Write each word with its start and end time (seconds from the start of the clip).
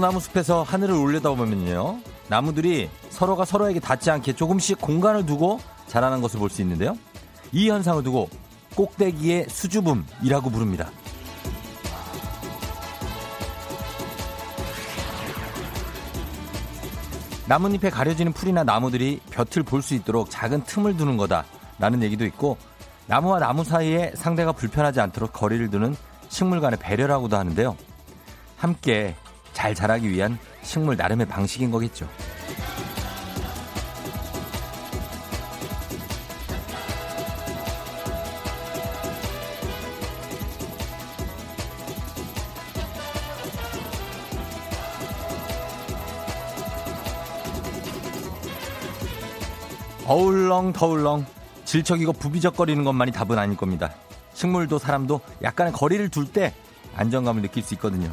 소나무 0.00 0.18
숲에서 0.18 0.62
하늘을 0.62 0.94
올려다보면요. 0.94 1.98
나무들이 2.28 2.88
서로가 3.10 3.44
서로에게 3.44 3.80
닿지 3.80 4.10
않게 4.10 4.32
조금씩 4.32 4.80
공간을 4.80 5.26
두고 5.26 5.60
자라는 5.88 6.22
것을 6.22 6.40
볼 6.40 6.48
수 6.48 6.62
있는데요. 6.62 6.96
이 7.52 7.68
현상을 7.68 8.02
두고 8.02 8.30
꼭대기의 8.76 9.50
수줍음이라고 9.50 10.48
부릅니다. 10.48 10.90
나뭇잎에 17.46 17.90
가려지는 17.90 18.32
풀이나 18.32 18.64
나무들이 18.64 19.20
볕을 19.30 19.64
볼 19.64 19.82
수 19.82 19.92
있도록 19.92 20.30
작은 20.30 20.64
틈을 20.64 20.96
두는 20.96 21.18
거다라는 21.18 22.02
얘기도 22.04 22.24
있고 22.24 22.56
나무와 23.06 23.38
나무 23.38 23.64
사이에 23.64 24.12
상대가 24.14 24.52
불편하지 24.52 24.98
않도록 24.98 25.34
거리를 25.34 25.68
두는 25.68 25.94
식물 26.30 26.62
간의 26.62 26.78
배려라고도 26.78 27.36
하는데요. 27.36 27.76
함께 28.56 29.14
잘 29.52 29.74
자라기 29.74 30.10
위한 30.10 30.38
식물 30.62 30.96
나름의 30.96 31.26
방식인 31.26 31.70
거겠죠. 31.70 32.08
어울렁 50.06 50.72
더울렁 50.72 51.24
질척이고 51.64 52.14
부비적거리는 52.14 52.82
것만이 52.82 53.12
답은 53.12 53.38
아닐 53.38 53.56
겁니다. 53.56 53.92
식물도 54.34 54.80
사람도 54.80 55.20
약간의 55.42 55.72
거리를 55.72 56.08
둘 56.08 56.26
때 56.26 56.52
안정감을 56.96 57.42
느낄 57.42 57.62
수 57.62 57.74
있거든요. 57.74 58.12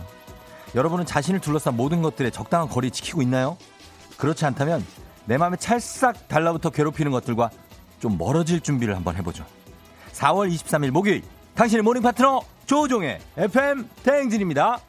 여러분은 0.75 1.05
자신을 1.05 1.39
둘러싼 1.39 1.75
모든 1.75 2.01
것들에 2.01 2.29
적당한 2.29 2.67
거리 2.67 2.91
지키고 2.91 3.21
있나요? 3.21 3.57
그렇지 4.17 4.45
않다면 4.45 4.85
내 5.25 5.37
마음에 5.37 5.57
찰싹 5.57 6.27
달라붙어 6.27 6.69
괴롭히는 6.69 7.11
것들과 7.11 7.49
좀 7.99 8.17
멀어질 8.17 8.61
준비를 8.61 8.95
한번 8.95 9.15
해보죠. 9.15 9.45
4월 10.13 10.51
23일 10.51 10.91
목요일 10.91 11.23
당신의 11.55 11.83
모닝 11.83 12.01
파트너 12.01 12.41
조우종의 12.65 13.19
FM 13.37 13.87
대행진입니다. 14.03 14.79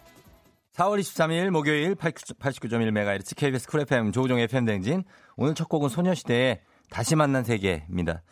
4월 0.75 1.01
23일 1.01 1.51
목요일 1.51 1.95
89.1MHz 1.95 3.37
KBS 3.37 3.69
쿨 3.69 3.81
FM 3.81 4.13
조우종의 4.13 4.45
FM 4.45 4.65
대행진 4.65 5.05
오늘 5.37 5.55
첫 5.55 5.69
곡은 5.69 5.89
소녀시대의 5.89 6.61
다시 6.91 7.17
만난 7.17 7.45
세계입니다. 7.45 8.23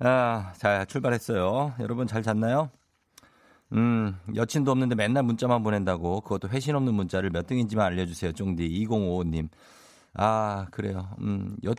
아, 0.00 0.52
자, 0.56 0.84
출발했어요. 0.86 1.74
여러분 1.80 2.06
잘 2.06 2.22
잤나요? 2.22 2.70
음, 3.72 4.18
여친도 4.34 4.70
없는데 4.70 4.94
맨날 4.94 5.22
문자만 5.22 5.62
보낸다고 5.62 6.20
그것도 6.20 6.48
회신 6.48 6.76
없는 6.76 6.94
문자를 6.94 7.30
몇 7.30 7.46
등인지만 7.46 7.86
알려주세요. 7.86 8.32
쫑디 8.32 8.68
2055님. 8.86 9.48
아, 10.14 10.66
그래요. 10.70 11.08
음, 11.20 11.56
여, 11.64 11.74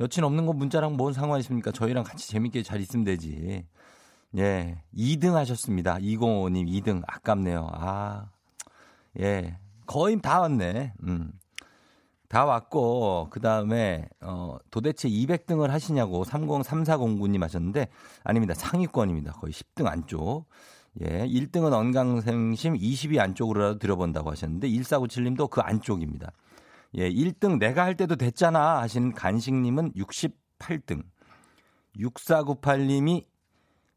여친 0.00 0.24
없는 0.24 0.46
거 0.46 0.52
문자랑 0.52 0.96
뭔 0.96 1.12
상관 1.12 1.40
있습니까? 1.40 1.70
저희랑 1.70 2.04
같이 2.04 2.28
재밌게 2.28 2.62
잘 2.62 2.80
있으면 2.80 3.04
되지. 3.04 3.64
예, 4.36 4.82
2등 4.94 5.32
하셨습니다. 5.32 5.96
2055님 5.96 6.68
2등. 6.68 7.02
아깝네요. 7.06 7.70
아, 7.72 8.28
예, 9.20 9.56
거의 9.86 10.20
다 10.20 10.40
왔네. 10.40 10.92
음. 11.04 11.32
다 12.28 12.44
왔고 12.44 13.28
그 13.30 13.40
다음에 13.40 14.08
어 14.20 14.56
도대체 14.70 15.08
200등을 15.08 15.68
하시냐고 15.68 16.24
303409님 16.24 17.40
하셨는데 17.40 17.88
아닙니다 18.24 18.52
상위권입니다 18.54 19.32
거의 19.34 19.52
10등 19.52 19.86
안쪽 19.86 20.46
예 21.02 21.26
1등은 21.26 21.72
언강생심 21.72 22.74
20위 22.74 23.18
안쪽으로라도 23.18 23.78
들어본다고 23.78 24.30
하셨는데 24.30 24.68
1497님도 24.68 25.50
그 25.50 25.60
안쪽입니다 25.60 26.32
예 26.96 27.10
1등 27.10 27.58
내가 27.58 27.84
할 27.84 27.96
때도 27.96 28.16
됐잖아 28.16 28.80
하시는 28.80 29.12
간식님은 29.12 29.92
68등 29.92 31.02
6498님이 31.98 33.26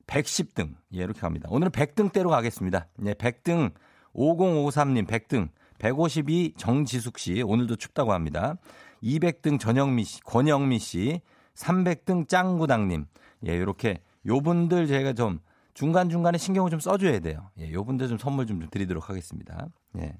110등 0.07 0.75
예 0.93 0.99
이렇게 0.99 1.19
갑니다 1.19 1.47
오늘은 1.51 1.71
100등대로 1.71 2.29
가겠습니다 2.29 2.87
예 3.05 3.13
100등 3.13 3.71
5053님 4.13 5.07
100등 5.07 5.49
152 5.79 6.53
정지숙 6.57 7.17
씨 7.17 7.41
오늘도 7.41 7.77
춥다고 7.77 8.13
합니다. 8.13 8.57
200등 9.01 9.59
전영미 9.59 10.03
씨, 10.03 10.21
권영미 10.21 10.77
씨, 10.79 11.21
300등 11.55 12.27
짱구당님. 12.27 13.05
예, 13.47 13.57
요렇게 13.57 14.01
요분들 14.25 14.87
제가 14.87 15.13
좀 15.13 15.39
중간중간에 15.79 16.37
신경을 16.37 16.69
좀 16.71 16.81
써줘야 16.81 17.19
돼요. 17.19 17.51
예, 17.57 17.71
요분들 17.71 18.09
좀 18.09 18.17
선물 18.17 18.45
좀 18.45 18.67
드리도록 18.69 19.09
하겠습니다. 19.09 19.69
예. 19.99 20.13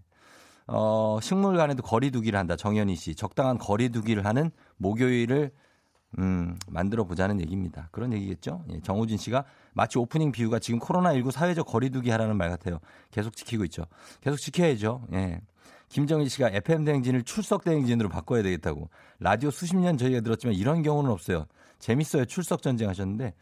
어, 0.67 1.19
식물 1.21 1.57
간에도 1.57 1.83
거리두기를 1.83 2.39
한다. 2.39 2.55
정현희 2.55 2.95
씨. 2.95 3.13
적당한 3.13 3.57
거리두기를 3.57 4.25
하는 4.25 4.51
목요일을 4.77 5.51
음, 6.17 6.57
만들어 6.69 7.03
보자는 7.03 7.41
얘기입니다. 7.41 7.89
그런 7.91 8.13
얘기겠죠? 8.13 8.63
예, 8.71 8.79
정우진 8.79 9.17
씨가 9.17 9.43
마치 9.73 9.99
오프닝 9.99 10.31
비유가 10.31 10.59
지금 10.59 10.79
코로나19 10.79 11.29
사회적 11.31 11.67
거리두기 11.67 12.09
하라는 12.09 12.37
말 12.37 12.49
같아요. 12.49 12.79
계속 13.11 13.35
지키고 13.35 13.65
있죠. 13.65 13.83
계속 14.21 14.37
지켜야죠. 14.37 15.07
예. 15.11 15.41
김정희 15.89 16.29
씨가 16.29 16.51
FM 16.51 16.85
대행진을 16.85 17.23
출석 17.23 17.65
대행진으로 17.65 18.07
바꿔야 18.07 18.43
되겠다고. 18.43 18.89
라디오 19.19 19.51
수십 19.51 19.75
년 19.75 19.97
저희가 19.97 20.21
들었지만 20.21 20.55
이런 20.55 20.83
경우는 20.83 21.11
없어요. 21.11 21.47
재밌어요. 21.79 22.25
출석 22.25 22.61
전쟁 22.61 22.89
하셨는데 22.89 23.33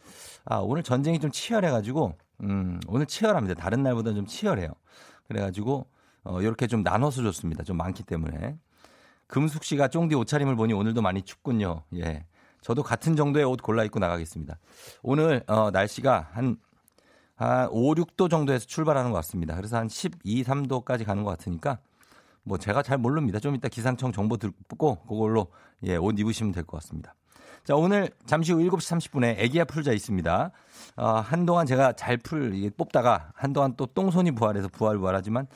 아, 0.46 0.58
오늘 0.58 0.84
전쟁이 0.84 1.20
좀 1.20 1.32
치열해 1.32 1.70
가지고 1.72 2.14
음, 2.42 2.80
오늘 2.88 3.06
치열합니다. 3.06 3.56
다른 3.60 3.84
날보다 3.84 4.14
좀 4.14 4.26
치열해요. 4.26 4.70
그래 5.28 5.42
가지고 5.42 5.88
어, 6.24 6.42
이렇게 6.42 6.68
좀 6.68 6.84
나눠서 6.84 7.24
줬습니다. 7.24 7.64
좀 7.64 7.78
많기 7.78 8.04
때문에. 8.04 8.58
금숙 9.28 9.64
씨가 9.64 9.90
쫑디 9.90 10.16
옷차림을 10.16 10.56
보니 10.56 10.74
오늘도 10.74 11.02
많이 11.02 11.22
춥군요. 11.22 11.84
예. 11.96 12.26
저도 12.62 12.84
같은 12.84 13.16
정도의 13.16 13.46
옷 13.46 13.62
골라 13.62 13.84
입고 13.84 14.00
나가겠습니다. 14.00 14.58
오늘 15.04 15.44
어, 15.48 15.70
날씨가 15.72 16.30
한, 16.32 16.58
한 17.36 17.68
5, 17.72 17.96
6도 17.96 18.30
정도에서 18.30 18.66
출발하는 18.66 19.12
것 19.12 19.18
같습니다. 19.18 19.56
그래서 19.56 19.78
한 19.78 19.90
12, 19.90 20.44
3도까지 20.44 21.06
가는 21.06 21.24
것 21.24 21.32
같으니까 21.32 21.80
뭐 22.44 22.58
제가 22.58 22.82
잘 22.84 22.98
모릅니다. 22.98 23.40
좀 23.40 23.56
이따 23.56 23.68
기상청 23.68 24.12
정보 24.14 24.38
듣고 24.38 25.02
그걸로 25.08 25.48
예, 25.84 25.98
옷 25.98 26.18
입으시면 26.18 26.54
될 26.54 26.64
것 26.64 26.78
같습니다. 26.78 27.14
자, 27.68 27.76
오늘 27.76 28.10
잠시 28.26 28.54
후 28.54 28.60
7시 28.60 29.12
30분에 29.12 29.40
애기야 29.40 29.66
풀자 29.66 29.92
있습니다. 29.92 30.52
어, 30.96 31.06
한동안 31.06 31.66
제가 31.66 31.92
잘 31.92 32.16
풀, 32.16 32.54
뽑다가 32.78 33.32
한동안 33.36 33.74
또 33.76 33.86
똥손이 33.86 34.32
부활해서 34.32 34.70
부활 34.70 34.98
부활하지만 34.98 35.48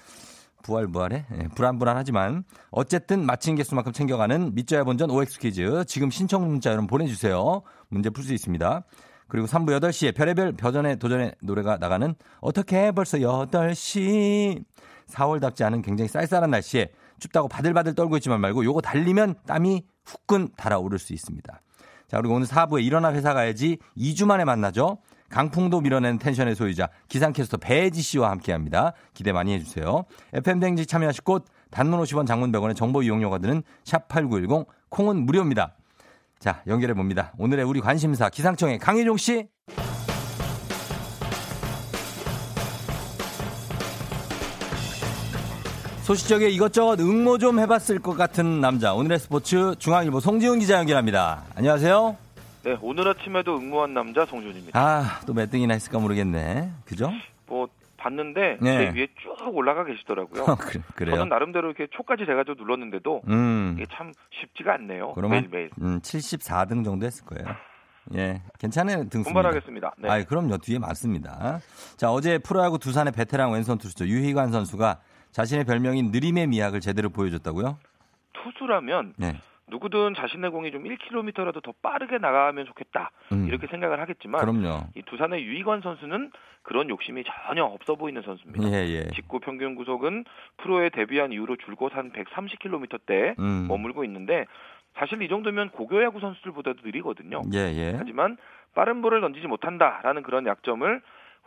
부활 0.62 0.88
부활해? 0.90 1.26
예, 1.32 1.48
불안불안하지만 1.56 2.44
어쨌든 2.70 3.26
마친 3.26 3.56
개수만큼 3.56 3.94
챙겨가는 3.94 4.54
믿져야 4.54 4.84
본전 4.84 5.10
OX 5.10 5.40
퀴즈 5.40 5.86
지금 5.88 6.12
신청 6.12 6.46
문자 6.50 6.72
여러분 6.72 6.88
보내주세요. 6.88 7.62
문제 7.88 8.10
풀 8.10 8.26
수 8.26 8.34
있습니다. 8.34 8.84
그리고 9.30 9.48
3부 9.48 9.80
8시에 9.80 10.14
별의별 10.14 10.58
벼전의 10.58 11.00
도전의 11.00 11.36
노래가 11.42 11.78
나가는 11.78 12.14
어떻게 12.42 12.92
벌써 12.92 13.20
8시 13.20 14.66
4월답지 15.08 15.64
않은 15.64 15.82
굉장히 15.82 16.10
쌀쌀한 16.10 16.50
날씨에 16.50 16.92
춥다고 17.20 17.48
바들바들 17.48 17.96
떨고 17.96 18.18
있지만 18.18 18.42
말고 18.42 18.66
요거 18.66 18.82
달리면 18.82 19.36
땀이 19.48 19.86
후끈 20.04 20.50
달아오를 20.58 21.00
수 21.00 21.14
있습니다. 21.14 21.62
자, 22.12 22.18
그리고 22.18 22.36
오늘 22.36 22.46
4부에 22.46 22.84
일어나 22.84 23.14
회사 23.14 23.34
가야지 23.34 23.78
2주 23.98 24.26
만에 24.26 24.44
만나죠. 24.44 24.98
강풍도 25.30 25.80
밀어낸 25.80 26.20
텐션의 26.20 26.56
소유자 26.58 26.90
기상캐스터 27.08 27.56
배혜지 27.56 28.02
씨와 28.02 28.32
함께합니다. 28.32 28.92
기대 29.14 29.32
많이 29.32 29.54
해주세요. 29.54 30.04
FM 30.34 30.60
댕지 30.60 30.88
참여하실 30.88 31.24
곳 31.24 31.46
단문 31.70 32.02
50원 32.02 32.28
장문 32.28 32.52
100원의 32.52 32.76
정보 32.76 33.02
이용료가 33.02 33.38
드는 33.38 33.64
샵 33.86 34.10
8910 34.10 34.68
콩은 34.90 35.26
무료입니다. 35.26 35.78
자 36.38 36.62
연결해 36.68 36.94
봅니다. 36.96 37.32
오늘의 37.38 37.64
우리 37.64 37.80
관심사 37.80 38.28
기상청의 38.28 38.80
강혜종 38.80 39.16
씨. 39.16 39.48
소시적에 46.12 46.50
이것저것 46.50 47.00
응모 47.00 47.38
좀 47.38 47.58
해봤을 47.60 48.00
것 48.00 48.18
같은 48.18 48.60
남자 48.60 48.94
오늘의 48.94 49.18
스포츠 49.18 49.76
중앙일보 49.80 50.20
송지훈 50.20 50.60
기자 50.60 50.78
연결합니다. 50.78 51.46
안녕하세요. 51.56 52.18
네, 52.66 52.78
오늘 52.82 53.08
아침에도 53.08 53.56
응모한 53.58 53.94
남자 53.94 54.26
송준입니다. 54.26 54.78
아, 54.78 55.22
또 55.26 55.34
몇 55.34 55.50
등이나 55.50 55.74
했을까 55.74 56.00
모르겠네. 56.00 56.70
그죠? 56.84 57.10
뭐 57.48 57.70
봤는데 57.96 58.58
네. 58.60 58.92
제 58.92 59.00
위에 59.00 59.08
쭉 59.22 59.56
올라가 59.56 59.86
계시더라고요. 59.86 60.44
어, 60.44 60.58
그래, 60.96 61.12
요 61.12 61.16
저는 61.16 61.30
나름대로 61.30 61.70
이렇게 61.70 61.88
초까지 61.96 62.26
제가 62.26 62.44
좀 62.44 62.56
눌렀는데도 62.58 63.22
음. 63.30 63.76
이게 63.78 63.86
참 63.94 64.12
쉽지가 64.42 64.74
않네요. 64.74 65.14
그러면 65.14 65.40
매일매일. 65.44 65.70
음, 65.82 66.02
74등 66.02 66.84
정도 66.84 67.06
했을 67.06 67.24
거예요. 67.26 67.56
예, 68.16 68.42
괜찮은 68.60 69.08
등수. 69.08 69.26
분발하겠습니다. 69.32 69.94
네. 70.00 70.10
아, 70.10 70.24
그럼요. 70.26 70.58
뒤에 70.58 70.78
많습니다. 70.78 71.62
자, 71.96 72.12
어제 72.12 72.38
프로야구 72.38 72.80
두산의 72.80 73.14
베테랑 73.14 73.54
왼손 73.54 73.78
투수죠 73.78 74.08
유희관 74.08 74.52
선수가 74.52 75.00
자신의 75.32 75.66
별명인 75.66 76.12
느림의 76.12 76.48
미학을 76.48 76.80
제대로 76.80 77.10
보여줬다고요? 77.10 77.78
투수라면 78.34 79.14
네. 79.18 79.34
누구든 79.68 80.14
자신의 80.16 80.52
공이 80.52 80.72
좀 80.72 80.84
1km라도 80.84 81.64
더 81.64 81.74
빠르게 81.82 82.18
나가면 82.18 82.66
좋겠다 82.66 83.12
음. 83.32 83.48
이렇게 83.48 83.68
생각을 83.68 84.02
하겠지만 84.02 84.42
그럼요. 84.42 84.88
이 84.96 85.02
두산의 85.04 85.44
유이관 85.44 85.82
선수는 85.82 86.32
그런 86.64 86.90
욕심이 86.90 87.24
전혀 87.24 87.64
없어 87.64 87.96
보이는 87.96 88.22
선수입니다. 88.22 88.70
예, 88.70 88.86
예. 88.88 89.08
직구 89.16 89.40
평균 89.40 89.76
구속은 89.76 90.26
프로에 90.58 90.90
데뷔한 90.90 91.32
이후로 91.32 91.56
줄곧 91.56 91.96
한 91.96 92.12
130km대 92.12 93.40
음. 93.40 93.68
머물고 93.68 94.04
있는데 94.04 94.46
사실 94.96 95.22
이 95.22 95.30
정도면 95.30 95.70
고교 95.70 96.04
야구 96.04 96.20
선수들보다도 96.20 96.82
느리거든요. 96.84 97.42
예, 97.54 97.60
예. 97.60 97.96
하지만 97.98 98.38
빠른 98.76 99.02
볼을 99.02 99.22
던지지 99.22 99.48
못한다라는 99.48 100.22
그런 100.22 100.46
약점을 100.46 101.02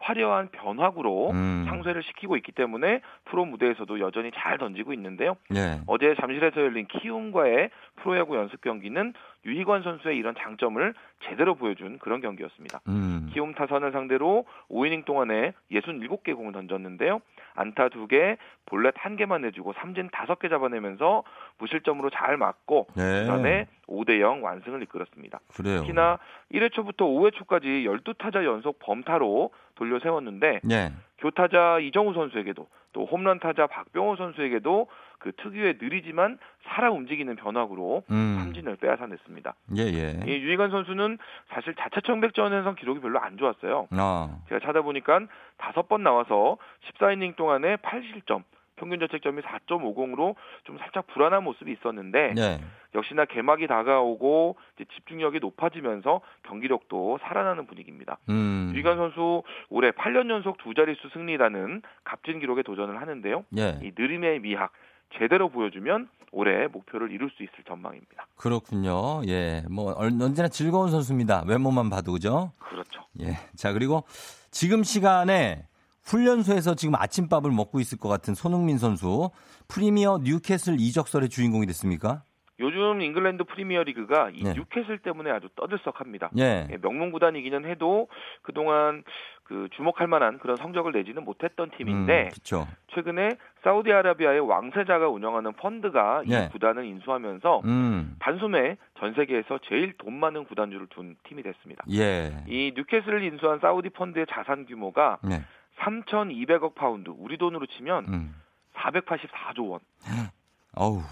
화려한 0.05 0.51
변화구로 0.53 1.31
음. 1.31 1.65
상쇄를 1.67 2.03
시키고 2.03 2.37
있기 2.37 2.53
때문에 2.53 3.01
프로 3.25 3.47
무대에서도 3.47 4.01
여전히 4.01 4.31
잘 4.35 4.59
던지고 4.59 4.93
있는데요. 4.93 5.37
예. 5.55 5.81
어제 5.87 6.15
잠실에서 6.21 6.61
열린 6.61 6.87
키움과의 6.87 7.71
프로야구 7.97 8.37
연습 8.37 8.61
경기는 8.61 9.15
유희관 9.45 9.83
선수의 9.83 10.17
이런 10.17 10.35
장점을 10.39 10.95
제대로 11.25 11.55
보여준 11.55 11.99
그런 11.99 12.21
경기였습니다. 12.21 12.81
음. 12.89 13.31
키움 13.33 13.55
타선을 13.55 13.93
상대로 13.93 14.47
5이닝 14.71 15.05
동안에 15.05 15.53
67개 15.71 16.35
공을 16.35 16.53
던졌는데요. 16.53 17.21
안타 17.55 17.89
2개, 17.89 18.37
볼넷 18.67 18.95
1개만 18.95 19.43
내주고 19.43 19.75
삼진 19.75 20.09
5개 20.11 20.51
잡아내면서 20.51 21.23
무실점으로 21.59 22.11
잘 22.11 22.37
맞고 22.37 22.89
네. 22.97 23.21
그다음에 23.21 23.67
5대 23.87 24.21
0 24.21 24.43
완승을 24.43 24.83
이끌었습니다. 24.83 25.41
그래요. 25.55 25.81
특히나 25.81 26.19
1회 26.53 26.73
초부터 26.73 27.05
5회 27.05 27.35
초까지 27.35 27.85
12타자 27.87 28.45
연속 28.45 28.79
범타로 28.79 29.51
돌려 29.75 29.99
세웠는데 30.01 30.61
네. 30.65 30.93
교타자 31.25 31.79
이정우 31.79 32.13
선수에게도 32.13 32.67
또 32.93 33.07
홈런 33.07 33.41
타자 33.41 33.67
박병호 33.67 34.17
선수에게도 34.17 34.89
그 35.19 35.33
특유의 35.33 35.79
느리지만 35.81 36.39
살아 36.65 36.91
움직이는 36.91 37.35
변화구로 37.37 38.03
음. 38.11 38.37
삼진을 38.39 38.77
빼앗아냈습니다. 38.77 39.55
예, 39.79 39.83
예. 39.85 40.21
이 40.27 40.31
유희관 40.31 40.71
선수는 40.71 41.17
사실 41.49 41.75
자체 41.77 42.03
청백전에서 42.03 42.75
기록이 42.75 43.01
별로 43.01 43.21
안 43.21 43.39
좋았어요. 43.39 43.89
아. 43.93 44.37
제가 44.51 44.61
찾아보니까 44.67 45.21
다섯 45.57 45.89
번 45.89 46.03
나와서 46.03 46.59
14이닝 46.91 47.37
동안에 47.37 47.77
8실점, 47.77 48.43
평균 48.77 49.01
자책점이 49.01 49.43
4.50으로 49.43 50.35
좀 50.65 50.79
살짝 50.79 51.07
불안한 51.09 51.45
모습이 51.45 51.73
있었는데 51.73 52.35
네. 52.35 52.61
역시나 52.95 53.25
개막이 53.27 53.67
다가오고 53.67 54.57
집중력이 54.95 55.41
높아지면서 55.41 56.21
경기력도 56.45 57.19
살아나는 57.23 57.67
분위기입니다. 57.67 58.19
음. 58.29 58.73
유희관 58.75 58.97
선수 58.97 59.43
올해 59.69 59.91
8년 59.91 60.31
연속 60.31 60.59
두 60.59 60.75
자릿수 60.75 61.09
승리라는 61.13 61.83
값진 62.05 62.41
기록에 62.41 62.63
도전을 62.63 63.01
하는데요. 63.01 63.45
예. 63.59 63.81
이 63.83 63.93
느림의 63.97 64.41
미학 64.41 64.73
제대로 65.19 65.49
보여주면 65.49 66.09
올해 66.33 66.67
목표를 66.67 67.13
이룰 67.13 67.31
수 67.31 67.43
있을 67.43 67.55
전망입니다. 67.67 68.27
그렇군요. 68.37 69.23
예. 69.29 69.63
뭐 69.71 69.95
언제나 69.97 70.49
즐거운 70.49 70.91
선수입니다. 70.91 71.45
외모만 71.47 71.91
봐도 71.91 72.13
그죠? 72.13 72.53
그렇죠. 72.59 73.05
예. 73.21 73.39
자, 73.57 73.73
그리고 73.73 74.03
지금 74.51 74.83
시간에 74.83 75.65
훈련소에서 76.05 76.75
지금 76.75 76.95
아침밥을 76.95 77.51
먹고 77.51 77.81
있을 77.81 77.99
것 77.99 78.09
같은 78.09 78.35
손흥민 78.35 78.79
선수 78.79 79.31
프리미어 79.69 80.21
뉴캐슬 80.23 80.77
이적설의 80.79 81.29
주인공이 81.29 81.67
됐습니까? 81.67 82.23
요즘 82.61 83.01
잉글랜드 83.01 83.45
프리미어 83.45 83.83
리그가 83.83 84.31
이 84.33 84.43
네. 84.45 84.53
뉴캐슬 84.55 84.99
때문에 84.99 85.31
아주 85.31 85.49
떠들썩합니다. 85.57 86.31
예. 86.39 86.69
예, 86.71 86.77
명문 86.77 87.11
구단이기는 87.11 87.65
해도 87.65 88.09
그동안 88.43 89.03
그 89.43 89.69
주목할 89.77 90.07
만한 90.07 90.39
그런 90.39 90.57
성적을 90.57 90.93
내지는 90.93 91.25
못했던 91.25 91.71
팀인데 91.77 92.31
음, 92.33 92.65
최근에 92.95 93.31
사우디아라비아의 93.63 94.41
왕세자가 94.41 95.09
운영하는 95.09 95.53
펀드가 95.55 96.23
예. 96.31 96.45
이 96.45 96.49
구단을 96.53 96.85
인수하면서 96.85 97.63
음. 97.65 98.17
단숨에 98.21 98.77
전 99.01 99.15
세계에서 99.15 99.59
제일 99.69 99.95
돈 99.99 100.15
많은 100.15 100.45
구단주를 100.45 100.87
둔 100.91 101.17
팀이 101.25 101.43
됐습니다. 101.43 101.85
예. 101.93 102.45
이 102.47 102.73
뉴캐슬을 102.77 103.25
인수한 103.25 103.59
사우디 103.59 103.91
펀드의 103.91 104.27
자산 104.31 104.65
규모가 104.65 105.19
네. 105.23 105.43
3,200억 105.85 106.75
파운드, 106.75 107.11
우리 107.17 107.37
돈으로 107.39 107.67
치면 107.67 108.05
음. 108.09 108.35
484조 108.75 109.71
원. 109.71 109.81
어우. 110.77 111.03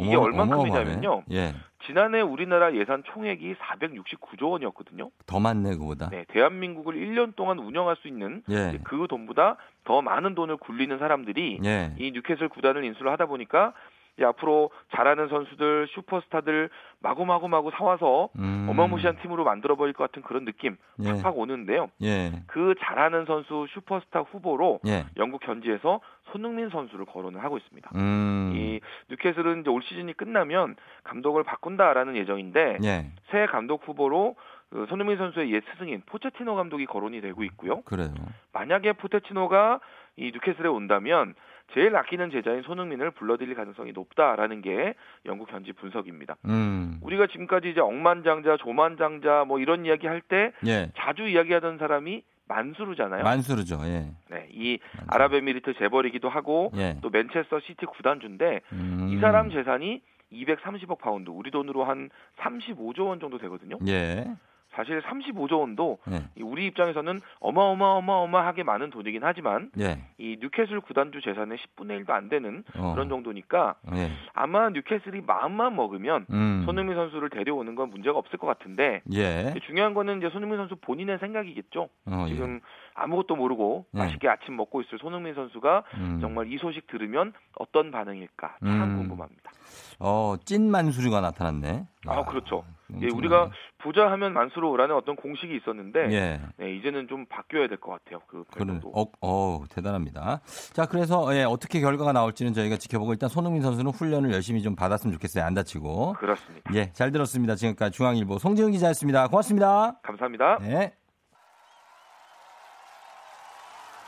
이게 0.00 0.16
얼만큼이냐면요. 0.16 1.22
예. 1.30 1.54
지난해 1.86 2.20
우리나라 2.20 2.74
예산 2.74 3.04
총액이 3.04 3.54
469조 3.54 4.50
원이었거든요. 4.50 5.10
더 5.26 5.38
많네 5.38 5.76
그보다. 5.76 6.08
네, 6.08 6.24
대한민국을 6.28 6.96
1년 6.96 7.36
동안 7.36 7.58
운영할 7.58 7.96
수 7.96 8.08
있는 8.08 8.42
예. 8.50 8.80
그 8.82 9.06
돈보다 9.08 9.56
더 9.84 10.02
많은 10.02 10.34
돈을 10.34 10.56
굴리는 10.56 10.98
사람들이 10.98 11.60
예. 11.64 11.94
이 11.98 12.10
뉴캐슬 12.10 12.48
구단을 12.48 12.84
인수를 12.84 13.12
하다 13.12 13.26
보니까 13.26 13.74
이제 14.16 14.24
앞으로 14.24 14.70
잘하는 14.94 15.28
선수들, 15.28 15.88
슈퍼스타들 15.90 16.70
마구마구 17.00 17.48
마구 17.48 17.70
사와서 17.72 18.28
음. 18.38 18.66
어마무시한 18.70 19.18
팀으로 19.20 19.44
만들어 19.44 19.76
버릴 19.76 19.92
것 19.92 20.04
같은 20.04 20.22
그런 20.22 20.44
느낌 20.44 20.76
예. 21.00 21.12
팍팍 21.12 21.36
오는데요. 21.36 21.90
예. 22.02 22.32
그 22.46 22.74
잘하는 22.80 23.24
선수 23.26 23.66
슈퍼스타 23.70 24.20
후보로 24.20 24.80
예. 24.86 25.04
영국 25.16 25.46
현지에서 25.46 26.00
손흥민 26.32 26.70
선수를 26.70 27.04
거론을 27.06 27.42
하고 27.42 27.58
있습니다. 27.58 27.90
음. 27.96 28.52
이 28.54 28.80
뉴캐슬은 29.10 29.60
이제 29.60 29.70
올 29.70 29.82
시즌이 29.82 30.14
끝나면 30.14 30.76
감독을 31.02 31.42
바꾼다라는 31.42 32.16
예정인데 32.16 32.78
예. 32.84 33.10
새 33.30 33.46
감독 33.46 33.86
후보로 33.86 34.36
그 34.70 34.86
손흥민 34.88 35.18
선수의 35.18 35.52
옛 35.52 35.62
스승인 35.72 36.02
포체티노 36.06 36.54
감독이 36.54 36.86
거론이 36.86 37.20
되고 37.20 37.44
있고요. 37.44 37.82
그래요. 37.82 38.12
만약에 38.52 38.94
포체티노가 38.94 39.80
이 40.16 40.32
뉴캐슬에 40.32 40.68
온다면 40.68 41.34
제일 41.72 41.96
아끼는 41.96 42.30
제자인 42.30 42.62
손흥민을 42.62 43.10
불러들일 43.12 43.54
가능성이 43.54 43.92
높다라는 43.92 44.60
게 44.62 44.94
영국 45.26 45.50
현지 45.52 45.72
분석입니다. 45.72 46.36
음. 46.46 46.98
우리가 47.02 47.26
지금까지 47.26 47.70
이제 47.70 47.80
억만장자, 47.80 48.56
조만장자 48.58 49.44
뭐 49.46 49.58
이런 49.58 49.84
이야기 49.86 50.06
할때 50.06 50.52
예. 50.66 50.90
자주 50.96 51.26
이야기하던 51.26 51.78
사람이 51.78 52.22
만수르잖아요. 52.46 53.24
만수르죠. 53.24 53.78
예. 53.84 54.10
네, 54.30 54.48
이 54.52 54.78
아랍에미리트 55.08 55.74
재벌이기도 55.78 56.28
하고 56.28 56.70
예. 56.76 56.98
또 57.00 57.10
맨체스터 57.10 57.60
시티 57.60 57.86
구단주인데 57.86 58.60
음. 58.72 59.08
이 59.10 59.18
사람 59.20 59.50
재산이 59.50 60.02
230억 60.32 60.98
파운드, 60.98 61.30
우리 61.30 61.50
돈으로 61.50 61.84
한 61.84 62.10
35조 62.38 63.06
원 63.06 63.20
정도 63.20 63.38
되거든요. 63.38 63.78
예. 63.86 64.26
사실 64.74 65.00
35조 65.02 65.60
원도 65.60 65.98
예. 66.10 66.24
우리 66.42 66.66
입장에서는 66.66 67.20
어마어마어마어마하게 67.40 68.62
많은 68.64 68.90
돈이긴 68.90 69.22
하지만 69.22 69.70
예. 69.78 70.02
이 70.18 70.36
뉴캐슬 70.40 70.80
구단주 70.80 71.20
재산의 71.22 71.58
10분의 71.58 72.04
1도 72.04 72.10
안 72.10 72.28
되는 72.28 72.64
어. 72.76 72.92
그런 72.92 73.08
정도니까 73.08 73.76
예. 73.94 74.10
아마 74.32 74.68
뉴캐슬이 74.70 75.22
마음만 75.22 75.76
먹으면 75.76 76.26
음. 76.30 76.62
손흥민 76.64 76.96
선수를 76.96 77.30
데려오는 77.30 77.74
건 77.74 77.90
문제가 77.90 78.18
없을 78.18 78.38
것 78.38 78.46
같은데 78.46 79.02
예. 79.12 79.54
중요한 79.66 79.94
거는 79.94 80.18
이제 80.18 80.28
손흥민 80.30 80.58
선수 80.58 80.76
본인의 80.76 81.18
생각이겠죠. 81.18 81.88
어, 82.06 82.26
예. 82.28 82.32
지금 82.32 82.60
아무것도 82.94 83.36
모르고 83.36 83.86
예. 83.94 83.98
맛있게 83.98 84.28
아침 84.28 84.56
먹고 84.56 84.80
있을 84.82 84.98
손흥민 84.98 85.34
선수가 85.34 85.84
음. 85.94 86.18
정말 86.20 86.52
이 86.52 86.58
소식 86.58 86.86
들으면 86.86 87.32
어떤 87.56 87.90
반응일까 87.90 88.56
참 88.60 88.82
음. 88.82 88.98
궁금합니다. 88.98 89.50
어, 89.98 90.34
찐 90.44 90.70
만수르가 90.70 91.20
나타났네. 91.20 91.86
아, 92.06 92.18
야, 92.18 92.24
그렇죠. 92.24 92.64
예, 92.90 92.94
엄청나네. 93.06 93.16
우리가 93.16 93.50
부자 93.78 94.10
하면 94.12 94.34
만수르라는 94.34 94.94
어떤 94.94 95.16
공식이 95.16 95.56
있었는데 95.56 96.12
예. 96.12 96.40
네, 96.58 96.76
이제는 96.76 97.08
좀 97.08 97.24
바뀌어야 97.26 97.66
될 97.68 97.78
것 97.78 97.92
같아요. 97.92 98.20
그 98.26 98.44
별명도. 98.54 98.92
어, 98.94 99.06
어, 99.22 99.64
대단합니다. 99.70 100.40
자, 100.72 100.86
그래서 100.86 101.34
예, 101.34 101.44
어떻게 101.44 101.80
결과가 101.80 102.12
나올지는 102.12 102.52
저희가 102.52 102.76
지켜보고 102.76 103.12
일단 103.12 103.28
손흥민 103.28 103.62
선수는 103.62 103.90
훈련을 103.90 104.32
열심히 104.32 104.62
좀 104.62 104.76
받았으면 104.76 105.12
좋겠어요. 105.14 105.44
안 105.44 105.54
다치고. 105.54 106.14
그렇습니다. 106.18 106.74
예, 106.74 106.92
잘 106.92 107.10
들었습니다. 107.10 107.54
지금까지 107.56 107.96
중앙일보 107.96 108.38
송지훈 108.38 108.72
기자였습니다. 108.72 109.28
고맙습니다. 109.28 109.98
감사합니다. 110.02 110.58
네. 110.60 110.92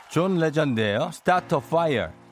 존 0.09 0.37
레전드예요. 0.39 1.09
Start 1.11 1.55
a 1.55 1.61
Fire. 1.61 2.11
I 2.11 2.26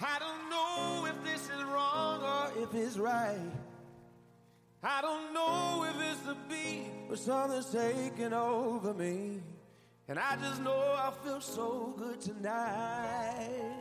I 0.00 0.18
don't 0.18 0.50
know 0.50 1.06
if 1.06 1.24
this 1.24 1.44
is 1.44 1.64
wrong 1.64 2.22
or 2.22 2.62
if 2.62 2.74
it's 2.74 2.98
right. 2.98 3.38
I 4.82 5.00
don't 5.00 5.32
know 5.32 5.86
if 5.88 6.10
it's 6.10 6.20
the 6.20 6.36
beat 6.48 6.90
or 7.08 7.16
something's 7.16 7.70
taking 7.70 8.32
over 8.32 8.92
me. 8.92 9.40
And 10.08 10.18
I 10.18 10.36
just 10.36 10.62
know 10.62 10.94
I 10.96 11.10
feel 11.24 11.40
so 11.40 11.94
good 11.96 12.20
tonight. 12.20 13.72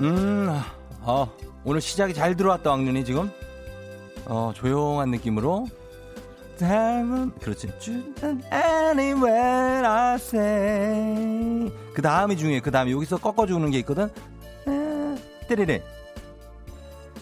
음, 0.00 0.79
어, 1.02 1.28
오늘 1.64 1.80
시작이 1.80 2.14
잘 2.14 2.36
들어왔다 2.36 2.70
왕눈이 2.70 3.04
지금. 3.04 3.30
어 4.26 4.52
조용한 4.54 5.10
느낌으로. 5.10 5.66
그렇지. 7.40 7.72
anywhere 8.52 9.86
I 9.86 10.14
say. 10.16 11.72
그 11.94 12.02
다음이 12.02 12.36
중요해. 12.36 12.60
그 12.60 12.70
다음에 12.70 12.90
여기서 12.92 13.16
꺾어주는 13.16 13.70
게 13.70 13.78
있거든. 13.78 14.10
때리래 15.48 15.82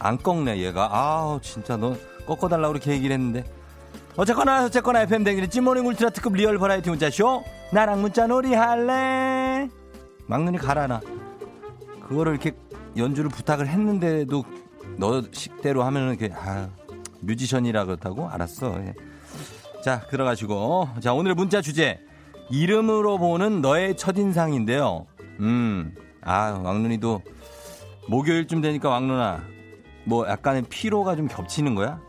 안 0.01 0.19
꺾네 0.19 0.59
얘가. 0.59 0.89
아우 0.93 1.41
진짜 1.41 1.77
너 1.77 1.97
꺾어달라고 2.27 2.73
그렇게 2.73 2.93
얘기를 2.93 3.15
했는데. 3.15 3.45
어쨌거나 4.17 4.65
어쨌거나 4.65 5.03
FM 5.03 5.23
댕기는 5.23 5.49
찐morning 5.49 5.87
울트라 5.87 6.11
특급 6.11 6.35
real 6.35 6.59
variety 6.59 6.91
문자쇼. 6.91 7.45
나랑 7.73 8.01
문자 8.03 8.27
놀이 8.27 8.53
할래? 8.55 9.69
막눈이 10.27 10.59
가라나. 10.59 11.01
그거를 12.09 12.33
이렇게 12.33 12.53
연주를 12.99 13.31
부탁을 13.31 13.69
했는데도 13.69 14.45
너 14.99 15.23
식대로 15.33 15.83
하면은 15.85 16.17
아 16.35 16.69
뮤지션이라 17.21 17.85
그렇다고? 17.85 18.28
알았어. 18.28 18.75
예. 18.81 18.95
자 19.85 20.00
들어가시고. 20.11 20.88
자 21.00 21.12
오늘 21.14 21.35
문자 21.35 21.61
주제. 21.61 22.00
이름으로 22.50 23.19
보는 23.19 23.61
너의 23.61 23.97
첫인상인데요. 23.97 25.07
음 25.40 25.95
아 26.23 26.61
왕눈이도 26.62 27.23
목요일쯤 28.09 28.61
되니까 28.61 28.90
왕눈아 28.90 29.40
뭐 30.05 30.28
약간의 30.28 30.62
피로가 30.69 31.17
좀 31.17 31.26
겹치는 31.28 31.75
거야? 31.75 32.00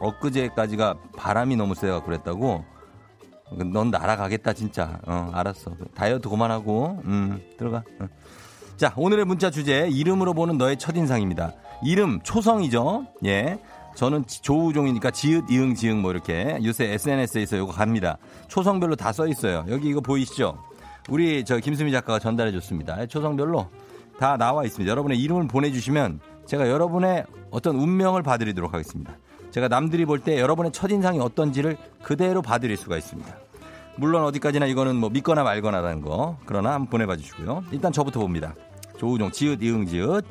엊그제까지가 0.00 0.96
바람이 1.16 1.54
너무 1.56 1.74
세가 1.74 2.02
그랬다고? 2.02 2.64
넌 3.72 3.90
날아가겠다 3.90 4.52
진짜. 4.52 4.98
어 5.06 5.30
알았어. 5.32 5.72
다이어트 5.94 6.28
그만하고 6.28 7.00
음 7.04 7.40
들어가. 7.56 7.84
어. 8.00 8.08
자 8.76 8.92
오늘의 8.96 9.24
문자 9.24 9.50
주제 9.50 9.88
이름으로 9.90 10.34
보는 10.34 10.58
너의 10.58 10.76
첫인상입니다. 10.78 11.52
이름 11.84 12.20
초성이죠? 12.22 13.06
예. 13.24 13.58
저는 13.94 14.24
조우종이니까 14.26 15.12
지읒 15.12 15.48
이응 15.50 15.74
지응 15.76 16.02
뭐 16.02 16.10
이렇게 16.10 16.58
요새 16.64 16.86
SNS에서 16.92 17.56
이거 17.56 17.66
갑니다. 17.68 18.18
초성별로 18.48 18.96
다 18.96 19.12
써 19.12 19.28
있어요. 19.28 19.64
여기 19.68 19.88
이거 19.88 20.00
보이시죠? 20.00 20.58
우리 21.08 21.44
저 21.44 21.58
김수미 21.58 21.92
작가가 21.92 22.18
전달해 22.18 22.50
줬습니다. 22.50 23.06
초성별로 23.06 23.68
다 24.18 24.36
나와 24.36 24.64
있습니다. 24.64 24.90
여러분의 24.90 25.20
이름을 25.20 25.46
보내주시면 25.46 26.18
제가 26.46 26.68
여러분의 26.68 27.24
어떤 27.50 27.76
운명을 27.76 28.22
봐드리도록 28.24 28.74
하겠습니다. 28.74 29.16
제가 29.52 29.68
남들이 29.68 30.04
볼 30.04 30.18
때 30.24 30.40
여러분의 30.40 30.72
첫인상이 30.72 31.20
어떤지를 31.20 31.76
그대로 32.02 32.42
봐드릴 32.42 32.76
수가 32.76 32.96
있습니다. 32.96 33.32
물론 33.96 34.24
어디까지나 34.24 34.66
이거는 34.66 34.96
뭐 34.96 35.10
믿거나 35.10 35.42
말거나라는 35.42 36.02
거 36.02 36.38
그러나 36.46 36.74
한번 36.74 36.90
보내봐 36.90 37.16
주시고요. 37.16 37.64
일단 37.70 37.92
저부터 37.92 38.20
봅니다. 38.20 38.54
조우종 38.98 39.30
지읒 39.30 39.62
이응 39.62 39.86
지읒 39.86 40.24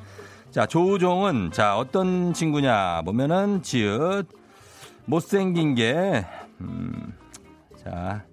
자 0.51 0.65
조우종은 0.65 1.51
자 1.51 1.77
어떤 1.77 2.34
친구냐 2.34 3.01
보면은 3.03 3.62
지읒 3.63 4.27
못생긴 5.05 5.75
게 5.75 6.25
음, 6.62 7.13
자 7.84 8.24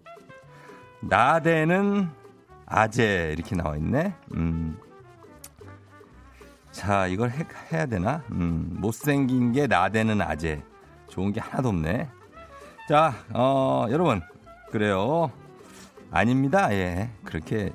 나대는 1.01 2.09
아재 2.67 3.35
이렇게 3.37 3.57
나와 3.57 3.77
있네. 3.77 4.15
음. 4.35 4.79
자, 6.71 7.09
이걸 7.09 7.31
해, 7.31 7.45
해야 7.73 7.87
되나? 7.87 8.23
음, 8.31 8.77
못생긴 8.79 9.53
게 9.53 9.67
나대는 9.67 10.23
아재. 10.23 10.63
좋은 11.09 11.33
게 11.33 11.41
하나도 11.41 11.71
없네. 11.71 12.09
자, 12.89 13.13
어, 13.35 13.87
여러분. 13.91 14.23
그래요. 14.71 15.33
아닙니다. 16.11 16.73
예. 16.73 17.11
그렇게 17.25 17.71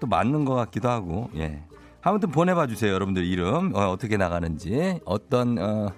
또 0.00 0.06
맞는 0.06 0.44
것 0.44 0.54
같기도 0.54 0.88
하고, 0.88 1.30
예. 1.36 1.62
아무튼 2.02 2.30
보내봐 2.30 2.66
주세요. 2.66 2.92
여러분들 2.92 3.24
이름. 3.24 3.74
어, 3.74 3.96
떻게 3.96 4.16
나가는지. 4.16 5.00
어떤, 5.04 5.58
어, 5.58 5.92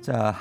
자, 0.00 0.34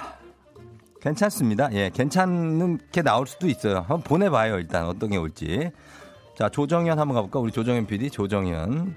괜찮습니다. 1.01 1.72
예. 1.74 1.89
괜찮은 1.94 2.80
게 2.92 3.01
나올 3.01 3.27
수도 3.27 3.48
있어요. 3.48 3.77
한번 3.77 4.01
보내봐요. 4.01 4.58
일단 4.58 4.86
어떤 4.88 5.10
게 5.10 5.18
올지. 5.18 5.72
자, 6.38 6.50
조정현 6.50 7.00
한번 7.00 7.15
가볼까? 7.15 7.39
우리 7.39 7.51
조정현 7.51 7.86
PD, 7.88 8.10
조정현. 8.10 8.96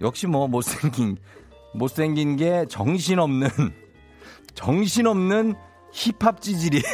역시 0.00 0.26
뭐 0.26 0.46
못생긴, 0.46 1.16
못생긴 1.74 2.36
게 2.36 2.66
정신없는 2.68 3.48
정신없는 4.54 5.54
힙합 5.92 6.40
찌질이. 6.40 6.82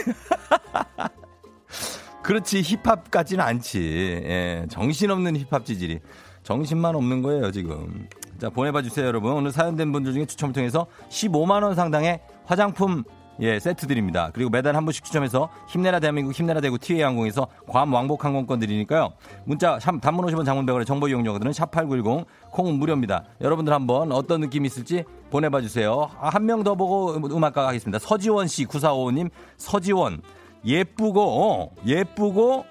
그렇지, 2.24 2.62
힙합 2.62 3.10
같지는 3.10 3.44
않지. 3.44 3.78
예, 4.24 4.66
정신없는 4.70 5.36
힙합 5.36 5.66
찌질이. 5.66 6.00
정신만 6.42 6.96
없는 6.96 7.20
거예요, 7.20 7.52
지금. 7.52 8.08
자, 8.40 8.48
보내봐 8.48 8.80
주세요, 8.80 9.06
여러분. 9.06 9.32
오늘 9.32 9.52
사연된 9.52 9.92
분들 9.92 10.14
중에 10.14 10.24
추첨을 10.24 10.54
통해서 10.54 10.86
15만 11.10 11.62
원 11.62 11.74
상당의 11.74 12.20
화장품 12.46 13.04
예, 13.40 13.58
세트 13.58 13.86
드립니다. 13.88 14.30
그리고 14.32 14.48
매달 14.48 14.74
한 14.76 14.84
분씩 14.86 15.04
추첨해서 15.04 15.50
힘내라 15.68 16.00
대한민국 16.00 16.32
힘내라 16.32 16.60
대구 16.60 16.78
티웨이 16.78 17.02
항공에서 17.02 17.48
괌 17.66 17.92
왕복 17.92 18.24
항공권 18.24 18.60
드리니까요. 18.60 19.12
문자 19.44 19.78
샵 19.80 20.00
단문 20.00 20.24
50원 20.26 20.46
장문 20.46 20.64
100원의 20.64 20.86
정보 20.86 21.08
이용료들은 21.08 21.50
샵8910 21.52 22.24
콩은 22.52 22.74
무료입니다. 22.78 23.24
여러분들 23.40 23.72
한번 23.72 24.12
어떤 24.12 24.40
느낌이 24.40 24.66
있을지 24.66 25.04
보내봐 25.30 25.60
주세요. 25.62 26.08
아, 26.20 26.28
한명 26.28 26.62
더 26.62 26.76
보고 26.76 27.16
음악가 27.16 27.66
하겠습니다. 27.66 27.98
서지원 27.98 28.46
씨 28.46 28.64
9455님 28.66 29.30
서지원 29.56 30.22
예쁘고 30.64 31.20
어, 31.22 31.70
예쁘고 31.86 32.64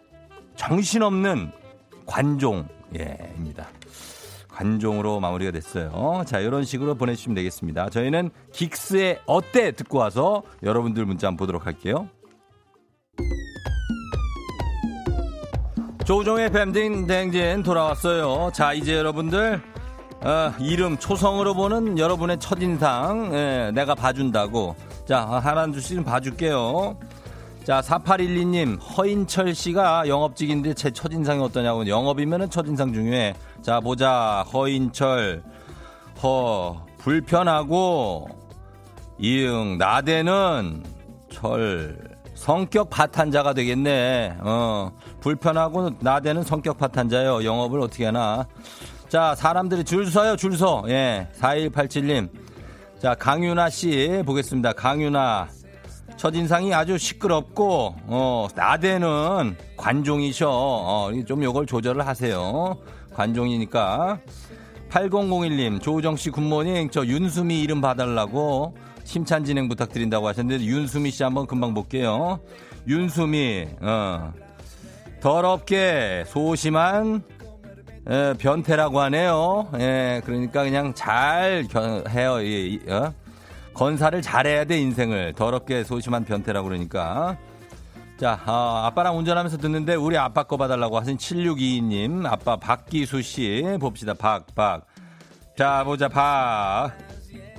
정신없는 0.56 1.52
관종 2.06 2.68
예입니다. 2.96 3.68
관종으로 4.50 5.20
마무리가 5.20 5.52
됐어요. 5.52 6.24
자, 6.28 6.40
이런 6.40 6.64
식으로 6.64 6.96
보내주시면 6.96 7.36
되겠습니다. 7.36 7.90
저희는 7.90 8.30
긱스의 8.52 9.20
어때 9.26 9.72
듣고 9.72 9.98
와서 9.98 10.44
여러분들 10.62 11.06
문자 11.06 11.28
한번 11.28 11.38
보도록 11.38 11.66
할게요. 11.66 12.08
조종의 16.06 16.52
뱀딩 16.52 17.08
댕진 17.08 17.64
돌아왔어요. 17.64 18.52
자, 18.54 18.74
이제 18.74 18.96
여러분들 18.96 19.62
어, 20.22 20.54
이름 20.60 20.98
초성으로 20.98 21.54
보는 21.54 21.98
여러분의 21.98 22.40
첫인상 22.40 23.34
예, 23.34 23.72
내가 23.74 23.96
봐준다고. 23.96 24.76
자, 25.08 25.26
하나 25.26 25.66
둘씩 25.68 26.06
봐줄게요. 26.06 26.98
자, 27.63 27.79
4812님, 27.79 28.77
허인철 28.82 29.55
씨가 29.55 30.10
영업직인데 30.10 30.74
제 30.74 30.91
첫인상이 30.91 31.41
어떠냐고. 31.41 31.88
영업이면은 31.88 32.50
첫인상 32.50 32.91
중요해. 32.91 33.36
자, 33.62 33.79
보자. 33.79 34.43
허인철, 34.51 35.41
허, 36.22 36.86
불편하고, 36.98 38.27
이응, 39.17 39.77
나대는, 39.77 40.84
철, 41.32 41.98
성격 42.34 42.89
파탄자가 42.89 43.53
되겠네. 43.53 44.39
어, 44.41 44.91
불편하고 45.22 45.91
나대는 46.01 46.43
성격 46.43 46.77
파탄자요. 46.77 47.46
영업을 47.46 47.79
어떻게 47.79 48.05
하나. 48.05 48.46
자, 49.08 49.36
사람들이 49.36 49.86
줄 49.86 50.08
서요, 50.12 50.36
줄 50.36 50.58
서. 50.58 50.84
예, 50.89 51.29
4187님. 51.39 52.29
자, 53.00 53.15
강윤아 53.15 53.70
씨 53.70 54.22
보겠습니다. 54.25 54.74
강윤아. 54.74 55.48
첫인상이 56.24 56.74
아주 56.74 56.98
시끄럽고 56.98 57.96
어 58.06 58.48
나대는 58.56 59.58
관종이셔. 59.75 60.48
어, 60.50 61.12
좀 61.27 61.44
요걸 61.44 61.65
조절을 61.65 62.08
하세요. 62.08 62.77
관종이니까. 63.13 64.20
8001님 64.89 65.82
조우정 65.82 66.15
씨 66.15 66.30
굿모닝 66.30 66.92
저 66.92 67.06
윤수미 67.06 67.60
이름 67.60 67.82
봐달라고 67.82 68.74
심찬 69.03 69.44
진행 69.44 69.68
부탁드린다고 69.68 70.25
하셨는데 70.30 70.63
윤수미 70.63 71.12
씨 71.12 71.24
한번 71.24 71.46
금방 71.46 71.74
볼게요. 71.74 72.39
윤수미 72.88 73.68
어 73.82 74.32
더럽게 75.20 76.24
소심한 76.27 77.22
에, 78.08 78.34
변태라고 78.36 79.01
하네요. 79.01 79.68
예, 79.77 80.22
그러니까 80.24 80.63
그냥 80.63 80.94
잘 80.94 81.65
해요. 82.10 82.42
이, 82.42 82.80
어? 82.88 83.13
건사를 83.74 84.22
잘해야 84.22 84.65
돼 84.65 84.80
인생을. 84.80 85.34
더럽게 85.34 85.84
소심한 85.84 86.25
변태라고 86.25 86.68
그러니까. 86.68 87.38
자 88.20 88.39
어, 88.46 88.82
아빠랑 88.86 89.18
운전하면서 89.18 89.58
듣는데 89.58 89.96
우리 89.96 90.18
아빠 90.18 90.44
거 90.44 90.56
봐달라고 90.56 91.00
하신 91.00 91.18
7622님 91.18 92.25
아빠 92.25 92.58
박기수 92.58 93.22
씨 93.22 93.63
봅시다. 93.80 94.13
박박 94.13 94.86
자 95.58 95.84
보자 95.84 96.08
박. 96.10 96.92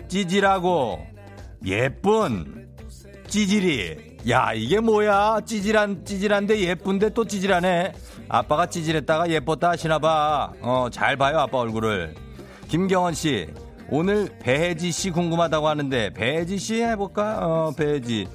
찌질하고 0.08 1.04
예쁜 1.66 2.68
찌질이. 3.26 4.14
야 4.30 4.52
이게 4.54 4.80
뭐야? 4.80 5.40
찌질한 5.44 6.04
찌질한데 6.04 6.60
예쁜데 6.60 7.10
또 7.10 7.24
찌질하네. 7.24 7.92
아빠가 8.28 8.66
찌질했다가 8.66 9.28
예뻤다 9.30 9.70
하시나봐. 9.70 10.52
어 10.62 10.88
잘 10.90 11.16
봐요 11.16 11.40
아빠 11.40 11.58
얼굴을. 11.58 12.14
김경원 12.68 13.12
씨 13.14 13.48
오늘 13.90 14.28
배지 14.40 14.90
씨 14.92 15.10
궁금하다고 15.10 15.68
하는데 15.68 16.10
배지 16.10 16.58
씨 16.58 16.82
해볼까? 16.82 17.38
어 17.46 17.72
배지 17.76 18.26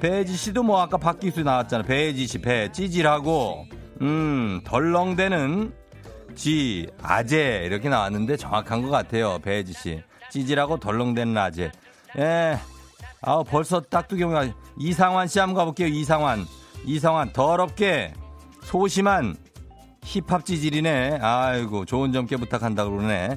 배지 0.00 0.36
씨도 0.36 0.62
뭐 0.62 0.80
아까 0.80 0.96
박기수 0.96 1.42
나왔잖아 1.42 1.82
배지 1.84 2.26
씨 2.26 2.38
배 2.38 2.70
찌질하고 2.72 3.66
음 4.02 4.60
덜렁대는 4.64 5.72
지, 6.34 6.86
아재 7.02 7.62
이렇게 7.64 7.88
나왔는데 7.88 8.36
정확한 8.36 8.82
것 8.82 8.90
같아요. 8.90 9.40
배혜지 9.42 9.72
씨. 9.72 10.02
찌질하고 10.30 10.76
덜렁대는 10.78 11.36
아재. 11.36 11.72
예. 12.16 12.56
아 13.22 13.42
벌써 13.42 13.80
딱두경이 13.80 14.52
이상환 14.78 15.26
씨 15.26 15.40
한번 15.40 15.56
가볼게요. 15.56 15.88
이상환. 15.88 16.46
이상환 16.84 17.32
더럽게 17.32 18.12
소심한 18.62 19.34
힙합 20.04 20.44
찌질이네. 20.44 21.18
아이고 21.20 21.84
좋은 21.86 22.12
점께 22.12 22.36
부탁한다 22.36 22.84
그러네. 22.84 23.36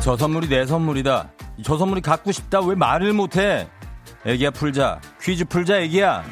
저 0.00 0.16
선물이 0.16 0.48
내 0.48 0.66
선물이다. 0.66 1.30
저 1.62 1.78
선물이 1.78 2.00
갖고 2.00 2.32
싶다. 2.32 2.60
왜 2.60 2.74
말을 2.74 3.12
못해? 3.12 3.68
애기야 4.26 4.50
풀자. 4.50 5.00
퀴즈 5.22 5.44
풀자 5.44 5.78
애기야. 5.80 6.24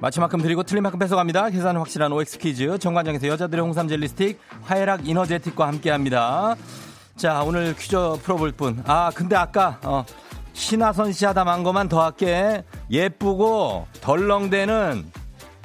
맞힌 0.00 0.20
만큼 0.20 0.40
드리고 0.40 0.62
틀린 0.62 0.82
만큼 0.82 0.98
뺏어갑니다. 0.98 1.50
계산 1.50 1.76
확실한 1.76 2.12
OX 2.12 2.38
퀴즈. 2.38 2.78
정관장에서 2.78 3.28
여자들의 3.28 3.64
홍삼 3.64 3.88
젤리 3.88 4.08
스틱, 4.08 4.38
화해락 4.62 5.08
이너제틱과 5.08 5.66
함께합니다. 5.66 6.54
자, 7.16 7.42
오늘 7.42 7.74
퀴즈 7.74 7.96
풀어볼 8.22 8.52
분. 8.52 8.82
아, 8.86 9.10
근데 9.14 9.36
아까 9.36 9.78
어, 9.82 10.04
신하선 10.66 11.12
씨 11.12 11.26
하다 11.26 11.44
만 11.44 11.62
거만 11.62 11.86
더 11.88 12.02
할게. 12.02 12.64
예쁘고 12.90 13.86
덜렁대는 14.00 15.04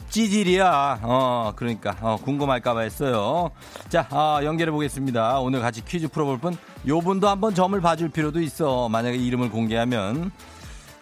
찌질이야. 0.09 0.99
어, 1.03 1.53
그러니까 1.55 1.95
어, 2.01 2.17
궁금할까봐 2.21 2.81
했어요. 2.81 3.51
자, 3.87 4.05
아, 4.11 4.41
연결해 4.43 4.69
보겠습니다. 4.71 5.39
오늘 5.39 5.61
같이 5.61 5.83
퀴즈 5.85 6.09
풀어볼 6.09 6.39
분. 6.39 6.57
요 6.87 6.99
분도 6.99 7.29
한번 7.29 7.55
점을 7.55 7.79
봐줄 7.79 8.09
필요도 8.09 8.41
있어. 8.41 8.89
만약에 8.89 9.17
이름을 9.17 9.49
공개하면. 9.49 10.31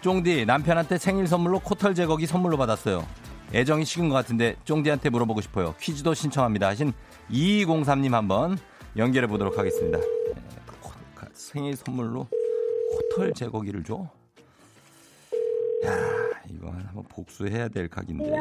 쫑디 0.02 0.46
남편한테 0.46 0.98
생일 1.00 1.28
선물로 1.28 1.60
코털 1.60 1.96
제거기 1.96 2.28
선물로 2.28 2.58
받았어요. 2.58 3.06
애정이 3.56 3.84
식은 3.86 4.08
것 4.10 4.16
같은데 4.16 4.56
쫑디한테 4.66 5.10
물어보고 5.10 5.42
싶어요. 5.42 5.74
퀴즈도 5.82 6.14
신청합니다 6.14 6.68
하신 6.68 6.94
2203님 7.32 8.12
한번 8.12 8.58
연결해 8.96 9.26
보도록 9.28 9.58
하겠습니다. 9.58 9.98
네, 9.98 10.06
코- 10.80 10.92
생일 11.34 11.76
선물로 11.76 12.28
코털 13.20 13.34
제거기를 13.34 13.84
줘? 13.84 14.08
야 15.86 15.92
이거 16.50 16.72
한번 16.72 17.04
복수해야 17.10 17.68
될 17.68 17.90
각인데. 17.90 18.32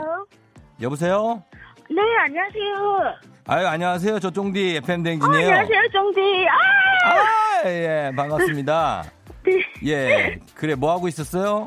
여보세요? 0.81 1.43
네, 1.91 2.01
안녕하세요. 2.25 3.15
아유 3.47 3.67
안녕하세요. 3.67 4.21
저 4.21 4.31
쫑디 4.31 4.77
FM 4.77 5.01
어, 5.01 5.05
댕진이에요. 5.05 5.49
안녕하세요, 5.49 5.81
정디. 5.93 6.21
아! 6.49 7.65
아, 7.65 7.69
예, 7.69 8.13
반갑습니다. 8.15 9.05
네. 9.45 9.63
예, 9.87 10.39
그래 10.55 10.75
뭐 10.75 10.93
하고 10.93 11.09
있었어요? 11.09 11.67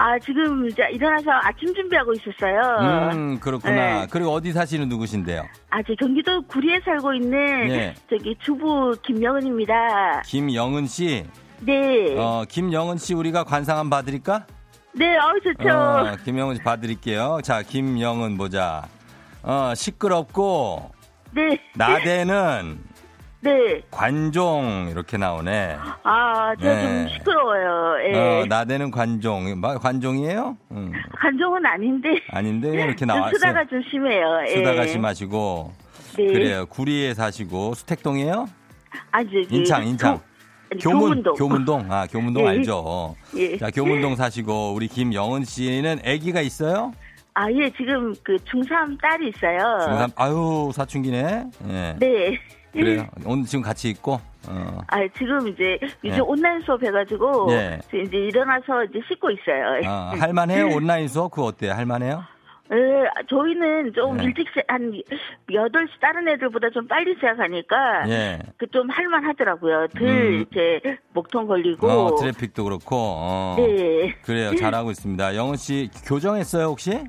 아, 0.00 0.16
지금 0.20 0.68
이제 0.68 0.82
일어나서 0.92 1.30
아침 1.42 1.74
준비하고 1.74 2.12
있었어요. 2.14 3.10
음, 3.12 3.40
그렇구나. 3.40 4.00
네. 4.02 4.06
그리고 4.10 4.30
어디 4.30 4.52
사시는 4.52 4.88
누구신데요? 4.88 5.42
아, 5.70 5.82
저 5.82 5.94
경기도 5.98 6.40
구리에 6.42 6.80
살고 6.84 7.14
있는 7.14 7.68
예. 7.70 7.94
저기 8.08 8.36
주부 8.40 8.96
김영은입니다. 9.02 10.22
김영은 10.24 10.86
씨. 10.86 11.26
네. 11.60 12.16
어, 12.16 12.44
김영은 12.48 12.98
씨 12.98 13.14
우리가 13.14 13.44
관상 13.44 13.78
한번 13.78 13.98
봐드릴까? 13.98 14.46
네, 14.94 15.16
어, 15.16 15.32
좋죠. 15.42 15.68
어, 15.68 16.16
김영은 16.24 16.56
씨 16.56 16.62
봐드릴게요. 16.62 17.40
자, 17.42 17.62
김영은 17.62 18.36
보자. 18.36 18.86
어, 19.42 19.72
시끄럽고 19.74 20.90
네. 21.32 21.58
나대는 21.74 22.78
네. 23.40 23.82
관종 23.90 24.88
이렇게 24.90 25.16
나오네. 25.16 25.76
아, 26.02 26.54
제가 26.60 26.74
네. 26.74 26.82
좀 27.06 27.08
시끄러워요. 27.16 28.08
예. 28.08 28.18
어, 28.18 28.46
나대는 28.48 28.90
관종. 28.90 29.60
마- 29.60 29.78
관종이에요? 29.78 30.56
음, 30.72 30.92
간종은 31.20 31.64
아닌데. 31.64 32.20
아닌데 32.30 32.68
이렇게 32.70 32.96
좀 32.96 33.08
나왔어요. 33.08 33.34
수다가 33.34 33.64
좀 33.66 33.80
심해요. 33.88 34.40
예. 34.48 34.56
수다가 34.56 34.86
심하시고. 34.86 35.72
네. 36.16 36.26
그래요. 36.26 36.66
구리에 36.66 37.14
사시고 37.14 37.74
수택동이에요? 37.74 38.48
아, 39.12 39.22
저기. 39.22 39.46
인창, 39.50 39.86
인창. 39.86 40.16
교- 40.16 40.22
아니, 40.70 40.80
교문, 40.82 41.00
교문동. 41.22 41.34
교문동. 41.34 41.92
아, 41.92 42.06
교문동 42.06 42.44
예. 42.44 42.48
알죠. 42.48 43.14
예. 43.36 43.56
자, 43.56 43.70
교문동 43.70 44.16
사시고 44.16 44.72
우리 44.74 44.88
김영은 44.88 45.44
씨는 45.44 46.00
아기가 46.04 46.40
있어요? 46.40 46.92
아, 47.34 47.50
예, 47.52 47.70
지금 47.70 48.14
그 48.22 48.36
중3 48.36 49.00
딸이 49.00 49.28
있어요. 49.30 49.58
중3 49.58 50.12
아유, 50.16 50.70
사춘기네. 50.74 51.44
예. 51.68 51.96
네. 51.98 52.38
그래요. 52.72 53.06
오늘 53.24 53.44
지금 53.44 53.62
같이 53.62 53.88
있고. 53.90 54.20
어. 54.46 54.78
아, 54.86 54.98
지금 55.16 55.48
이제 55.48 55.78
요즘 56.04 56.16
예. 56.16 56.20
온라인 56.20 56.60
수업 56.62 56.82
해가지고 56.82 57.48
예. 57.50 57.80
이제 57.92 58.16
일어나서 58.16 58.84
이제 58.84 59.00
씻고 59.08 59.30
있어요. 59.30 59.80
아, 59.86 60.14
할만해요? 60.18 60.68
온라인 60.76 61.08
수업? 61.08 61.30
그거 61.30 61.46
어때요? 61.46 61.72
할만해요? 61.72 62.24
예, 62.70 63.24
저희는 63.30 63.92
좀 63.94 64.16
네. 64.18 64.24
일찍 64.24 64.46
시, 64.52 64.60
한 64.68 64.92
8시 65.50 65.88
다른 66.00 66.28
애들보다 66.28 66.68
좀 66.70 66.86
빨리 66.86 67.14
시작하니까 67.14 68.08
예. 68.08 68.38
그좀 68.58 68.90
할만 68.90 69.24
하더라고요. 69.24 69.86
덜 69.96 70.06
음. 70.06 70.44
이제 70.50 70.80
목통 71.14 71.46
걸리고. 71.46 71.88
어, 71.88 72.16
트래픽도 72.16 72.64
그렇고. 72.64 72.96
어. 72.96 73.54
네. 73.58 74.14
그래요. 74.22 74.54
잘하고 74.54 74.90
있습니다. 74.90 75.34
영은 75.36 75.56
씨 75.56 75.88
교정했어요, 76.04 76.66
혹시? 76.66 77.00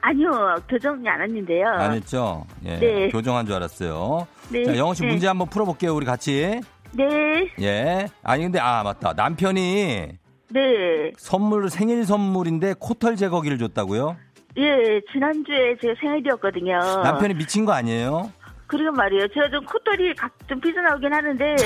아니요, 0.00 0.56
교정이 0.68 1.06
안 1.08 1.20
했는데요. 1.20 1.66
안 1.68 1.92
했죠? 1.92 2.46
예. 2.64 2.78
네. 2.78 3.08
교정한 3.08 3.44
줄 3.46 3.56
알았어요. 3.56 4.26
네. 4.50 4.64
자, 4.64 4.76
영은 4.76 4.94
씨 4.94 5.02
네. 5.02 5.08
문제 5.08 5.26
한번 5.26 5.48
풀어 5.48 5.64
볼게요, 5.64 5.94
우리 5.94 6.06
같이. 6.06 6.60
네. 6.92 7.50
예. 7.60 8.06
아니, 8.22 8.44
근데, 8.44 8.58
아, 8.60 8.82
맞다. 8.82 9.12
남편이 9.14 10.08
네. 10.50 11.12
선물, 11.18 11.68
생일 11.68 12.04
선물인데 12.04 12.76
코털 12.78 13.16
제거기를 13.16 13.58
줬다고요? 13.58 14.16
예, 14.58 15.00
지난주에 15.12 15.76
제 15.80 15.94
생일이었거든요. 16.00 16.78
남편이 17.02 17.34
미친 17.34 17.64
거 17.64 17.72
아니에요? 17.72 18.32
그리고 18.66 18.92
말이에요. 18.92 19.28
제가 19.28 19.48
좀 19.50 19.64
콧털이 19.64 20.14
가끔 20.14 20.60
삐져나오긴 20.60 21.12
하는데, 21.12 21.56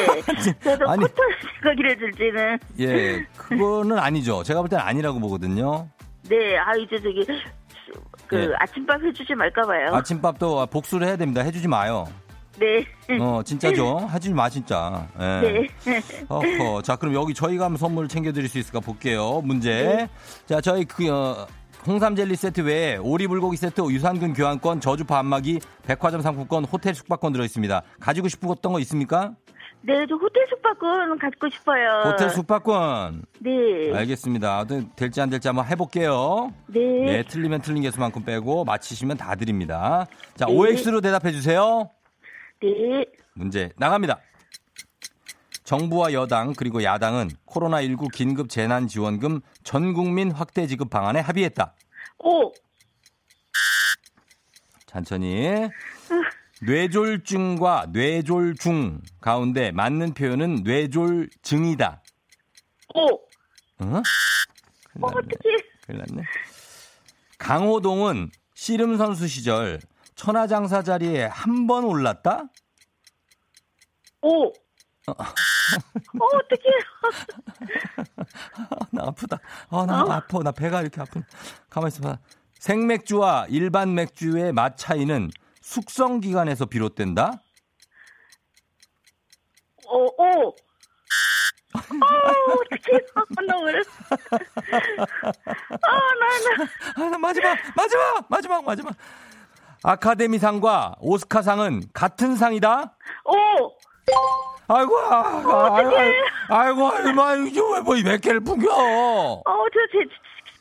그래도 0.61 0.87
아니. 0.90 1.00
콧털 1.02 1.26
제거기를 1.62 1.98
줄지는. 1.98 2.59
예. 2.78 3.26
그거는 3.37 3.98
아니죠. 3.98 4.42
제가 4.44 4.61
볼 4.61 4.68
때는 4.68 4.85
아니라고 4.85 5.18
보거든요. 5.18 5.88
네, 6.28 6.57
아, 6.59 6.72
이제 6.76 6.96
저기, 7.02 7.26
그, 8.28 8.37
예. 8.40 8.55
아침밥 8.59 9.02
해주지 9.02 9.35
말까봐요. 9.35 9.94
아침밥도 9.96 10.66
복수를 10.66 11.07
해야 11.09 11.16
됩니다. 11.16 11.40
해주지 11.42 11.66
마요. 11.66 12.07
네. 12.59 12.85
어, 13.18 13.42
진짜죠? 13.42 13.96
하지 13.96 14.31
마, 14.33 14.48
진짜. 14.48 15.09
예. 15.18 15.66
네. 15.85 16.00
어허. 16.28 16.83
자, 16.83 16.94
그럼 16.96 17.14
여기 17.14 17.35
저희가 17.35 17.64
한번 17.64 17.78
선물 17.78 18.07
챙겨드릴 18.07 18.48
수 18.48 18.59
있을까 18.59 18.78
볼게요. 18.78 19.40
문제. 19.42 19.70
네. 19.83 20.09
자, 20.46 20.61
저희 20.61 20.85
그, 20.85 21.11
어, 21.11 21.46
홍삼 21.86 22.14
젤리 22.14 22.36
세트 22.36 22.60
외에 22.60 22.96
오리불고기 22.96 23.56
세트, 23.56 23.80
유산균 23.80 24.34
교환권, 24.34 24.80
저주파 24.80 25.18
안마기, 25.18 25.58
백화점 25.84 26.20
상품권, 26.20 26.64
호텔 26.64 26.94
숙박권 26.94 27.32
들어있습니다. 27.32 27.82
가지고 27.98 28.28
싶었던 28.28 28.72
거 28.72 28.78
있습니까? 28.80 29.34
네, 29.84 30.06
저 30.08 30.14
호텔 30.14 30.46
숙박권 30.48 31.18
갖고 31.18 31.48
싶어요. 31.50 32.02
호텔 32.04 32.30
숙박권. 32.30 33.24
네. 33.40 33.92
알겠습니다. 33.92 34.64
될지 34.94 35.20
안 35.20 35.28
될지 35.28 35.48
한번 35.48 35.66
해볼게요. 35.66 36.52
네. 36.68 36.80
예, 37.08 37.24
틀리면 37.24 37.62
틀린 37.62 37.82
개수만큼 37.82 38.24
빼고 38.24 38.64
맞히시면 38.64 39.16
다 39.16 39.34
드립니다. 39.34 40.06
자, 40.36 40.46
네. 40.46 40.52
OX로 40.52 41.00
대답해 41.00 41.32
주세요. 41.32 41.90
네. 42.62 43.04
문제 43.34 43.70
나갑니다. 43.76 44.20
정부와 45.76 46.12
여당 46.12 46.52
그리고 46.52 46.82
야당은 46.82 47.30
코로나19 47.46 48.12
긴급 48.12 48.50
재난지원금 48.50 49.40
전 49.64 49.94
국민 49.94 50.30
확대 50.30 50.66
지급 50.66 50.90
방안에 50.90 51.20
합의했다. 51.20 51.74
오. 52.18 52.52
천천히. 54.85 55.70
뇌졸중과 56.61 57.87
뇌졸중 57.90 59.00
가운데 59.22 59.72
맞는 59.72 60.12
표현은 60.12 60.56
뇌졸증이다. 60.62 62.02
오. 62.94 63.14
어? 63.14 63.22
큰일 63.78 65.00
났네. 65.00 65.16
어떡해. 65.16 65.56
큰일 65.87 66.04
났네. 66.06 66.22
강호동은 67.38 68.30
씨름 68.54 68.98
선수 68.98 69.26
시절 69.26 69.80
천하장사 70.16 70.82
자리에 70.82 71.24
한 71.24 71.66
번 71.66 71.85
올랐다? 71.85 72.44
오. 74.20 74.52
어, 75.08 75.14
어떡해요. 75.14 76.78
아, 78.70 78.76
나 78.92 79.02
아프다. 79.08 79.38
아, 79.70 79.84
나 79.86 80.00
아파. 80.16 80.38
나 80.42 80.52
배가 80.52 80.80
이렇게 80.80 81.00
아픈. 81.00 81.24
가만 81.68 81.88
있어봐. 81.88 82.18
생맥주와 82.54 83.46
일반 83.48 83.94
맥주의 83.94 84.52
맛 84.52 84.76
차이는 84.76 85.30
숙성 85.60 86.20
기간에서 86.20 86.66
비롯된다? 86.66 87.32
어, 89.88 90.04
어. 90.04 90.48
어, 90.48 90.52
어떡해요. 92.52 93.00
나 93.48 93.60
왜. 93.62 93.72
아, 95.82 95.98
나, 96.20 96.28
나. 96.38 97.04
아, 97.06 97.10
나 97.10 97.18
마지막, 97.18 97.58
마지막, 97.74 98.26
마지막, 98.28 98.64
마지막. 98.64 98.94
아카데미상과 99.82 100.94
오스카상은 101.00 101.82
같은 101.92 102.36
상이다? 102.36 102.96
어. 103.24 103.34
아이고, 104.74 104.98
아, 104.98 105.18
아, 105.18 105.76
아이고, 105.76 105.92
아이고, 106.48 106.87
얼마, 106.88 107.35
이거 107.35 107.70
왜뭐몇 107.72 108.20
개를 108.20 108.40
풍겨? 108.40 108.68
어, 108.72 109.42
저 109.44 109.80
제, 109.92 110.04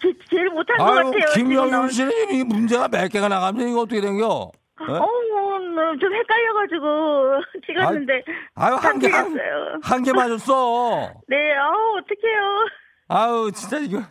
제, 0.02 0.13
제일 0.30 0.50
못한 0.50 0.78
것 0.78 0.84
아유, 0.86 0.95
같아요. 1.12 1.34
김영윤. 1.34 1.89
씨는 1.89 2.12
이 2.32 2.43
문제가 2.43 2.88
몇 2.88 3.08
개가 3.10 3.28
나가면 3.30 3.69
이거 3.69 3.82
어떻게 3.82 4.02
된겨? 4.02 4.52
예? 4.82 4.93
어, 4.93 4.97
뭐, 4.97 5.60
뭐, 5.60 5.97
좀 6.00 6.13
헷갈려가지고 6.13 7.41
찍었는데. 7.67 8.24
아유, 8.56 8.76
한 8.76 9.00
개, 9.00 9.08
한. 9.10 9.38
한 9.84 10.04
개 10.04 10.12
맞았어. 10.12 11.12
네, 11.30 11.56
어, 11.58 11.71
어떡해요. 12.00 12.65
아유, 13.08 13.52
진짜 13.54 13.78
이거. 13.78 14.02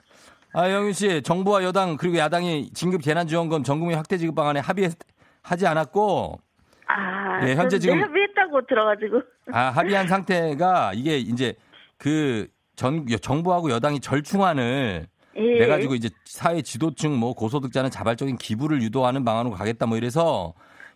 아, 0.53 0.69
영윤 0.71 0.93
씨, 0.93 1.23
정부와 1.23 1.63
여당 1.63 1.97
그리고 1.97 2.17
야당이 2.19 2.71
진급 2.73 3.03
재난지원금 3.03 3.63
전국민 3.63 3.97
확대 3.97 4.17
지급 4.19 4.35
방안에 4.35 4.61
합의하지 4.61 5.67
않았고, 5.67 6.39
아, 6.97 7.47
예, 7.49 7.55
현재 7.55 7.79
지금- 7.79 8.03
합의했다고 8.03 8.67
들어가지고. 8.67 9.23
아, 9.53 9.71
합의한 9.71 10.07
상태가 10.09 10.93
이게 10.95 11.19
이제 11.19 11.55
그 11.99 12.49
전, 12.77 13.07
정부하고 13.07 13.71
여당이 13.71 14.01
절충안을 14.01 15.07
예. 15.37 15.59
내 15.59 15.67
가지고 15.67 15.95
이제 15.95 16.09
사회 16.25 16.61
지도층 16.63 17.17
뭐 17.17 17.35
고소득자는 17.35 17.91
자발적인 17.91 18.37
기부를 18.37 18.83
유도하는 18.83 19.25
방안으로 19.25 19.55
가겠다 19.55 19.87
뭐 19.87 19.97
이래서 19.97 20.55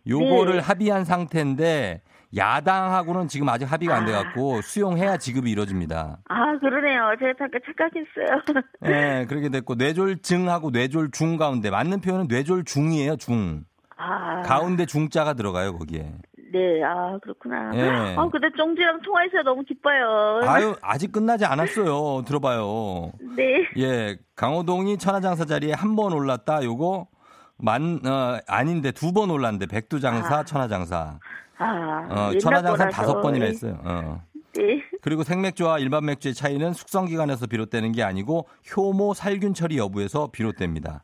요거를 0.08 0.54
네. 0.54 0.58
합의한 0.60 1.04
상태인데 1.04 2.02
야당하고는 2.36 3.28
지금 3.28 3.48
아직 3.48 3.70
합의가 3.70 3.94
안 3.94 4.06
돼갖고 4.06 4.60
수용해야 4.62 5.18
지급이 5.18 5.50
이루어집니다. 5.52 6.18
아, 6.28 6.58
그러네요. 6.58 7.14
제가 7.20 7.32
잠깐 7.38 7.60
착각했어요. 7.64 8.64
예, 8.86 9.24
그렇게 9.26 9.48
됐고 9.50 9.76
뇌졸증하고 9.76 10.70
뇌졸중 10.70 11.36
가운데 11.36 11.70
맞는 11.70 12.00
표현은 12.00 12.26
뇌졸중이에요, 12.28 13.16
중. 13.16 13.64
아. 13.96 14.42
가운데 14.42 14.86
중자가 14.86 15.34
들어가요, 15.34 15.76
거기에. 15.78 16.12
네, 16.52 16.82
아, 16.84 17.18
그렇구나. 17.22 17.70
예. 17.74 18.14
아, 18.16 18.28
근데 18.30 18.48
쫑지랑 18.56 19.02
통화해서 19.02 19.42
너무 19.44 19.62
기뻐요. 19.64 20.40
아유, 20.44 20.74
아직 20.82 21.10
끝나지 21.10 21.44
않았어요. 21.44 22.22
들어봐요. 22.26 23.12
네. 23.36 23.64
예, 23.76 24.16
강호동이 24.36 24.98
천하장사 24.98 25.44
자리에 25.44 25.72
한 25.72 25.96
번 25.96 26.12
올랐다. 26.12 26.62
요거 26.64 27.06
만 27.58 28.00
어, 28.06 28.38
아닌데 28.46 28.92
두 28.92 29.12
번 29.12 29.30
올랐는데 29.30 29.66
백두장사, 29.66 30.38
아. 30.38 30.44
천하장사. 30.44 31.18
아, 31.58 32.06
어, 32.10 32.38
천하장사. 32.38 32.88
다섯 32.88 33.20
번이나 33.20 33.46
했어요. 33.46 33.78
어. 33.84 34.22
네. 34.56 34.80
그리고 35.02 35.24
생맥주와 35.24 35.78
일반 35.80 36.04
맥주의 36.04 36.34
차이는 36.34 36.72
숙성 36.72 37.06
기간에서 37.06 37.46
비롯되는 37.48 37.90
게 37.92 38.02
아니고 38.04 38.46
효모 38.76 39.14
살균 39.14 39.54
처리 39.54 39.78
여부에서 39.78 40.28
비롯됩니다. 40.32 41.02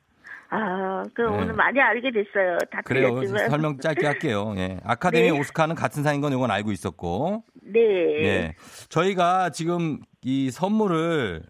아, 0.52 1.04
그럼 1.14 1.36
네. 1.36 1.42
오늘 1.42 1.54
많이 1.54 1.80
알게 1.80 2.10
됐어요. 2.10 2.58
다 2.72 2.80
그래요. 2.82 3.24
설명 3.48 3.78
짧게 3.78 4.04
할게요. 4.04 4.52
예. 4.56 4.78
아카데미 4.84 5.30
네. 5.30 5.38
오스카는 5.38 5.76
같은 5.76 6.02
상인 6.02 6.20
건 6.20 6.32
이건 6.32 6.50
알고 6.50 6.72
있었고. 6.72 7.44
네. 7.62 7.80
예. 7.80 8.54
저희가 8.88 9.50
지금 9.50 10.00
이 10.22 10.50
선물을 10.50 11.42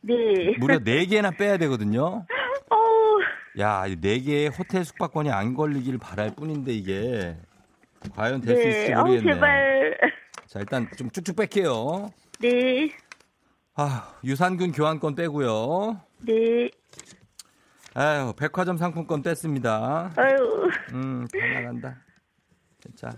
네. 0.00 0.14
무려 0.58 0.78
네개나 0.78 1.32
빼야 1.32 1.58
되거든요. 1.58 2.24
어우, 2.70 3.20
야, 3.58 3.86
이네 3.86 4.20
개의 4.20 4.48
호텔 4.48 4.84
숙박권이 4.84 5.30
안 5.30 5.52
걸리길 5.54 5.98
바랄 5.98 6.30
뿐인데 6.34 6.72
이게 6.72 7.36
과연 8.14 8.40
될수 8.40 8.62
네. 8.62 8.68
있을지 8.70 8.94
모르겠네. 8.94 9.34
제발. 9.34 9.98
자, 10.46 10.60
일단 10.60 10.88
좀 10.96 11.10
쭉쭉 11.10 11.36
뺄게요. 11.36 12.08
네. 12.40 12.90
아, 13.76 14.14
유산균 14.24 14.72
교환권 14.72 15.14
빼고요. 15.14 16.00
네. 16.26 16.70
아유, 17.94 18.32
백화점 18.36 18.76
상품권 18.76 19.22
뺐습니다. 19.22 20.12
아유. 20.16 20.70
음, 20.92 21.26
다 21.32 21.38
나간다. 21.60 21.96
진짜. 22.80 23.10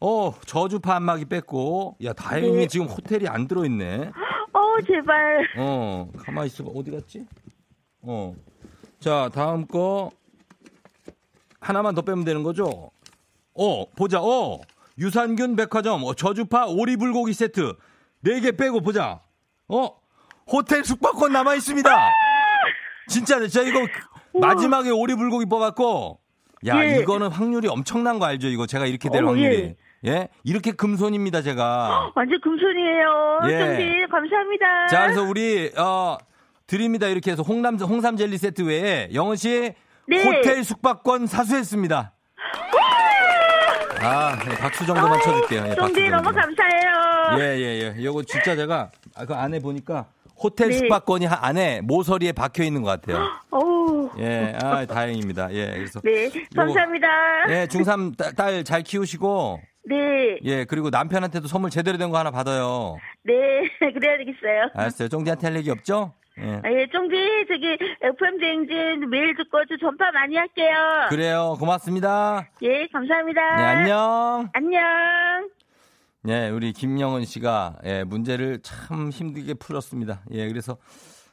어, 0.00 0.34
저주파 0.46 0.96
안마기 0.96 1.26
뺐고. 1.26 1.96
야, 2.04 2.12
다행히 2.12 2.52
네. 2.52 2.66
지금 2.66 2.86
호텔이 2.86 3.28
안 3.28 3.46
들어있네. 3.46 4.10
어우, 4.52 4.82
제발. 4.86 5.46
어, 5.58 6.10
가만히 6.18 6.48
있어봐. 6.48 6.70
어디 6.74 6.90
갔지? 6.90 7.26
어. 8.02 8.34
자, 8.98 9.30
다음 9.32 9.66
거. 9.66 10.10
하나만 11.60 11.94
더 11.94 12.02
빼면 12.02 12.24
되는 12.24 12.42
거죠? 12.42 12.90
어, 13.54 13.84
보자. 13.94 14.20
어, 14.20 14.58
유산균 14.98 15.54
백화점, 15.56 16.02
어, 16.04 16.14
저주파 16.14 16.66
오리불고기 16.66 17.32
세트. 17.32 17.74
네 18.22 18.40
개 18.40 18.52
빼고 18.52 18.80
보자. 18.80 19.20
어, 19.68 19.88
호텔 20.50 20.84
숙박권 20.84 21.32
남아 21.32 21.54
있습니다. 21.54 21.90
진짜, 23.10 23.38
진짜 23.40 23.62
이거 23.62 23.80
마지막에 24.40 24.90
오리불고기 24.90 25.46
뽑았고. 25.46 26.20
야, 26.66 26.84
예. 26.84 26.98
이거는 27.00 27.28
확률이 27.28 27.68
엄청난 27.68 28.18
거 28.18 28.26
알죠? 28.26 28.48
이거 28.48 28.66
제가 28.66 28.86
이렇게 28.86 29.08
될 29.08 29.24
어, 29.24 29.28
확률이. 29.28 29.74
예. 30.06 30.28
이렇게 30.44 30.72
금손입니다, 30.72 31.42
제가. 31.42 32.12
완전 32.14 32.40
금손이에요. 32.40 33.40
예. 33.44 33.58
쫑지 33.58 34.06
감사합니다. 34.10 34.86
자, 34.88 35.02
그래서 35.06 35.22
우리 35.22 35.70
어 35.76 36.16
드립니다. 36.66 37.06
이렇게 37.08 37.32
해서 37.32 37.42
홍남 37.42 37.76
홍삼 37.76 38.16
젤리 38.16 38.38
세트 38.38 38.62
외에 38.62 39.08
영은 39.12 39.36
씨 39.36 39.74
네. 40.06 40.24
호텔 40.24 40.62
숙박권 40.62 41.26
사수했습니다. 41.26 42.12
아, 44.02 44.36
네, 44.48 44.56
박수 44.56 44.86
정도만 44.86 45.20
쳐줄게요. 45.20 45.64
예, 45.68 45.74
쫑지 45.74 46.08
너무 46.08 46.24
정도. 46.24 46.40
감사해요. 46.40 47.38
예, 47.38 47.58
예, 47.58 47.64
예. 47.82 47.94
이거 47.98 48.22
진짜 48.22 48.56
제가 48.56 48.90
아, 49.14 49.24
그 49.26 49.34
안에 49.34 49.60
보니까 49.60 50.06
호텔 50.42 50.68
네. 50.70 50.78
숙박권이 50.78 51.26
하- 51.26 51.38
안에 51.46 51.80
모서리에 51.82 52.32
박혀 52.32 52.62
있는 52.64 52.82
것 52.82 52.88
같아요. 53.00 53.28
예, 54.18 54.54
아, 54.62 54.84
다행입니다. 54.86 55.52
예, 55.52 55.66
그래서 55.74 56.00
네. 56.00 56.30
감사합니다. 56.56 57.06
예, 57.50 57.66
중3 57.66 58.36
딸 58.36 58.64
잘 58.64 58.82
키우시고 58.82 59.60
네. 59.86 60.38
예, 60.44 60.64
그리고 60.64 60.90
남편한테도 60.90 61.46
선물 61.48 61.70
제대로 61.70 61.96
된 61.98 62.10
거 62.10 62.18
하나 62.18 62.30
받아요. 62.30 62.96
네. 63.24 63.32
그래야 63.78 64.16
되겠어요. 64.18 64.70
알았어요. 64.74 65.08
쫑디한테 65.08 65.46
할 65.46 65.56
얘기 65.56 65.70
없죠? 65.70 66.14
예. 66.38 66.60
아, 66.64 66.70
예, 66.72 66.86
쫑지, 66.90 67.44
저기, 67.48 67.76
FM 68.02 68.38
대행진 68.40 69.10
매일 69.10 69.36
듣고 69.36 69.58
저 69.68 69.76
전파 69.78 70.10
많이 70.12 70.36
할게요. 70.36 70.74
그래요. 71.10 71.56
고맙습니다. 71.58 72.48
예, 72.62 72.86
감사합니다. 72.92 73.56
네, 73.56 73.62
안녕. 73.62 74.48
안녕. 74.54 74.80
네, 76.22 76.50
우리 76.50 76.72
김영은 76.72 77.24
씨가 77.24 77.78
예, 77.84 78.04
문제를 78.04 78.60
참 78.62 79.10
힘들게 79.10 79.54
풀었습니다. 79.54 80.22
예, 80.32 80.48
그래서 80.48 80.76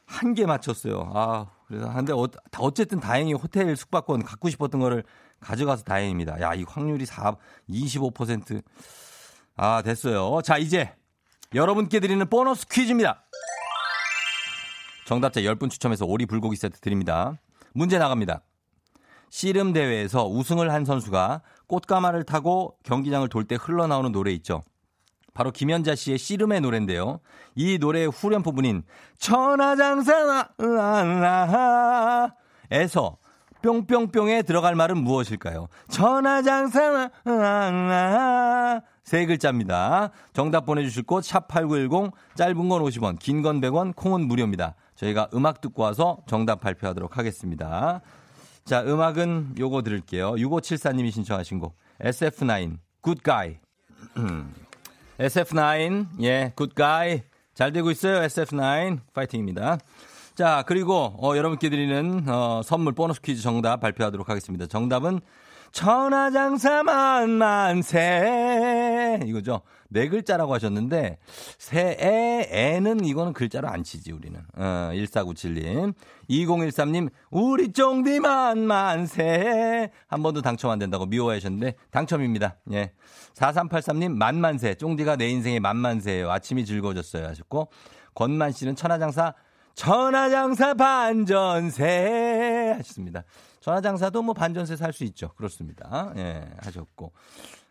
한 0.06 0.32
개 0.34 0.46
맞췄어요. 0.46 1.12
아, 1.14 1.50
그래서 1.66 1.92
근데 1.92 2.14
어, 2.14 2.26
다 2.26 2.60
어쨌든 2.62 2.98
다행히 2.98 3.34
호텔 3.34 3.76
숙박권 3.76 4.22
갖고 4.24 4.48
싶었던 4.48 4.80
거를 4.80 5.04
가져가서 5.40 5.84
다행입니다. 5.84 6.40
야, 6.40 6.54
이 6.54 6.62
확률이 6.66 7.04
4 7.04 7.36
25%. 7.68 8.62
아, 9.56 9.82
됐어요. 9.82 10.40
자, 10.42 10.56
이제 10.56 10.94
여러분께 11.54 12.00
드리는 12.00 12.26
보너스 12.30 12.66
퀴즈입니다. 12.66 13.26
정답자 15.06 15.40
10분 15.42 15.70
추첨해서 15.70 16.06
오리 16.06 16.24
불고기 16.24 16.56
세트 16.56 16.80
드립니다. 16.80 17.38
문제 17.74 17.98
나갑니다. 17.98 18.42
씨름 19.30 19.74
대회에서 19.74 20.26
우승을 20.26 20.72
한 20.72 20.86
선수가 20.86 21.42
꽃가마를 21.66 22.24
타고 22.24 22.78
경기장을 22.82 23.28
돌 23.28 23.44
때 23.44 23.56
흘러나오는 23.60 24.10
노래 24.12 24.32
있죠. 24.32 24.62
바로 25.38 25.52
김연자 25.52 25.94
씨의 25.94 26.18
씨름의 26.18 26.62
노래인데요. 26.62 27.20
이 27.54 27.78
노래의 27.78 28.08
후렴 28.08 28.42
부분인 28.42 28.82
천하장사에서 29.18 30.08
뿅뿅뿅에 33.62 34.42
들어갈 34.42 34.74
말은 34.74 34.98
무엇일까요? 34.98 35.68
천하장사 35.90 37.10
세 39.04 39.26
글자입니다. 39.26 40.10
정답 40.32 40.66
보내주실 40.66 41.04
곳 41.04 41.22
샵8910 41.22 42.10
짧은 42.34 42.68
건 42.68 42.82
50원 42.82 43.16
긴 43.20 43.42
건 43.42 43.60
100원 43.60 43.94
콩은 43.94 44.26
무료입니다. 44.26 44.74
저희가 44.96 45.28
음악 45.34 45.60
듣고 45.60 45.84
와서 45.84 46.18
정답 46.26 46.58
발표하도록 46.62 47.16
하겠습니다. 47.16 48.00
자 48.64 48.82
음악은 48.82 49.54
요거 49.56 49.82
들을게요. 49.82 50.32
6574님이 50.32 51.12
신청하신 51.12 51.60
곡 51.60 51.76
SF9 52.00 52.78
Good 53.04 53.22
Guy 53.22 53.60
SF9, 55.18 56.22
예, 56.22 56.52
굿가이. 56.54 57.22
잘 57.54 57.72
되고 57.72 57.90
있어요, 57.90 58.20
SF9. 58.20 59.00
파이팅입니다. 59.12 59.78
자, 60.36 60.62
그리고, 60.66 61.16
어, 61.20 61.36
여러분께 61.36 61.68
드리는, 61.68 62.28
어, 62.28 62.62
선물 62.64 62.92
보너스 62.92 63.20
퀴즈 63.20 63.42
정답 63.42 63.80
발표하도록 63.80 64.28
하겠습니다. 64.28 64.66
정답은 64.66 65.20
천하장사 65.72 66.82
만 66.82 67.30
만세. 67.30 69.20
이거죠. 69.24 69.62
네 69.90 70.08
글자라고 70.08 70.52
하셨는데, 70.54 71.18
새에, 71.58 72.48
애는 72.50 73.04
이거는 73.04 73.32
글자로 73.32 73.68
안 73.68 73.84
치지, 73.84 74.12
우리는. 74.12 74.40
어, 74.56 74.90
1497님. 74.92 75.94
2013님, 76.28 77.08
우리 77.30 77.72
쫑디 77.72 78.20
만 78.20 78.66
만세. 78.66 79.90
한 80.06 80.22
번도 80.22 80.42
당첨 80.42 80.70
안 80.70 80.78
된다고 80.78 81.06
미워하셨는데, 81.06 81.74
당첨입니다. 81.90 82.56
예. 82.72 82.92
4383님, 83.34 84.12
만만세. 84.12 84.74
쫑디가 84.74 85.16
내 85.16 85.28
인생의 85.28 85.60
만만세예요. 85.60 86.30
아침이 86.30 86.66
즐거워졌어요. 86.66 87.26
하셨고, 87.26 87.70
권만 88.14 88.52
씨는 88.52 88.76
천하장사, 88.76 89.34
천하장사 89.74 90.74
반전세. 90.74 92.74
하셨습니다. 92.76 93.24
전화장사도 93.68 94.22
뭐 94.22 94.32
반전세 94.34 94.76
살 94.76 94.92
수 94.92 95.04
있죠. 95.04 95.28
그렇습니다. 95.34 96.12
예, 96.16 96.48
하셨고. 96.62 97.12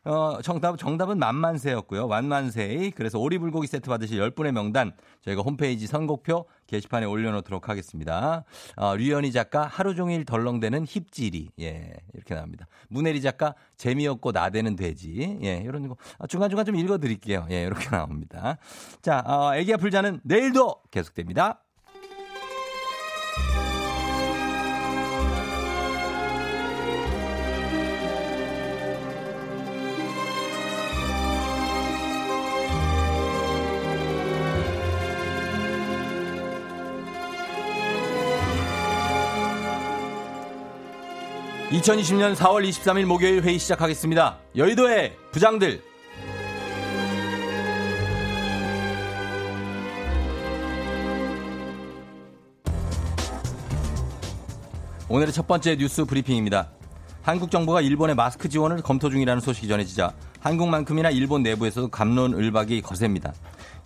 어, 0.05 0.39
정답, 0.43 0.77
정답은 0.77 1.17
만만세였고요. 1.17 2.07
만만세이. 2.07 2.91
그래서 2.91 3.19
오리불고기 3.19 3.67
세트 3.67 3.89
받으실 3.89 4.19
10분의 4.19 4.51
명단 4.51 4.93
저희가 5.21 5.41
홈페이지 5.41 5.87
선곡표 5.87 6.45
게시판에 6.67 7.07
올려놓도록 7.07 7.67
하겠습니다. 7.67 8.45
어, 8.75 8.95
류현희 8.95 9.31
작가 9.31 9.65
하루 9.65 9.95
종일 9.95 10.23
덜렁대는 10.23 10.85
힙질이. 10.85 11.49
예, 11.61 11.93
이렇게 12.13 12.35
나옵니다. 12.35 12.67
문혜리 12.89 13.21
작가 13.21 13.55
재미없고 13.77 14.31
나대는 14.31 14.75
돼지. 14.75 15.39
예, 15.41 15.57
이런 15.57 15.87
거. 15.89 15.97
아, 16.19 16.27
중간중간 16.27 16.65
좀 16.65 16.75
읽어드릴게요. 16.75 17.47
예, 17.49 17.63
이렇게 17.63 17.89
나옵니다. 17.89 18.59
자, 19.01 19.23
어, 19.25 19.55
애기야 19.55 19.77
풀자는 19.77 20.21
내일도 20.23 20.75
계속됩니다. 20.91 21.63
(2020년 41.77 42.35
4월 42.35 42.67
23일) 42.67 43.05
목요일 43.05 43.41
회의 43.43 43.59
시작하겠습니다 43.59 44.39
여의도의 44.55 45.15
부장들 45.31 45.83
오늘의 55.09 55.31
첫 55.31 55.47
번째 55.47 55.77
뉴스 55.77 56.03
브리핑입니다. 56.03 56.67
한국 57.21 57.49
정부가 57.49 57.79
일본의 57.79 58.15
마스크 58.15 58.49
지원을 58.49 58.81
검토 58.81 59.09
중이라는 59.09 59.39
소식이 59.39 59.67
전해지자 59.67 60.13
한국만큼이나 60.39 61.11
일본 61.11 61.43
내부에서도 61.43 61.89
감론을박이 61.89 62.81
거셉니다. 62.81 63.33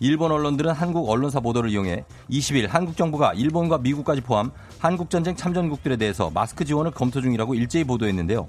일본 0.00 0.32
언론들은 0.32 0.72
한국 0.72 1.08
언론사 1.08 1.40
보도를 1.40 1.70
이용해 1.70 2.04
20일 2.30 2.68
한국 2.68 2.96
정부가 2.96 3.34
일본과 3.34 3.78
미국까지 3.78 4.20
포함 4.20 4.50
한국전쟁 4.82 5.36
참전국들에 5.36 5.96
대해서 5.96 6.28
마스크 6.34 6.64
지원을 6.64 6.90
검토 6.90 7.20
중이라고 7.20 7.54
일제히 7.54 7.84
보도했는데요. 7.84 8.48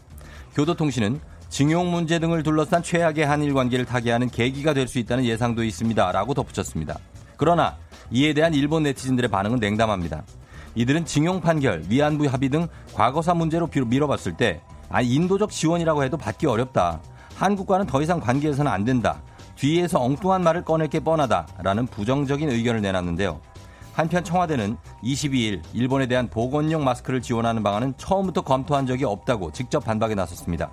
교도통신은 0.56 1.20
징용 1.50 1.92
문제 1.92 2.18
등을 2.18 2.42
둘러싼 2.42 2.82
최악의 2.82 3.28
한일 3.28 3.54
관계를 3.54 3.86
타개하는 3.86 4.32
계기가 4.32 4.74
될 4.74 4.88
수 4.88 4.98
있다는 4.98 5.26
예상도 5.26 5.64
있습니다. 5.64 6.12
라고 6.12 6.34
덧붙였습니다. 6.34 6.98
그러나 7.38 7.78
이에 8.10 8.34
대한 8.34 8.56
일본 8.56 8.82
네티즌들의 8.82 9.30
반응은 9.30 9.60
냉담합니다. 9.60 10.24
이들은 10.74 11.06
징용 11.06 11.40
판결, 11.40 11.84
위안부 11.88 12.26
합의 12.26 12.50
등 12.50 12.68
과거사 12.96 13.36
문제로 13.36 13.70
밀어봤을 13.86 14.36
때 14.36 14.60
아, 14.90 15.02
인도적 15.02 15.52
지원이라고 15.52 16.04
해도 16.04 16.18
받기 16.18 16.48
어렵다. 16.48 17.00
한국과는 17.36 17.86
더 17.86 18.02
이상 18.02 18.20
관계에서는 18.20 18.72
안 18.72 18.84
된다. 18.84 19.22
뒤에서 19.56 20.00
엉뚱한 20.02 20.42
말을 20.42 20.66
꺼낼 20.66 20.88
게 20.88 21.00
뻔하다 21.00 21.46
라는 21.62 21.86
부정적인 21.86 22.50
의견을 22.50 22.82
내놨는데요. 22.82 23.40
한편 23.94 24.24
청와대는 24.24 24.76
22일 25.04 25.62
일본에 25.74 26.08
대한 26.08 26.28
보건용 26.28 26.84
마스크를 26.84 27.22
지원하는 27.22 27.62
방안은 27.62 27.94
처음부터 27.98 28.42
검토한 28.42 28.88
적이 28.88 29.06
없다고 29.06 29.52
직접 29.52 29.86
반박에 29.86 30.16
나섰습니다. 30.16 30.72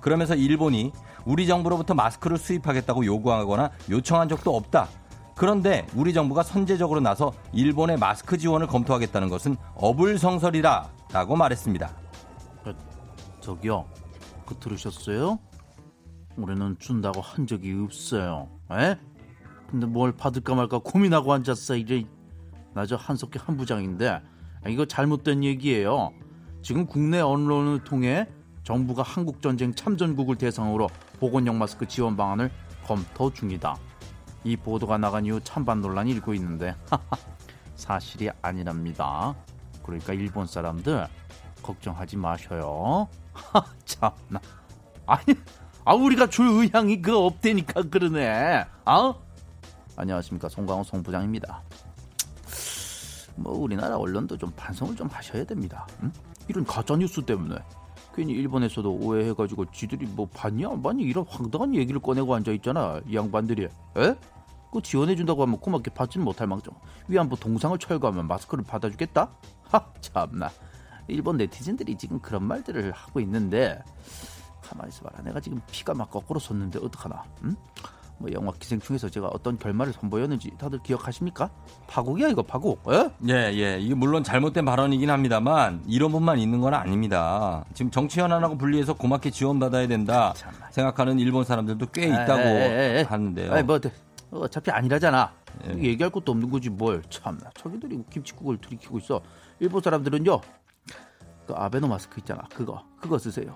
그러면서 0.00 0.34
일본이 0.34 0.90
우리 1.24 1.46
정부로부터 1.46 1.94
마스크를 1.94 2.38
수입하겠다고 2.38 3.04
요구하거나 3.04 3.70
요청한 3.90 4.28
적도 4.28 4.56
없다. 4.56 4.88
그런데 5.36 5.86
우리 5.94 6.12
정부가 6.12 6.42
선제적으로 6.42 7.00
나서 7.00 7.32
일본의 7.52 7.98
마스크 7.98 8.38
지원을 8.38 8.66
검토하겠다는 8.66 9.28
것은 9.28 9.56
어불성설이다 9.76 10.88
라고 11.12 11.36
말했습니다. 11.36 11.90
저기요, 13.40 13.84
그 14.46 14.54
들으셨어요? 14.56 15.38
우리는 16.36 16.76
준다고 16.78 17.20
한 17.20 17.46
적이 17.46 17.82
없어요. 17.84 18.48
에? 18.72 18.96
근데 19.68 19.86
뭘 19.86 20.12
받을까 20.12 20.54
말까 20.54 20.78
고민하고 20.78 21.32
앉았어. 21.32 21.76
이제 21.76 22.04
나저 22.74 22.96
한석기 22.96 23.38
한 23.38 23.56
부장인데 23.56 24.20
이거 24.68 24.84
잘못된 24.84 25.44
얘기예요. 25.44 26.12
지금 26.62 26.86
국내 26.86 27.20
언론을 27.20 27.84
통해 27.84 28.28
정부가 28.64 29.02
한국 29.02 29.42
전쟁 29.42 29.74
참전국을 29.74 30.36
대상으로 30.36 30.88
보건용 31.18 31.58
마스크 31.58 31.86
지원 31.86 32.16
방안을 32.16 32.50
검토 32.84 33.32
중이다. 33.32 33.76
이 34.44 34.56
보도가 34.56 34.98
나간 34.98 35.24
이후 35.26 35.40
찬반 35.40 35.80
논란이 35.80 36.10
일고 36.12 36.34
있는데 36.34 36.74
사실이 37.74 38.30
아니랍니다. 38.40 39.34
그러니까 39.82 40.12
일본 40.12 40.46
사람들 40.46 41.06
걱정하지 41.62 42.16
마셔요. 42.16 43.08
참나. 43.84 44.40
아니, 45.06 45.24
아 45.84 45.94
우리가 45.94 46.28
줄 46.28 46.46
의향이 46.46 47.02
그 47.02 47.16
없대니까 47.16 47.82
그러네. 47.82 48.64
아? 48.84 49.14
안녕하십니까 49.96 50.48
송강호 50.48 50.84
송 50.84 51.02
부장입니다. 51.02 51.62
뭐 53.42 53.58
우리나라 53.58 53.96
언론도 53.96 54.36
좀 54.36 54.52
반성을 54.56 54.96
좀 54.96 55.08
하셔야 55.08 55.44
됩니다. 55.44 55.86
응? 56.02 56.12
이런 56.48 56.64
가짜 56.64 56.96
뉴스 56.96 57.22
때문에 57.22 57.56
괜히 58.14 58.32
일본에서도 58.32 58.90
오해해가지고 58.90 59.70
지들이 59.72 60.06
뭐 60.06 60.28
봤냐 60.32 60.68
안 60.68 60.82
봤냐 60.82 61.02
이런 61.02 61.24
황당한 61.28 61.74
얘기를 61.74 62.00
꺼내고 62.00 62.34
앉아 62.34 62.52
있잖아 62.52 63.00
이 63.06 63.16
양반들이. 63.16 63.64
에? 63.64 64.16
그 64.72 64.80
지원해준다고 64.80 65.42
하면 65.42 65.58
고맙게 65.60 65.92
받지는 65.92 66.24
못할 66.24 66.46
망정 66.46 66.74
위안부 67.08 67.38
동상을 67.38 67.78
철거하면 67.78 68.26
마스크를 68.26 68.64
받아주겠다? 68.64 69.30
하 69.64 69.92
참나 70.00 70.50
일본 71.08 71.36
네티즌들이 71.36 71.96
지금 71.98 72.18
그런 72.20 72.44
말들을 72.44 72.90
하고 72.92 73.20
있는데 73.20 73.82
가만히 74.62 74.88
있어봐라 74.88 75.22
내가 75.22 75.40
지금 75.40 75.60
피가 75.70 75.92
막 75.92 76.10
거꾸로 76.10 76.40
솟는데 76.40 76.78
어떡하나 76.78 77.22
응? 77.44 77.54
뭐 78.22 78.30
영화 78.32 78.52
기생충에서 78.52 79.08
제가 79.08 79.28
어떤 79.32 79.58
결말을 79.58 79.92
선보였는지 79.92 80.52
다들 80.56 80.78
기억하십니까? 80.84 81.50
파국이야 81.88 82.28
이거 82.28 82.42
파국 82.42 82.80
에? 82.88 83.10
예, 83.28 83.52
예. 83.52 83.78
이게 83.80 83.94
물론 83.94 84.22
잘못된 84.22 84.64
발언이긴 84.64 85.10
합니다만 85.10 85.82
이런 85.88 86.12
분만 86.12 86.38
있는 86.38 86.60
건 86.60 86.72
아닙니다. 86.72 87.64
지금 87.74 87.90
정치 87.90 88.20
현안하고 88.20 88.56
분리해서 88.56 88.94
고맙게 88.94 89.30
지원받아야 89.30 89.88
된다. 89.88 90.34
생각하는 90.70 91.18
일본 91.18 91.44
사람들도 91.44 91.86
꽤 91.86 92.06
있다고 92.06 92.40
에이, 92.40 92.70
에이, 92.70 92.98
에이. 92.98 93.02
하는데요. 93.02 93.52
아이 93.52 93.62
뭐 93.64 93.80
어차피 94.30 94.70
아니라잖아 94.70 95.32
예. 95.66 95.74
얘기할 95.82 96.10
것도 96.10 96.32
없는 96.32 96.48
거지 96.48 96.70
뭘 96.70 97.02
참나 97.10 97.50
저기들이 97.54 98.02
김치국을 98.08 98.58
들이키고 98.58 98.98
있어 98.98 99.20
일본 99.60 99.82
사람들은요 99.82 100.40
그 101.46 101.54
아베노 101.54 101.86
마스크 101.88 102.18
있잖아 102.20 102.42
그거 102.54 102.82
그거 102.98 103.18
쓰세요 103.18 103.54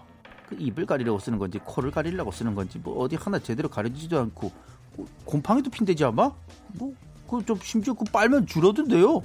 그 0.48 0.54
입을 0.58 0.86
가리려고 0.86 1.18
쓰는 1.18 1.38
건지 1.38 1.58
코를 1.64 1.90
가리려고 1.90 2.30
쓰는 2.30 2.54
건지 2.54 2.80
뭐 2.82 2.98
어디 3.02 3.16
하나 3.16 3.38
제대로 3.38 3.68
가려지지도 3.68 4.18
않고 4.18 4.50
그 4.96 5.04
곰팡이도 5.24 5.70
핀대지 5.70 6.04
아마 6.04 6.30
뭐 6.74 6.92
그 7.28 7.42
좀 7.44 7.58
심지어 7.60 7.92
그 7.92 8.04
빨면 8.12 8.46
줄어든대요 8.46 9.20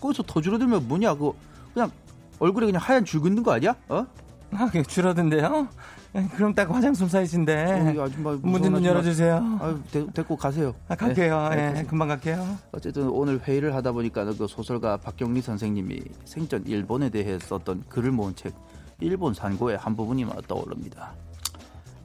거기서 0.00 0.22
더 0.22 0.40
줄어들면 0.40 0.88
뭐냐 0.88 1.14
그 1.16 1.32
그냥 1.74 1.90
얼굴에 2.38 2.64
그냥 2.64 2.80
하얀 2.82 3.04
줄 3.04 3.20
긋는 3.20 3.42
거 3.42 3.52
아니야 3.52 3.76
어? 3.90 4.06
아, 4.52 4.66
그게 4.66 4.82
줄어든데요? 4.82 5.68
예, 6.14 6.26
그럼 6.34 6.54
딱 6.54 6.70
화장솜 6.70 7.08
사이즈인데. 7.08 7.52
어, 7.64 7.92
이 7.92 8.00
아줌마 8.00 8.30
문좀 8.30 8.50
무서운 8.52 8.74
아줌마. 8.76 8.88
열어주세요. 8.88 9.58
아유 9.60 9.78
데, 9.90 10.06
데리고 10.14 10.34
가세요 10.36 10.74
아, 10.88 10.94
갈게요. 10.94 11.48
네, 11.50 11.56
예, 11.58 11.68
가세요. 11.72 11.86
금방 11.88 12.08
갈게요. 12.08 12.56
어쨌든 12.72 13.08
오늘 13.10 13.38
회의를 13.42 13.74
하다 13.74 13.92
보니까 13.92 14.24
그 14.24 14.46
소설가 14.46 14.96
박경리 14.96 15.42
선생님이 15.42 16.00
생전 16.24 16.64
일본에 16.66 17.10
대해 17.10 17.38
썼던 17.38 17.84
글을 17.90 18.12
모은 18.12 18.34
책 18.34 18.54
일본 19.00 19.34
산고의 19.34 19.76
한 19.76 19.94
부분이 19.94 20.24
떠오릅니다. 20.42 21.12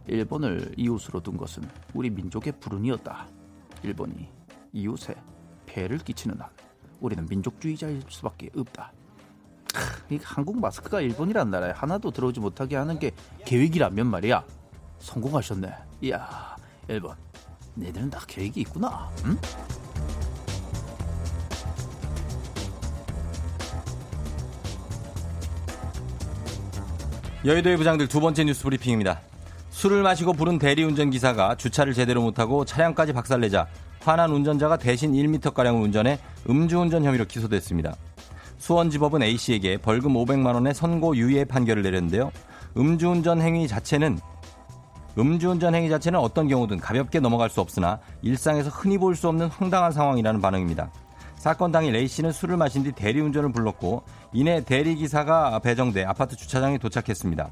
일본을 0.08 0.73
이웃으로 0.77 1.21
둔 1.21 1.38
것은 1.38 1.63
우리 1.93 2.10
민족의 2.10 2.54
불운이었다. 2.60 3.27
일본이 3.84 4.27
이웃에 4.73 5.15
폐를 5.65 5.97
끼치는 5.99 6.39
한 6.39 6.49
우리는 6.99 7.25
민족주의자일 7.27 8.01
수밖에 8.10 8.49
없다. 8.56 8.91
크, 9.73 10.13
이 10.13 10.19
한국 10.21 10.60
마스크가 10.60 10.99
일본이란 11.01 11.49
나라에 11.49 11.71
하나도 11.71 12.12
들어오지 12.12 12.41
못하게 12.41 12.75
하는 12.75 12.99
게 12.99 13.12
계획이라면 13.45 14.08
말이야. 14.08 14.43
성공하셨네. 14.99 15.73
이야, 16.01 16.56
일본. 16.89 17.15
너희들은 17.75 18.10
다 18.10 18.19
계획이 18.27 18.62
있구나. 18.62 19.10
응? 19.25 19.38
여의도의 27.43 27.77
부장들 27.77 28.08
두 28.08 28.19
번째 28.19 28.43
뉴스 28.43 28.63
브리핑입니다. 28.63 29.19
술을 29.71 30.04
마시고 30.04 30.34
부른 30.34 30.60
대리운전 30.60 31.10
기사가 31.10 31.56
주차를 31.56 31.93
제대로 31.93 32.21
못하고 32.21 32.65
차량까지 32.65 33.13
박살내자 33.13 33.67
화난 34.01 34.32
운전자가 34.32 34.77
대신 34.77 35.13
1m가량을 35.13 35.82
운전해 35.82 36.19
음주운전 36.49 37.04
혐의로 37.04 37.25
기소됐습니다. 37.25 37.95
수원지법은 38.60 39.23
A씨에게 39.23 39.77
벌금 39.77 40.13
500만 40.13 40.54
원의 40.54 40.75
선고 40.75 41.15
유예 41.15 41.45
판결을 41.45 41.82
내렸는데요. 41.82 42.32
음주운전 42.77 43.41
행위 43.41 43.67
자체는 43.67 44.19
음주운전 45.17 45.73
행위 45.73 45.89
자체는 45.89 46.19
어떤 46.19 46.47
경우든 46.47 46.77
가볍게 46.77 47.19
넘어갈 47.19 47.49
수 47.49 47.60
없으나 47.60 47.99
일상에서 48.21 48.69
흔히 48.69 48.97
볼 48.97 49.15
수 49.15 49.27
없는 49.27 49.47
황당한 49.47 49.91
상황이라는 49.91 50.41
반응입니다. 50.41 50.91
사건 51.41 51.71
당일 51.71 51.95
A 51.95 52.08
씨는 52.08 52.32
술을 52.34 52.56
마신 52.56 52.84
뒤 52.84 52.91
대리운전을 52.91 53.51
불렀고 53.51 54.04
이내 54.32 54.63
대리기사가 54.63 55.58
배정돼 55.58 56.06
아파트 56.06 56.36
주차장에 56.36 56.77
도착했습니다. 56.77 57.49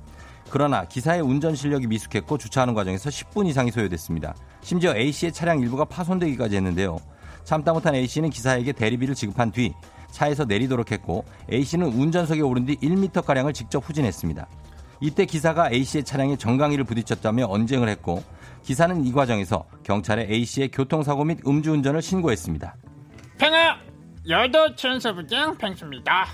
그러나 0.51 0.85
기사의 0.85 1.21
운전 1.21 1.55
실력이 1.55 1.87
미숙했고 1.87 2.37
주차하는 2.37 2.75
과정에서 2.75 3.09
10분 3.09 3.47
이상이 3.47 3.71
소요됐습니다. 3.71 4.35
심지어 4.61 4.95
A 4.95 5.11
씨의 5.11 5.33
차량 5.33 5.59
일부가 5.59 5.85
파손되기까지 5.85 6.55
했는데요. 6.57 6.99
참다 7.45 7.73
못한 7.73 7.95
A 7.95 8.05
씨는 8.05 8.29
기사에게 8.29 8.73
대리비를 8.73 9.15
지급한 9.15 9.51
뒤 9.51 9.73
차에서 10.11 10.45
내리도록 10.45 10.91
했고 10.91 11.25
A 11.51 11.63
씨는 11.63 11.87
운전석에 11.87 12.41
오른 12.41 12.67
뒤 12.67 12.75
1m가량을 12.75 13.55
직접 13.55 13.89
후진했습니다. 13.89 14.47
이때 15.01 15.25
기사가 15.25 15.71
A 15.71 15.83
씨의 15.83 16.03
차량에 16.03 16.37
정강이를 16.37 16.83
부딪혔다며 16.83 17.47
언쟁을 17.49 17.89
했고 17.89 18.21
기사는 18.61 19.03
이 19.03 19.11
과정에서 19.11 19.65
경찰에 19.81 20.27
A 20.29 20.45
씨의 20.45 20.69
교통사고 20.69 21.23
및 21.23 21.39
음주운전을 21.47 22.03
신고했습니다. 22.03 22.75
팽아 23.39 23.77
여도 24.27 24.75
천서부장 24.75 25.57
팽수입니다. 25.57 26.27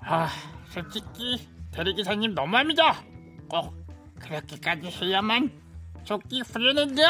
아 0.00 0.28
솔직히 0.70 1.48
대리기사님 1.72 2.34
너무합니다. 2.34 3.02
꼭 3.48 3.74
그렇게까지 4.20 4.86
해야만 4.88 5.50
속기 6.04 6.42
후련한데. 6.42 7.02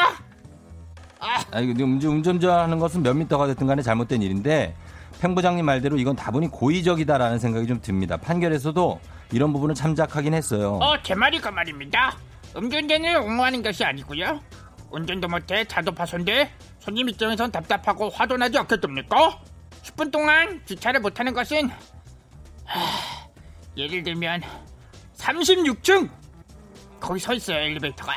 아, 1.19 1.59
이거 1.61 1.83
음주, 1.83 2.09
음주 2.09 2.31
운전하는 2.31 2.79
것은 2.79 3.01
몇 3.01 3.13
미터가 3.13 3.47
됐든 3.47 3.65
간에 3.65 3.81
잘못된 3.81 4.21
일인데 4.21 4.75
팽 5.21 5.33
부장님 5.35 5.63
말대로 5.65 5.97
이건 5.97 6.17
다분히 6.17 6.47
고의적이다라는 6.49 7.39
생각이 7.39 7.65
좀 7.65 7.79
듭니다. 7.79 8.17
판결에서도 8.17 8.99
이런 9.31 9.53
부분은 9.53 9.73
참작하긴 9.73 10.33
했어요. 10.33 10.79
어, 10.81 11.01
제 11.01 11.15
말이 11.15 11.39
그 11.39 11.47
말입니다. 11.47 12.17
음주운전을 12.57 13.15
옹호하는 13.17 13.61
것이 13.61 13.85
아니고요. 13.85 14.41
운전도 14.91 15.27
못해 15.29 15.63
차도 15.63 15.93
파손돼 15.93 16.51
손님 16.83 17.07
입장에선 17.07 17.49
답답하고 17.49 18.09
화도 18.09 18.35
나지 18.35 18.57
않겠습니까? 18.57 19.39
10분 19.83 20.11
동안 20.11 20.61
주차를 20.65 20.99
못하는 20.99 21.33
것은 21.33 21.69
하, 22.65 23.29
예를 23.77 24.03
들면 24.03 24.41
36층. 25.15 26.09
거기 26.99 27.19
서 27.21 27.33
있어요 27.33 27.57
엘리베이터가. 27.57 28.13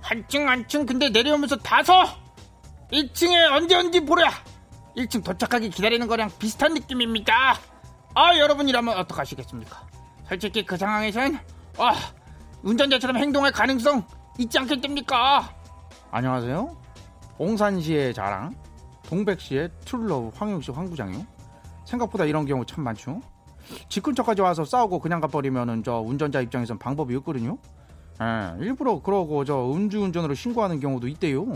한 0.00 0.26
층 0.28 0.48
한 0.48 0.66
층 0.66 0.84
근데 0.84 1.08
내려오면서 1.10 1.56
다서. 1.58 2.04
1층에 2.92 3.52
언제 3.52 3.76
언제 3.76 4.00
보랴. 4.00 4.30
1층 4.96 5.22
도착하기 5.24 5.70
기다리는 5.70 6.04
거랑 6.08 6.28
비슷한 6.40 6.74
느낌입니다. 6.74 7.54
아 8.14 8.36
여러분이라면 8.36 8.98
어떡하시겠습니까? 8.98 9.86
솔직히 10.28 10.64
그 10.66 10.76
상황에선 10.76 11.38
아 11.78 11.94
운전자처럼 12.64 13.16
행동할 13.16 13.52
가능성 13.52 14.04
있지 14.38 14.58
않겠습니까? 14.58 15.54
안녕하세요. 16.10 16.81
옹산시의 17.42 18.14
자랑, 18.14 18.54
동백시의 19.02 19.70
트룰러브 19.84 20.30
황영씨 20.32 20.70
황부장이요. 20.70 21.26
생각보다 21.84 22.24
이런 22.24 22.46
경우 22.46 22.64
참 22.64 22.84
많죠. 22.84 23.20
집 23.88 24.04
근처까지 24.04 24.42
와서 24.42 24.64
싸우고 24.64 25.00
그냥 25.00 25.20
가버리면은 25.20 25.82
저 25.82 26.00
운전자 26.00 26.40
입장에선 26.40 26.78
방법이 26.78 27.16
없거든요. 27.16 27.58
예, 28.20 28.64
일부러 28.64 29.02
그러고 29.02 29.44
저 29.44 29.72
음주운전으로 29.72 30.34
신고하는 30.34 30.78
경우도 30.78 31.08
있대요. 31.08 31.52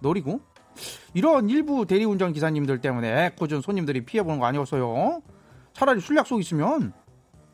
노리고. 0.00 0.40
이런 1.14 1.48
일부 1.48 1.86
대리운전 1.86 2.34
기사님들 2.34 2.82
때문에 2.82 3.32
애꿎은 3.38 3.62
손님들이 3.62 4.04
피해보는 4.04 4.40
거 4.40 4.46
아니었어요? 4.46 5.22
차라리 5.72 6.00
술 6.00 6.16
약속 6.16 6.38
있으면 6.40 6.92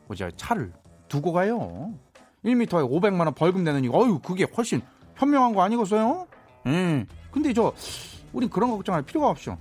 뭐지 0.07 0.25
차를 0.35 0.73
두고 1.07 1.31
가요. 1.31 1.93
1m에 2.43 2.67
500만 2.67 3.19
원 3.19 3.33
벌금 3.33 3.63
내는 3.63 3.85
이거 3.85 3.97
어유 3.97 4.19
그게 4.19 4.45
훨씬 4.55 4.81
현명한 5.15 5.53
거 5.53 5.61
아니겠어요? 5.61 6.27
음. 6.65 7.07
근데 7.37 7.53
저 7.53 7.71
우린 8.33 8.49
그런 8.49 8.69
거 8.71 8.77
걱정할 8.77 9.03
필요가 9.03 9.29
없죠. 9.29 9.57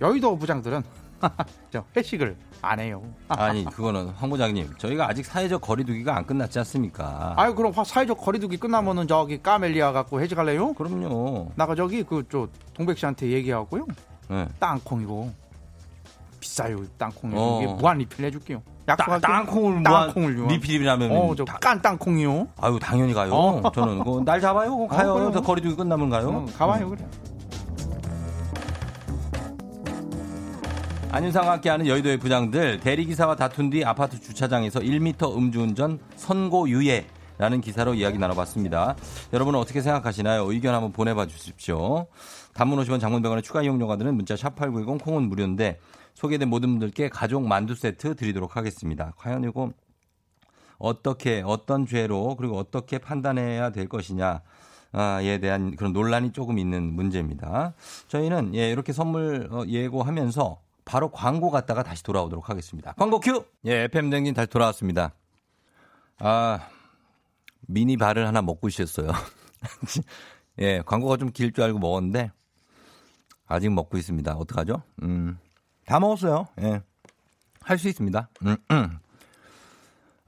여의도 0.00 0.36
부장들은 0.36 0.82
저 1.70 1.84
회식을 1.96 2.36
안 2.60 2.80
해요. 2.80 3.02
아니 3.28 3.64
그거는 3.70 4.08
황 4.08 4.28
부장님 4.28 4.74
저희가 4.76 5.08
아직 5.08 5.24
사회적 5.24 5.60
거리두기가 5.62 6.16
안 6.16 6.26
끝났지 6.26 6.58
않습니까? 6.58 7.34
아유 7.36 7.54
그럼 7.54 7.72
화- 7.72 7.84
사회적 7.84 8.18
거리두기 8.18 8.56
끝나면은 8.56 9.06
저기 9.06 9.40
까멜리아 9.40 9.92
갖고 9.92 10.20
회식할래요? 10.20 10.74
그럼요. 10.74 11.52
나가 11.54 11.74
저기 11.76 12.02
그 12.02 12.24
저 12.28 12.48
동백 12.74 12.98
씨한테 12.98 13.28
얘기하고요. 13.30 13.86
네. 14.28 14.48
땅콩이고 14.58 15.32
비싸요 16.40 16.84
땅콩이 16.98 17.34
어. 17.36 17.76
무한 17.78 17.98
리필 17.98 18.24
해줄게요. 18.26 18.62
땅, 18.86 18.94
약속할게요. 18.98 19.20
땅콩을 19.20 19.82
땅콩을 19.82 20.32
무한- 20.34 20.48
리필이라면 20.48 21.10
어, 21.12 21.34
저 21.36 21.44
다- 21.44 21.58
깐 21.60 21.82
땅콩이요. 21.82 22.48
아유 22.60 22.78
당연히 22.80 23.12
가요. 23.14 23.32
어. 23.34 23.70
저는 23.72 23.98
그거 23.98 24.22
날 24.24 24.40
잡아요. 24.40 24.70
그거 24.76 24.86
가요. 24.96 25.14
그래요. 25.14 25.30
더 25.32 25.40
거리 25.42 25.60
두기 25.60 25.74
끝나면 25.76 26.08
가요. 26.08 26.28
어, 26.28 26.46
가봐요 26.56 26.88
그래. 26.90 27.04
안윤상과 31.12 31.52
함께하는 31.52 31.86
여의도의 31.86 32.18
부장들 32.18 32.80
대리기사와 32.80 33.36
다툰 33.36 33.70
뒤 33.70 33.84
아파트 33.84 34.20
주차장에서 34.20 34.80
1m 34.80 35.36
음주운전 35.36 35.98
선고 36.16 36.68
유예 36.68 37.06
라는 37.38 37.60
기사로 37.60 37.94
이야기 37.94 38.16
나눠봤습니다. 38.18 38.96
여러분은 39.32 39.58
어떻게 39.60 39.82
생각하시나요? 39.82 40.50
의견 40.50 40.74
한번 40.74 40.92
보내봐 40.92 41.26
주십시오. 41.26 42.06
단문 42.54 42.82
50원 42.82 42.98
장문병원의 42.98 43.42
추가 43.42 43.62
이용료가 43.62 43.96
드는 43.96 44.14
문자 44.14 44.34
샵8910 44.34 45.02
콩은 45.02 45.28
무료인데 45.28 45.78
소개된 46.16 46.48
모든 46.48 46.70
분들께 46.70 47.10
가족 47.10 47.46
만두 47.46 47.74
세트 47.74 48.16
드리도록 48.16 48.56
하겠습니다. 48.56 49.12
과연 49.16 49.44
이거 49.44 49.70
어떻게 50.78 51.42
어떤 51.44 51.86
죄로 51.86 52.34
그리고 52.36 52.56
어떻게 52.58 52.98
판단해야 52.98 53.70
될 53.70 53.88
것이냐 53.88 54.42
에 54.94 55.38
대한 55.40 55.76
그런 55.76 55.92
논란이 55.92 56.32
조금 56.32 56.58
있는 56.58 56.94
문제입니다. 56.94 57.74
저희는 58.08 58.54
예, 58.54 58.70
이렇게 58.70 58.92
선물 58.94 59.48
어, 59.52 59.64
예고하면서 59.66 60.58
바로 60.86 61.10
광고 61.10 61.50
갔다가 61.50 61.82
다시 61.82 62.02
돌아오도록 62.02 62.48
하겠습니다. 62.48 62.92
광고 62.92 63.20
큐! 63.20 63.44
예, 63.66 63.84
FM 63.84 64.08
댕진 64.08 64.32
다시 64.32 64.48
돌아왔습니다. 64.48 65.12
아, 66.18 66.60
미니 67.68 67.96
발을 67.98 68.26
하나 68.26 68.40
먹고 68.40 68.68
있었어요. 68.68 69.10
예, 70.60 70.80
광고가 70.86 71.18
좀 71.18 71.30
길 71.32 71.52
줄 71.52 71.64
알고 71.64 71.78
먹었는데 71.78 72.30
아직 73.46 73.70
먹고 73.70 73.98
있습니다. 73.98 74.32
어떡하죠? 74.34 74.82
음, 75.02 75.38
다 75.86 76.00
먹었어요. 76.00 76.48
예. 76.60 76.82
할 77.62 77.78
수 77.78 77.88
있습니다. 77.88 78.28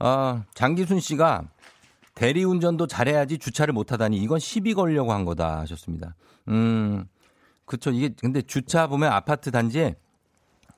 아, 0.01 0.45
장기순 0.55 1.01
씨가 1.01 1.43
대리운전도 2.15 2.87
잘해야지 2.89 3.39
주차를 3.39 3.73
못하다니 3.75 4.17
이건 4.17 4.39
시비 4.41 4.75
걸려고 4.75 5.13
한 5.13 5.25
거다 5.25 5.59
하셨습니다. 5.61 6.15
음, 6.49 7.07
그쵸. 7.65 7.91
이게 7.91 8.11
근데 8.21 8.43
주차 8.43 8.87
보면 8.89 9.13
아파트 9.13 9.51
단지에 9.53 9.95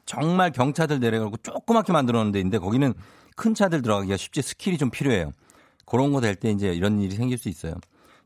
정말 0.04 0.50
경차들 0.52 1.00
내려가고 1.00 1.36
조그맣게 1.38 1.92
만들어 1.92 2.22
놓은 2.22 2.32
데인데 2.32 2.58
거기는 2.58 2.92
큰 3.36 3.54
차들 3.54 3.80
들어가기가 3.80 4.16
쉽지 4.18 4.42
skill이 4.42 4.76
좀 4.76 4.90
필요해요. 4.90 5.32
그런 5.86 6.12
거 6.12 6.20
될 6.20 6.34
때 6.36 6.50
이제 6.50 6.72
이런 6.74 7.00
일이 7.00 7.16
생길 7.16 7.38
수 7.38 7.48
있어요. 7.48 7.74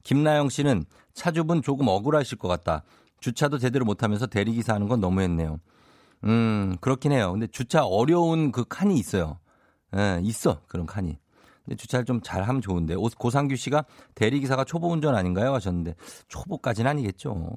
김나영 0.03 0.49
씨는 0.49 0.85
차주분 1.13 1.63
조금 1.63 1.87
억울하실 1.89 2.39
것 2.39 2.49
같다. 2.49 2.83
주차도 3.21 3.59
제대로 3.59 3.85
못하면서 3.85 4.27
대리기사 4.27 4.75
하는 4.75 4.89
건 4.89 5.01
너무했네요. 5.01 5.61
음, 6.25 6.77
그렇긴 6.81 7.13
해요. 7.13 7.33
근데 7.33 7.47
주차 7.47 7.85
어려운 7.85 8.53
그 8.53 8.65
칸이 8.65 8.97
있어요. 8.97 9.39
예, 9.97 10.21
있어. 10.23 10.61
그런 10.69 10.87
칸이. 10.87 11.19
근데 11.65 11.77
주차를 11.77 12.05
좀 12.05 12.21
잘하면 12.23 12.63
좋은데. 12.63 12.95
오- 12.95 13.09
고상규 13.19 13.57
씨가 13.57 13.85
대리기사가 14.15 14.65
초보 14.65 14.89
운전 14.89 15.15
아닌가요? 15.15 15.53
하셨는데 15.55 15.95
초보까지는 16.29 16.91
아니겠죠. 16.91 17.57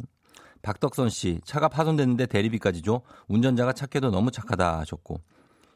박덕선 0.61 1.09
씨, 1.09 1.39
차가 1.45 1.67
파손됐는데 1.69 2.25
대리비까지 2.25 2.81
줘. 2.81 3.01
운전자가 3.27 3.73
착해도 3.73 4.09
너무 4.11 4.31
착하다 4.31 4.79
하셨고. 4.79 5.21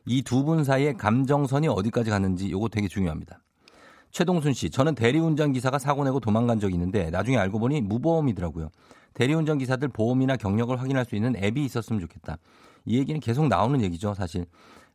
이 0.07 0.23
두 0.23 0.43
분 0.43 0.63
사이의 0.63 0.95
감정선이 0.97 1.67
어디까지 1.67 2.09
갔는지 2.09 2.49
요거 2.51 2.69
되게 2.69 2.87
중요합니다. 2.87 3.39
최동순 4.11 4.53
씨, 4.53 4.69
저는 4.69 4.95
대리운전 4.95 5.53
기사가 5.53 5.77
사고 5.79 6.03
내고 6.03 6.19
도망간 6.19 6.59
적이 6.59 6.73
있는데 6.73 7.09
나중에 7.11 7.37
알고 7.37 7.59
보니 7.59 7.81
무보험이더라고요. 7.81 8.69
대리운전 9.13 9.57
기사들 9.59 9.87
보험이나 9.89 10.35
경력을 10.37 10.75
확인할 10.81 11.05
수 11.05 11.15
있는 11.15 11.35
앱이 11.41 11.63
있었으면 11.63 12.01
좋겠다. 12.01 12.37
이 12.85 12.97
얘기는 12.97 13.19
계속 13.19 13.47
나오는 13.47 13.81
얘기죠, 13.81 14.13
사실. 14.13 14.45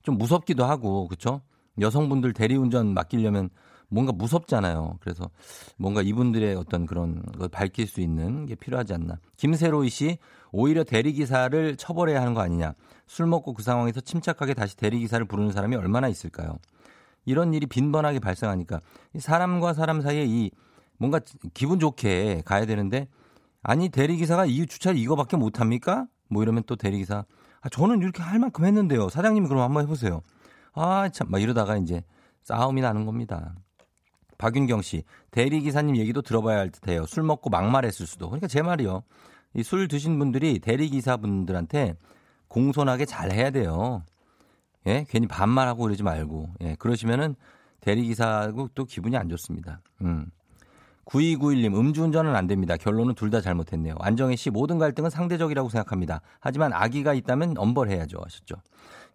좀 0.03 0.19
무섭기도 0.19 0.65
하고, 0.65 1.09
그렇죠? 1.09 1.41
여성분들 1.81 2.33
대리운전 2.33 2.95
맡기려면 2.95 3.51
뭔가 3.89 4.13
무섭잖아요. 4.13 4.99
그래서 5.01 5.31
뭔가 5.77 6.03
이분들의 6.03 6.55
어떤 6.57 6.87
그런 6.87 7.23
걸 7.23 7.49
밝힐 7.49 7.87
수 7.87 8.01
있는 8.01 8.47
게 8.47 8.55
필요하지 8.55 8.95
않나. 8.95 9.19
김세로이 9.37 9.91
씨, 9.91 10.19
오히려 10.51 10.85
대리기사를 10.85 11.77
처벌해야 11.77 12.21
하는 12.21 12.35
거 12.35 12.41
아니냐. 12.41 12.75
술 13.07 13.27
먹고 13.27 13.55
그 13.55 13.63
상황에서 13.63 14.01
침착하게 14.01 14.55
다시 14.55 14.77
대리기사를 14.77 15.25
부르는 15.27 15.53
사람이 15.53 15.77
얼마나 15.77 16.09
있을까요? 16.09 16.59
이런 17.25 17.55
일이 17.55 17.67
빈번하게 17.67 18.21
발생하니까 18.21 18.81
이 19.15 19.21
사람과 19.21 19.75
사람 19.75 20.01
사이에 20.01 20.25
이 20.27 20.51
뭔가 20.99 21.21
기분 21.55 21.79
좋게 21.79 22.43
가야 22.45 22.65
되는데 22.67 23.09
아니 23.63 23.89
대리기사가 23.89 24.47
이 24.47 24.67
주차를 24.67 24.99
이거밖에 24.99 25.37
못합니까? 25.37 26.07
뭐 26.29 26.43
이러면 26.43 26.63
또 26.67 26.77
대리기사 26.77 27.25
아 27.67 27.69
저는 27.69 28.01
이렇게 28.01 28.23
할 28.23 28.39
만큼 28.39 28.65
했는데요. 28.65 29.09
사장님이 29.09 29.49
그럼 29.49 29.63
한번 29.63 29.83
해보세요. 29.83 30.23
아 30.73 31.09
참 31.09 31.29
막 31.29 31.43
이러다가 31.43 31.77
이제 31.77 32.03
싸움이 32.45 32.81
나는 32.81 33.07
겁니다. 33.07 33.57
박윤경 34.39 34.83
씨 34.83 35.03
대리기사님 35.33 35.97
얘기도 35.97 36.23
들어봐야 36.23 36.59
할 36.59 36.71
듯해요. 36.71 37.07
술 37.07 37.25
먹고 37.25 37.51
막말했을 37.51 38.07
수도. 38.07 38.29
그러니까 38.29 38.47
제 38.47 38.63
말이요. 38.63 39.03
이 39.55 39.63
술 39.63 39.89
드신 39.89 40.19
분들이 40.19 40.59
대리기사분들한테 40.61 41.97
공손하게 42.49 43.05
잘 43.07 43.33
해야 43.33 43.51
돼요. 43.51 44.05
예, 44.87 45.05
괜히 45.09 45.27
반말하고 45.27 45.83
그러지 45.83 46.03
말고. 46.05 46.51
예, 46.61 46.77
그러시면은 46.77 47.35
대리기사하고 47.81 48.69
또 48.75 48.85
기분이 48.85 49.17
안 49.17 49.29
좋습니다. 49.31 49.81
음. 50.03 50.31
9291님, 51.07 51.75
음주운전은 51.79 52.35
안 52.35 52.47
됩니다. 52.47 52.77
결론은 52.77 53.15
둘 53.15 53.31
다 53.31 53.41
잘못했네요. 53.41 53.95
안정혜 54.01 54.37
씨, 54.37 54.51
모든 54.51 54.79
갈등은 54.79 55.11
상대적이라고 55.11 55.69
생각합니다. 55.69 56.21
하지만 56.41 56.73
악의가 56.73 57.15
있다면 57.15 57.55
엄벌해야죠. 57.59 58.19
하셨죠. 58.25 58.57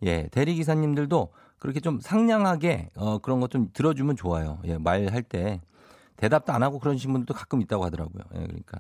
예, 0.04 0.28
대리 0.32 0.56
기사님들도 0.56 1.30
그렇게 1.60 1.80
좀 1.80 2.00
상냥하게, 2.02 2.90
어, 2.96 3.20
그런 3.20 3.40
것 3.40 3.50
좀 3.50 3.70
들어주면 3.74 4.16
좋아요. 4.16 4.60
예, 4.66 4.78
말할 4.78 5.22
때. 5.24 5.62
대답도 6.18 6.54
안 6.54 6.62
하고 6.62 6.78
그러신 6.80 7.12
분들도 7.12 7.34
가끔 7.34 7.62
있다고 7.62 7.84
하더라고요. 7.86 8.24
예, 8.36 8.40
그러니까. 8.42 8.80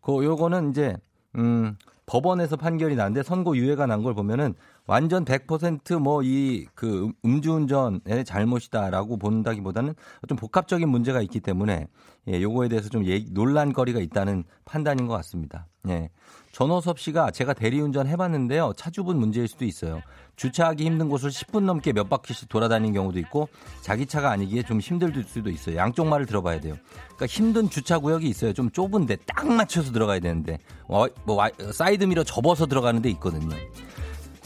그, 0.00 0.24
요거는 0.24 0.70
이제, 0.70 0.96
음, 1.36 1.76
법원에서 2.06 2.56
판결이 2.56 2.96
나는데 2.96 3.22
선고 3.22 3.56
유예가 3.56 3.86
난 3.86 4.02
걸 4.02 4.14
보면은 4.14 4.54
완전 4.88 5.24
100%뭐 5.24 6.22
이 6.24 6.66
그 6.74 7.10
음주운전의 7.24 8.24
잘못이다라고 8.24 9.18
본다기보다는 9.18 9.94
좀 10.28 10.36
복합적인 10.38 10.88
문제가 10.88 11.20
있기 11.22 11.40
때문에 11.40 11.86
예, 12.28 12.40
요거에 12.42 12.68
대해서 12.68 12.88
좀 12.88 13.04
얘기, 13.04 13.30
논란거리가 13.32 14.00
있다는 14.00 14.44
판단인 14.64 15.06
것 15.06 15.14
같습니다. 15.14 15.66
예. 15.88 16.08
전호섭 16.52 16.98
씨가 16.98 17.30
제가 17.30 17.52
대리운전 17.52 18.06
해봤는데요. 18.06 18.72
차주분 18.76 19.18
문제일 19.18 19.46
수도 19.48 19.64
있어요. 19.64 20.00
주차하기 20.36 20.84
힘든 20.84 21.08
곳을 21.08 21.30
10분 21.30 21.64
넘게 21.64 21.92
몇 21.92 22.08
바퀴씩 22.08 22.48
돌아다니는 22.48 22.94
경우도 22.94 23.18
있고 23.20 23.48
자기 23.82 24.06
차가 24.06 24.30
아니기에 24.30 24.62
좀 24.62 24.80
힘들 24.80 25.12
수도 25.24 25.50
있어요. 25.50 25.76
양쪽 25.76 26.06
말을 26.08 26.26
들어봐야 26.26 26.60
돼요. 26.60 26.74
그러니까 27.04 27.26
힘든 27.26 27.68
주차 27.70 27.98
구역이 27.98 28.26
있어요. 28.28 28.52
좀 28.52 28.70
좁은데 28.70 29.16
딱 29.26 29.46
맞춰서 29.46 29.92
들어가야 29.92 30.18
되는데 30.20 30.58
어, 30.88 31.04
뭐 31.24 31.36
와- 31.36 31.50
사이드미러 31.72 32.24
접어서 32.24 32.66
들어가는 32.66 33.00
데 33.02 33.10
있거든요. 33.10 33.54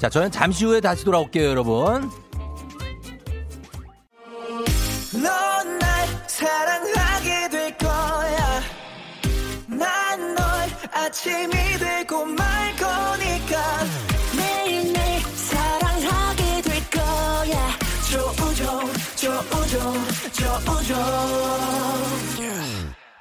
자, 0.02 0.08
저는 0.08 0.32
잠시 0.32 0.64
후에 0.64 0.80
다시 0.80 1.04
돌아올게요, 1.04 1.48
여러분. 1.50 2.10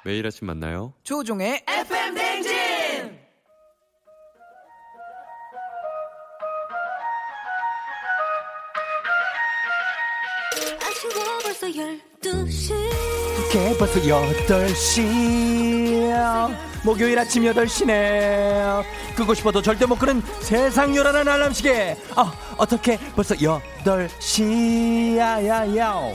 매일 0.04 0.26
아침 0.26 0.48
만나요. 0.48 0.92
조종의 1.04 1.64
FM 1.68 2.14
대 2.16 2.31
벌써 13.82 13.98
8시. 14.00 15.02
목요일 16.84 17.18
아침 17.18 17.42
8시네. 17.42 18.84
끄고 19.16 19.34
싶어도 19.34 19.60
절대 19.60 19.86
못 19.86 19.98
끄는 19.98 20.22
세상 20.38 20.94
요란한 20.94 21.26
알람 21.26 21.52
시계. 21.52 21.96
아, 22.14 22.32
어떻게 22.56 22.96
벌써 23.16 23.34
8시. 23.34 25.16
야 25.18 25.44
야야. 25.44 26.12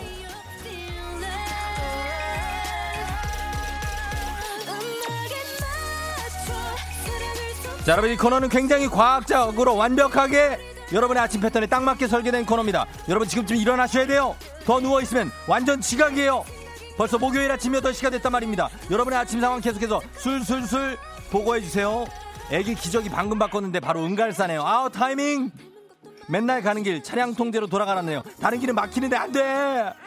자, 7.84 7.92
여러분 7.92 8.12
이 8.12 8.16
코너는 8.16 8.48
굉장히 8.48 8.88
과학적으로 8.88 9.76
완벽하게 9.76 10.58
여러분의 10.94 11.22
아침 11.22 11.42
패턴에 11.42 11.68
딱 11.68 11.84
맞게 11.84 12.08
설계된 12.08 12.46
코너입니다. 12.46 12.86
여러분 13.10 13.28
지금쯤 13.28 13.58
일어나셔야 13.58 14.08
돼요. 14.08 14.38
더 14.64 14.80
누워 14.80 15.02
있으면 15.02 15.34
완전 15.48 15.82
지각이에요. 15.82 16.46
벌써 16.98 17.20
목요일 17.20 17.52
아침 17.52 17.74
8시가 17.74 18.12
됐단 18.12 18.32
말입니다. 18.32 18.70
여러분의 18.90 19.20
아침 19.20 19.40
상황 19.40 19.62
계속해서 19.62 20.02
술술술 20.16 20.98
보고해 21.30 21.62
주세요. 21.62 22.06
애기 22.52 22.74
기저귀 22.74 23.10
방금 23.10 23.38
바꿨는데 23.38 23.80
바로 23.80 24.04
은갈사네요. 24.04 24.64
아우 24.64 24.90
타이밍. 24.90 25.52
맨날 26.28 26.62
가는 26.62 26.82
길 26.84 27.04
차량 27.04 27.36
통제로 27.36 27.68
돌아가라네요. 27.68 28.24
다른 28.42 28.60
길은 28.60 28.74
막히는데 28.76 29.16
안 29.16 29.32
돼. 29.32 29.94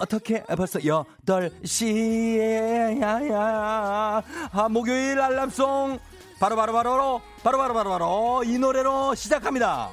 어떻게? 0.00 0.42
벌써 0.44 0.78
8시에 0.78 3.00
야야. 3.00 4.22
아 4.52 4.68
목요일 4.70 5.20
알람송. 5.20 5.98
바로 6.40 6.56
바로 6.56 6.72
바로 6.72 7.20
바로 7.42 7.58
바로 7.58 7.74
바로 7.74 7.90
바로 7.90 8.42
이 8.44 8.58
노래로 8.58 9.14
시작합니다. 9.14 9.90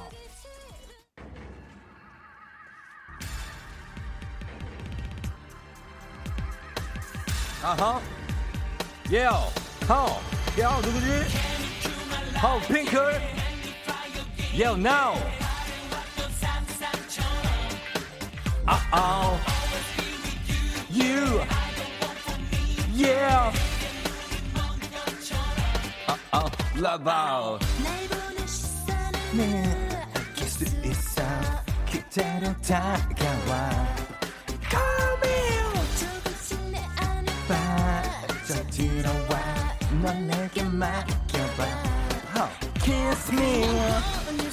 아하. 7.62 8.00
예요. 9.10 9.30
하우 9.86 10.08
야 10.58 10.76
누구지? 10.76 11.06
하우 12.34 12.60
핑클. 12.60 13.20
예요. 14.54 14.76
나우 14.76 15.14
아아 18.64 19.38
you. 20.90 21.40
Yeah. 22.94 23.52
아아 26.32 26.50
love 26.76 27.08
out. 27.08 27.64
수 30.58 30.64
있어 30.84 31.22
그대로 31.90 32.52
다가와 32.62 33.70
빠져 37.46 38.66
들어와 38.70 39.38
넌 40.02 40.26
내게 40.26 40.62
맡겨봐 40.64 41.64
oh, 42.36 42.50
Kiss 42.82 43.32
me 43.32 44.47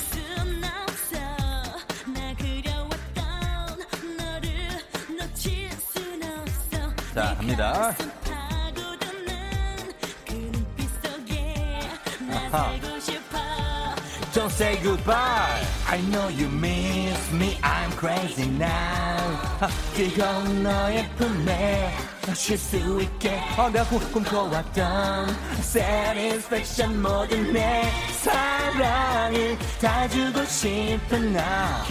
자 7.15 7.33
갑니다 7.37 7.95
아하. 12.31 12.75
Don't 14.33 14.51
say 14.51 14.75
goodbye. 14.83 15.63
I 15.87 16.01
know 16.11 16.27
you 16.27 16.49
miss 16.49 17.31
me. 17.31 17.57
I'm 17.63 17.89
crazy 17.97 18.47
now. 18.49 18.67
아, 19.61 19.69
뜨거운 19.95 20.61
너의 20.61 21.09
품에 21.15 21.93
쉴수 22.33 22.99
있게. 23.01 23.39
어, 23.57 23.69
내가 23.69 23.85
꿈- 23.85 24.11
꿈꿔왔던 24.11 25.29
satisfaction 25.61 27.01
모든 27.01 27.53
내 27.53 27.89
사랑을 28.23 29.57
다 29.79 30.05
주고 30.09 30.43
싶은 30.43 31.31
나. 31.31 31.85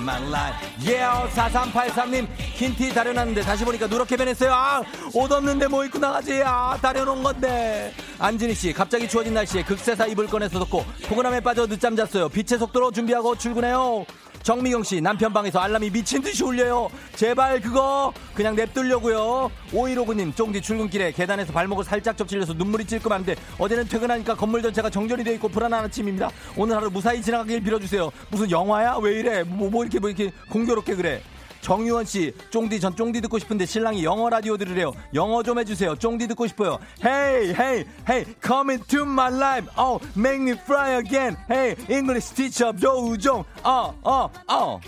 My 0.00 0.18
life. 0.28 0.56
Yeah, 0.80 1.28
4383님, 1.34 2.26
흰티 2.36 2.94
다려놨는데 2.94 3.42
다시 3.42 3.64
보니까 3.64 3.86
누렇게 3.86 4.16
변했어요. 4.16 4.52
아, 4.52 4.82
옷 5.14 5.30
없는데 5.30 5.68
뭐 5.68 5.84
입고 5.84 5.98
나가지. 5.98 6.42
아, 6.44 6.76
다려놓은 6.80 7.22
건데. 7.22 7.92
안진희 8.18 8.54
씨, 8.54 8.72
갑자기 8.72 9.08
추워진 9.08 9.34
날씨에 9.34 9.62
극세사 9.62 10.06
입을 10.06 10.26
꺼내서 10.26 10.58
덮고 10.58 10.84
포근함에 11.08 11.40
빠져 11.40 11.66
늦잠 11.66 11.96
잤어요. 11.96 12.28
빛의 12.28 12.58
속도로 12.58 12.90
준비하고 12.90 13.36
출근해요. 13.36 14.04
정미경 14.42 14.82
씨 14.82 15.00
남편 15.00 15.32
방에서 15.32 15.58
알람이 15.58 15.90
미친 15.90 16.22
듯이 16.22 16.42
울려요. 16.42 16.88
제발 17.14 17.60
그거 17.60 18.12
그냥 18.34 18.56
냅두려고요. 18.56 19.50
5159님 19.72 20.34
쫑디 20.34 20.62
출근길에 20.62 21.12
계단에서 21.12 21.52
발목을 21.52 21.84
살짝 21.84 22.16
접질려서 22.16 22.54
눈물이 22.54 22.86
찔끔한데 22.86 23.36
어제는 23.58 23.88
퇴근하니까 23.88 24.34
건물 24.34 24.62
전체가 24.62 24.88
정전이 24.88 25.24
돼 25.24 25.34
있고 25.34 25.48
불안한 25.48 25.84
아침입니다. 25.84 26.30
오늘 26.56 26.76
하루 26.76 26.90
무사히 26.90 27.20
지나가길 27.20 27.62
빌어주세요. 27.62 28.10
무슨 28.30 28.50
영화야? 28.50 28.96
왜 29.02 29.20
이래? 29.20 29.42
뭐, 29.42 29.68
뭐 29.68 29.84
이렇게 29.84 29.98
뭐 29.98 30.08
이렇게 30.08 30.32
공교롭게 30.48 30.94
그래? 30.94 31.22
정유원 31.60 32.04
씨, 32.06 32.32
쫑디 32.50 32.80
전 32.80 32.96
쫑디 32.96 33.20
듣고 33.22 33.38
싶은데 33.38 33.66
신랑이 33.66 34.02
영어 34.04 34.28
라디오 34.30 34.56
들으래요. 34.56 34.92
영어 35.14 35.42
좀 35.42 35.58
해주세요. 35.58 35.96
쫑디 35.96 36.26
듣고 36.28 36.46
싶어요. 36.46 36.78
Hey, 37.04 37.50
hey, 37.54 37.84
hey, 38.08 38.34
come 38.42 38.72
into 38.74 39.02
my 39.02 39.28
life. 39.32 39.68
Oh, 39.78 40.00
make 40.16 40.40
me 40.40 40.52
fly 40.52 40.96
again. 40.98 41.36
Hey, 41.50 41.76
English 41.90 42.34
teacher 42.34 42.72
조우종. 42.78 43.44
어, 43.62 43.94
어, 44.02 44.30
어. 44.48 44.80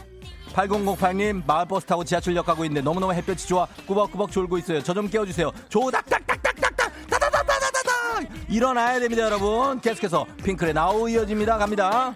8008님 0.54 1.42
마을버스 1.46 1.86
타고 1.86 2.04
지하철역 2.04 2.44
가고 2.44 2.64
있는데 2.66 2.82
너무너무 2.82 3.14
햇볕이 3.14 3.48
좋아 3.48 3.66
꾸벅꾸벅 3.86 4.30
졸고 4.30 4.58
있어요 4.58 4.82
저 4.82 4.92
좀 4.92 5.08
깨워주세요 5.08 5.50
조닥닥닥닥닥닥 5.70 6.92
다다다다다다닥 7.08 8.28
일어나야 8.50 9.00
됩니다 9.00 9.22
여러분 9.24 9.80
계속해서 9.80 10.26
핑클의 10.44 10.74
나우 10.74 11.08
이어집니다 11.08 11.56
갑니다 11.56 12.14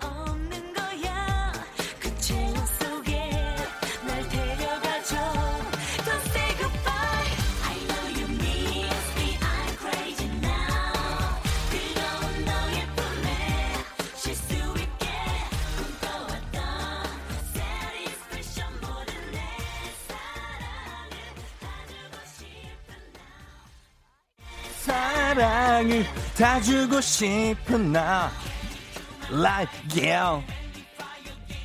사랑을 25.26 26.06
다 26.38 26.60
주고 26.60 27.00
싶은 27.00 27.90
나. 27.90 28.30
Like 29.28 29.72
yeah. 29.96 30.46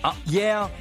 어 0.01 0.11
yeah. 0.25 0.73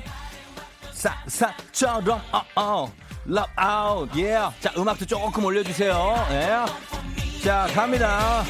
사사처럼 0.94 2.22
어 2.32 2.42
어. 2.56 2.92
Love 3.28 3.52
out 3.60 4.18
yeah. 4.18 4.56
자 4.60 4.72
음악도 4.78 5.04
조금 5.04 5.44
올려주세요. 5.44 6.26
예. 6.30 7.42
자 7.44 7.68
갑니다 7.74 8.44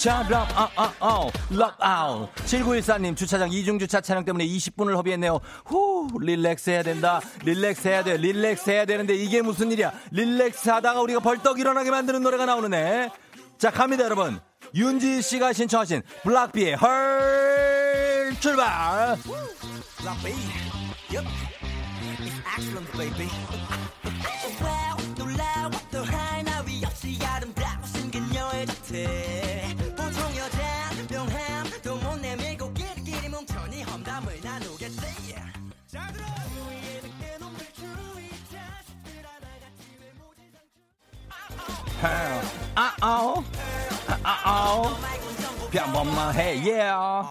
처럼 0.00 0.48
어어어 0.56 1.30
love 1.52 1.76
out 1.84 2.32
7914님 2.46 3.14
주차장 3.14 3.52
이중주차 3.52 4.00
차량 4.00 4.24
때문에 4.24 4.46
20분을 4.46 4.96
허비했네요. 4.96 5.40
후 5.66 6.08
릴렉스 6.18 6.70
해야 6.70 6.82
된다. 6.82 7.20
릴렉스 7.44 7.86
해야 7.86 8.02
돼 8.02 8.16
릴렉스 8.16 8.70
해야 8.70 8.86
되는데 8.86 9.14
이게 9.14 9.42
무슨 9.42 9.70
일이야? 9.70 9.92
릴렉스 10.10 10.70
하다가 10.70 11.02
우리가 11.02 11.20
벌떡 11.20 11.60
일어나게 11.60 11.90
만드는 11.90 12.22
노래가 12.22 12.46
나오네 12.46 13.10
자 13.58 13.70
갑니다 13.70 14.04
여러분. 14.04 14.40
윤지 14.74 15.20
씨가 15.20 15.52
신청하신 15.52 16.00
블락비의 16.22 16.76
헐 16.76 18.34
출발. 18.40 19.18
wow 19.28 19.46
아아오 42.02 43.44
아아오 44.22 44.84
평범만 45.70 46.34
해 46.34 46.56
yeah 46.58 47.26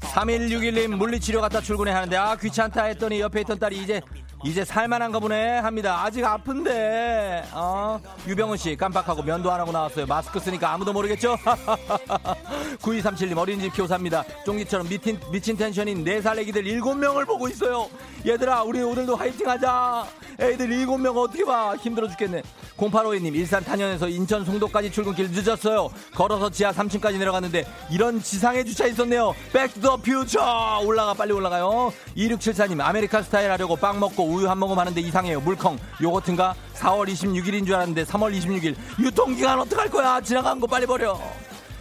3161님 0.00 0.96
물리치료 0.96 1.40
갔다 1.40 1.60
출근해 1.60 1.92
하는데 1.92 2.16
아 2.16 2.34
귀찮다 2.36 2.84
했더니 2.84 3.20
옆에 3.20 3.42
있던 3.42 3.58
딸이 3.58 3.82
이제 3.82 4.00
이제 4.44 4.64
살만한가 4.64 5.18
보네 5.18 5.58
합니다. 5.58 6.04
아직 6.04 6.24
아픈데. 6.24 7.48
어? 7.52 8.00
유병훈 8.26 8.56
씨 8.56 8.76
깜빡하고 8.76 9.22
면도 9.22 9.50
안 9.50 9.60
하고 9.60 9.72
나왔어요. 9.72 10.06
마스크 10.06 10.38
쓰니까 10.38 10.72
아무도 10.72 10.92
모르겠죠? 10.92 11.36
9237님 12.80 13.36
어린이집 13.36 13.74
교사입니다. 13.76 14.24
쫑기처럼 14.46 14.88
미친, 14.88 15.18
미친 15.32 15.56
텐션인 15.56 16.04
4살 16.04 16.38
애기들 16.38 16.62
7명을 16.62 17.26
보고 17.26 17.48
있어요. 17.48 17.88
얘들아 18.24 18.62
우리 18.62 18.80
오늘도 18.80 19.16
화이팅 19.16 19.48
하자. 19.48 20.06
애들 20.40 20.68
7명 20.68 21.16
어떻게 21.16 21.44
봐? 21.44 21.74
힘들어 21.76 22.06
죽겠네. 22.08 22.42
0852님 22.76 23.34
일산 23.34 23.64
탄현에서 23.64 24.08
인천 24.08 24.44
송도까지 24.44 24.92
출근길 24.92 25.32
늦었어요. 25.32 25.90
걸어서 26.14 26.48
지하 26.48 26.70
3층까지 26.70 27.18
내려갔는데 27.18 27.64
이런 27.90 28.22
지상에 28.22 28.62
주차 28.62 28.86
있었네요. 28.86 29.34
Back 29.52 29.72
to 29.72 29.81
the 29.81 29.96
Future 29.96 30.80
올라가 30.84 31.12
빨리 31.12 31.32
올라가요. 31.32 31.92
2674님 32.16 32.80
American 32.80 33.24
스타일 33.24 33.50
하려고 33.50 33.74
빵 33.74 33.98
먹고 33.98 34.27
우유 34.28 34.48
한 34.48 34.58
모금 34.58 34.78
하는데 34.78 35.00
이상해요 35.00 35.40
물컹 35.40 35.78
요거트인가 36.02 36.54
4월 36.74 37.08
26일인 37.08 37.66
줄 37.66 37.74
알았는데 37.74 38.04
3월 38.04 38.36
26일 38.38 38.76
유통기간 38.98 39.58
어떡할 39.60 39.88
거야 39.90 40.20
지나간 40.20 40.60
거 40.60 40.66
빨리 40.66 40.86
버려 40.86 41.18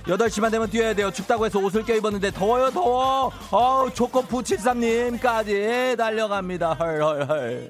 8시만 0.08 0.50
되면 0.50 0.70
뛰어야 0.70 0.94
돼요. 0.94 1.12
춥다고 1.12 1.46
해서 1.46 1.60
옷을 1.60 1.84
껴입었는데 1.84 2.32
더워요, 2.32 2.72
더워. 2.72 3.30
어우, 3.52 3.94
초코푸 3.94 4.42
73님까지 4.42 5.98
달려갑니다. 5.98 6.74
헐헐헐. 6.76 7.70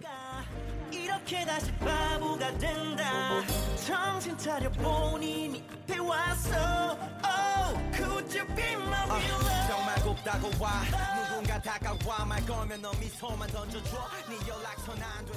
이렇게 0.92 1.44
다시 1.44 1.72
바보가 1.80 2.58
된다 2.60 3.42
정신 3.88 4.38
차려 4.38 4.70
본인이 4.72 5.64
앞에 5.88 5.98
왔어. 6.00 6.52
Oh, 7.24 7.80
could 7.94 8.38
you 8.38 8.46
be 8.54 8.74
my 8.74 9.06
real 9.08 9.40
love? 9.40 9.68
정말 9.70 9.96
곱다고 10.04 10.52
와. 10.62 10.84
누군가 11.30 11.58
다가와. 11.62 12.26
말 12.26 12.46
걸면 12.46 12.82
너 12.82 12.92
미소만 13.00 13.50
던져줘. 13.50 13.98
네 14.30 14.36
연락처 14.46 14.94
난돼 14.94 15.32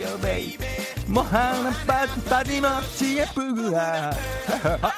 Yo, 0.00 0.18
baby. 0.20 0.84
뭐 1.06 1.22
하나 1.22 1.70
빠, 1.86 2.06
빠짐없이 2.28 3.18
예쁘구나. 3.18 4.10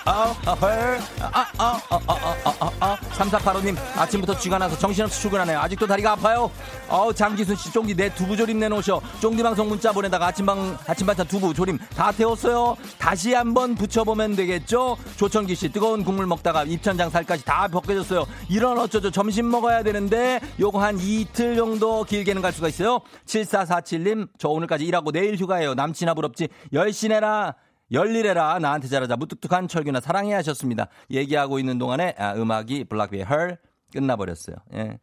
아, 0.04 0.34
아, 0.46 0.52
헐. 0.52 1.00
아, 1.20 1.30
아, 1.32 1.46
아, 1.58 1.80
아, 1.90 2.00
아, 2.06 2.54
아, 2.60 2.70
아. 2.80 2.96
3485님, 3.18 3.76
아침부터 3.96 4.38
쥐가 4.38 4.58
나서 4.58 4.78
정신없이 4.78 5.20
출근하네요. 5.20 5.58
아직도 5.58 5.86
다리가 5.86 6.12
아파요. 6.12 6.50
어우, 6.88 7.12
장기순 7.12 7.56
씨, 7.56 7.72
쫑디 7.72 7.96
내 7.96 8.14
두부 8.14 8.36
조림 8.36 8.58
내놓으셔. 8.60 9.00
쫑디 9.20 9.42
방송 9.42 9.68
문자 9.68 9.92
보내다가 9.92 10.28
아침방, 10.28 10.78
아침 10.86 11.06
반찬 11.06 11.26
두부 11.26 11.52
조림 11.52 11.78
다 11.96 12.12
태웠어요. 12.12 12.76
다시 12.98 13.34
한번 13.34 13.74
붙여보면 13.74 14.36
되겠죠? 14.36 14.96
조천기 15.16 15.56
씨, 15.56 15.68
뜨거운 15.70 16.04
국물 16.04 16.26
먹다가 16.26 16.62
입천장 16.64 17.10
살까지 17.10 17.44
다 17.44 17.66
벗겨졌어요. 17.68 18.26
이런 18.48 18.78
어쩌죠. 18.78 19.10
점심 19.10 19.50
먹어야 19.50 19.82
되는데, 19.82 20.40
요거 20.60 20.80
한 20.80 20.98
이틀 21.00 21.56
정도 21.56 22.04
길게는 22.04 22.42
갈 22.42 22.52
수가 22.52 22.68
있어요. 22.68 23.00
7447님, 23.26 24.28
저 24.38 24.48
오늘까지 24.48 24.85
일하고 24.86 25.12
내일 25.12 25.36
휴가예요. 25.36 25.74
남친아 25.74 26.14
부럽지. 26.14 26.48
열심해라. 26.72 27.54
열일해라. 27.92 28.58
나한테 28.58 28.88
잘하자. 28.88 29.16
무뚝뚝한 29.16 29.68
철규나 29.68 30.00
사랑해 30.00 30.34
하셨습니다. 30.34 30.88
얘기하고 31.10 31.58
있는 31.58 31.78
동안에 31.78 32.14
아, 32.18 32.34
음악이 32.34 32.84
블락비의 32.84 33.24
헐 33.24 33.58
끝나버렸어요. 33.92 34.56
예. 34.74 34.98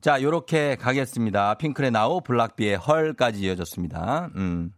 자, 0.00 0.22
요렇게 0.22 0.76
가겠습니다. 0.76 1.54
핑클의 1.54 1.90
Now, 1.90 2.20
블락비의 2.20 2.76
헐까지 2.76 3.40
이어졌습니다. 3.40 4.30
음. 4.36 4.72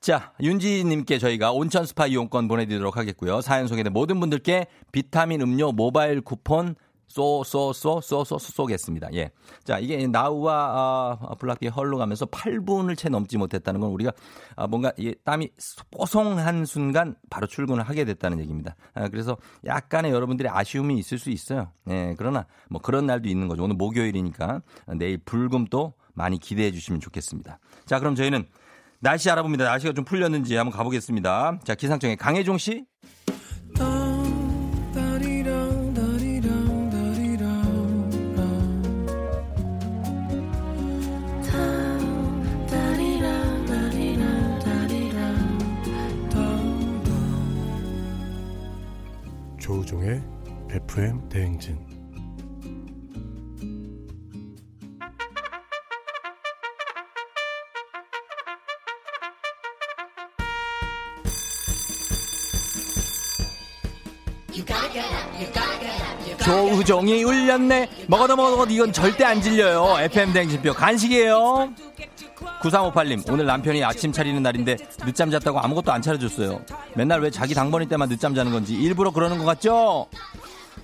자, 0.00 0.32
윤지님께 0.40 1.18
저희가 1.18 1.52
온천 1.52 1.86
스파 1.86 2.08
이용권 2.08 2.48
보내드리도록 2.48 2.96
하겠고요. 2.96 3.40
사연 3.40 3.68
소개된 3.68 3.92
모든 3.92 4.18
분들께 4.18 4.66
비타민 4.90 5.40
음료 5.42 5.70
모바일 5.70 6.20
쿠폰 6.20 6.74
쏘, 7.12 7.44
쏘, 7.44 7.74
쏘, 7.74 8.00
쏘, 8.00 8.24
쏘, 8.24 8.38
쏘겠습니다. 8.38 9.12
예. 9.12 9.30
자, 9.64 9.78
이게 9.78 10.06
Now와 10.06 11.18
아, 11.20 11.34
블락비 11.34 11.68
헐로 11.68 11.98
가면서 11.98 12.24
8분을 12.24 12.96
채 12.96 13.10
넘지 13.10 13.36
못했다는 13.36 13.80
건 13.80 13.90
우리가 13.90 14.12
아, 14.56 14.66
뭔가 14.66 14.92
이 14.96 15.14
땀이 15.22 15.50
뽀송한 15.90 16.64
순간 16.64 17.14
바로 17.28 17.46
출근을 17.46 17.82
하게 17.82 18.06
됐다는 18.06 18.40
얘기입니다. 18.40 18.76
아, 18.94 19.08
그래서 19.08 19.36
약간의 19.66 20.10
여러분들의 20.10 20.50
아쉬움이 20.50 20.98
있을 20.98 21.18
수 21.18 21.28
있어요. 21.28 21.70
예. 21.90 22.14
그러나 22.16 22.46
뭐 22.70 22.80
그런 22.80 23.04
날도 23.04 23.28
있는 23.28 23.46
거죠. 23.46 23.62
오늘 23.62 23.76
목요일이니까 23.76 24.62
내일 24.96 25.18
불금 25.18 25.66
또 25.66 25.92
많이 26.14 26.38
기대해 26.38 26.72
주시면 26.72 27.00
좋겠습니다. 27.00 27.58
자, 27.84 27.98
그럼 27.98 28.14
저희는 28.14 28.46
날씨 29.00 29.30
알아봅니다. 29.30 29.64
날씨가 29.64 29.92
좀 29.92 30.06
풀렸는지 30.06 30.56
한번 30.56 30.74
가보겠습니다. 30.74 31.58
자, 31.64 31.74
기상청의 31.74 32.16
강혜종 32.16 32.56
씨. 32.56 32.86
조우종의 50.02 50.22
FM 50.70 51.28
대행진. 51.28 51.78
조우종이 66.44 67.22
울렸네. 67.22 67.88
먹어도 68.08 68.34
먹어도 68.34 68.72
이건 68.72 68.92
절대 68.92 69.24
안 69.24 69.40
질려요. 69.40 70.00
FM 70.00 70.32
대행진 70.32 70.60
뼈 70.60 70.72
간식이에요. 70.72 71.72
9358님, 72.62 73.30
오늘 73.30 73.46
남편이 73.46 73.82
아침 73.82 74.12
차리는 74.12 74.40
날인데 74.42 74.76
늦잠 75.04 75.30
잤다고 75.30 75.58
아무것도 75.60 75.92
안 75.92 76.00
차려줬어요. 76.00 76.60
맨날 76.94 77.20
왜 77.20 77.30
자기 77.30 77.54
당번일 77.54 77.88
때만 77.88 78.08
늦잠 78.08 78.34
자는 78.34 78.52
건지 78.52 78.74
일부러 78.74 79.10
그러는 79.10 79.38
것 79.38 79.44
같죠? 79.44 80.06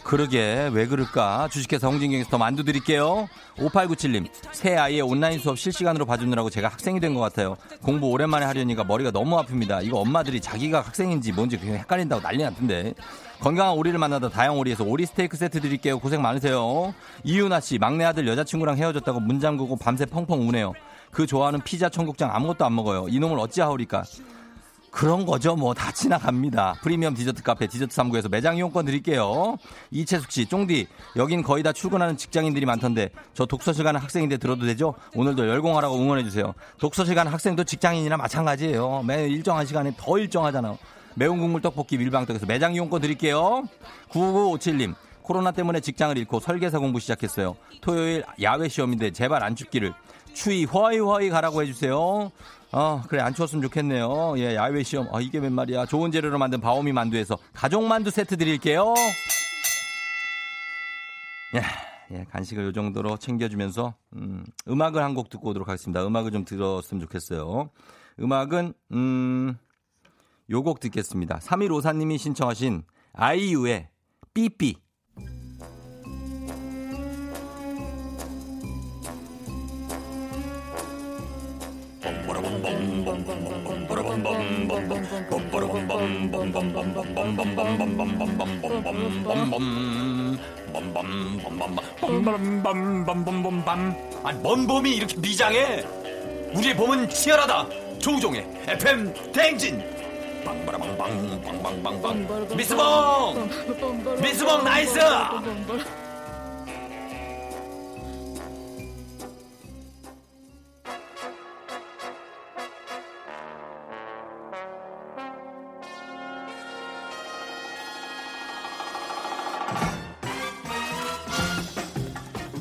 그러게, 0.03 0.71
왜 0.73 0.87
그럴까? 0.87 1.49
주식회사 1.53 1.87
홍진경에서 1.89 2.31
더 2.31 2.39
만두 2.39 2.65
드릴게요. 2.65 3.29
5897님, 3.59 4.27
새 4.53 4.75
아이의 4.77 5.03
온라인 5.03 5.39
수업 5.39 5.59
실시간으로 5.59 6.07
봐주느라고 6.07 6.51
제가 6.51 6.69
학생이 6.69 6.99
된 7.01 7.15
것 7.15 7.21
같아요. 7.21 7.57
공부 7.83 8.09
오랜만에 8.09 8.45
하려니까 8.47 8.85
머리가 8.85 9.11
너무 9.11 9.37
아픕니다. 9.43 9.85
이거 9.85 9.99
엄마들이 9.99 10.41
자기가 10.41 10.81
학생인지 10.81 11.33
뭔지 11.33 11.59
그냥 11.59 11.77
헷갈린다고 11.77 12.23
난리 12.23 12.43
났던데. 12.43 12.95
건강한 13.41 13.75
오리를 13.75 13.97
만나다 13.99 14.29
다양오리에서 14.31 14.85
오리 14.85 15.07
스테이크 15.07 15.37
세트 15.37 15.61
드릴게요. 15.61 15.99
고생 16.01 16.23
많으세요. 16.23 16.93
이윤아 17.25 17.61
씨, 17.61 17.79
막내 17.79 18.05
아들 18.05 18.27
여자친구랑 18.27 18.79
헤어졌다고 18.79 19.21
문 19.21 19.39
잠그고 19.41 19.77
밤새 19.77 20.07
펑펑 20.07 20.49
우네요. 20.49 20.73
그 21.11 21.27
좋아하는 21.27 21.61
피자 21.63 21.89
청국장 21.89 22.35
아무것도 22.35 22.65
안 22.65 22.75
먹어요. 22.75 23.07
이놈을 23.09 23.39
어찌하오리까? 23.39 24.05
그런 24.91 25.27
거죠. 25.27 25.55
뭐 25.55 25.75
다 25.75 25.93
지나갑니다. 25.93 26.77
프리미엄 26.83 27.15
디저트 27.15 27.43
카페 27.43 27.67
디저트 27.67 27.95
3구에서 27.95 28.31
매장 28.31 28.57
이용권 28.57 28.87
드릴게요. 28.87 29.57
이채숙 29.91 30.33
씨, 30.33 30.47
쫑디, 30.47 30.89
여긴 31.17 31.43
거의 31.43 31.63
다 31.63 31.73
출근하는 31.73 32.17
직장인들이 32.17 32.65
많던데 32.67 33.11
저 33.35 33.45
독서실 33.47 33.85
가는 33.85 34.01
학생인데 34.01 34.39
들어도 34.39 34.65
되죠? 34.67 34.95
오늘도 35.15 35.47
열공하라고 35.47 35.97
응원해 35.97 36.25
주세요. 36.25 36.55
독서실 36.81 37.15
가는 37.15 37.31
학생도 37.31 37.65
직장인이나 37.65 38.17
마찬가지예요. 38.17 39.03
매 39.05 39.29
일정한 39.29 39.67
시간에 39.67 39.93
더 39.97 40.19
일정하잖아요. 40.19 40.79
매운 41.15 41.39
국물 41.39 41.61
떡볶이 41.61 41.99
밀방떡에서 41.99 42.47
매장 42.47 42.75
이용권 42.75 43.01
드릴게요. 43.03 43.65
9957님. 44.11 44.95
코로나 45.29 45.53
때문에 45.53 45.81
직장을 45.81 46.17
잃고 46.17 46.41
설계사 46.41 46.79
공부 46.79 46.99
시작했어요. 47.01 47.55
토요일 47.83 48.25
야외 48.41 48.69
시험인데 48.69 49.11
제발 49.11 49.45
안 49.45 49.55
춥기를 49.55 49.93
추위 50.33 50.65
허이 50.65 50.99
허이 50.99 51.29
가라고 51.29 51.63
해주세요. 51.63 52.33
어, 52.73 53.03
그래, 53.09 53.21
안 53.21 53.35
추웠으면 53.35 53.63
좋겠네요. 53.63 54.35
예, 54.39 54.55
야외 54.55 54.83
시험. 54.83 55.07
아, 55.15 55.21
이게 55.21 55.39
웬 55.39 55.53
말이야. 55.53 55.85
좋은 55.87 56.11
재료로 56.11 56.39
만든 56.39 56.61
바오미 56.63 56.93
만두에서 56.93 57.37
가족 57.53 57.85
만두 57.85 58.11
세트 58.11 58.37
드릴게요. 58.39 58.95
예, 61.55 61.63
예, 62.17 62.25
간식을 62.31 62.65
요 62.65 62.73
정도로 62.73 63.17
챙겨주면서, 63.19 63.95
음, 64.17 64.45
음악을 64.69 65.03
한 65.03 65.15
곡 65.15 65.29
듣고 65.31 65.51
오도록 65.51 65.69
하겠습니다. 65.69 66.07
음악을 66.07 66.31
좀 66.31 66.45
들었으면 66.45 67.01
좋겠어요. 67.03 67.71
음악은, 68.21 68.73
음, 68.93 69.57
요 70.51 70.63
곡 70.63 70.81
듣겠습니다. 70.81 71.39
3154님이 71.39 72.17
신청하신 72.19 72.83
아이유의 73.13 73.89
삐삐. 74.35 74.77
아니 94.25 94.39
뭔 94.41 94.67
봄이 94.67 94.97
이렇게 94.97 95.21
비장해? 95.21 95.85
우리의 96.55 96.77
봄은 96.77 97.09
치열하다. 97.09 97.69
조우종의 97.99 98.47
FM 98.67 99.13
댕진. 99.33 99.83
빵바라빵빵 100.45 101.43
빵빵빵빵. 101.43 102.57
미스봉. 102.57 103.51
미스봉 104.21 104.65
nice. 104.65 104.99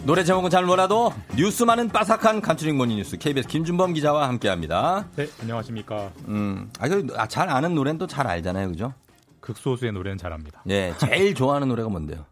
노래 0.08 0.24
제목은 0.24 0.50
잘 0.50 0.64
몰라도 0.66 1.12
뉴스만은 1.36 1.90
빠삭한 1.90 2.40
간추린 2.40 2.78
morning 2.78 2.96
뉴스 2.96 3.18
KBS 3.18 3.46
김준범 3.50 3.92
기자와 3.92 4.30
함께합니다. 4.30 5.06
네, 5.18 5.28
안녕하십니까. 5.42 6.14
음, 6.30 6.72
아, 6.80 6.88
그, 6.88 7.06
아, 7.18 7.28
잘 7.28 7.50
아는 7.50 7.76
노래는 7.76 7.98
또 7.98 8.08
잘 8.08 8.26
알잖아요, 8.26 8.70
그죠? 8.70 8.94
극소수의 9.42 9.92
노래는 9.92 10.18
잘합니다. 10.18 10.64
예, 10.70 10.94
제일 10.98 11.36
좋아하는 11.36 11.68
노래가 11.68 11.90
뭔데요? 11.90 12.26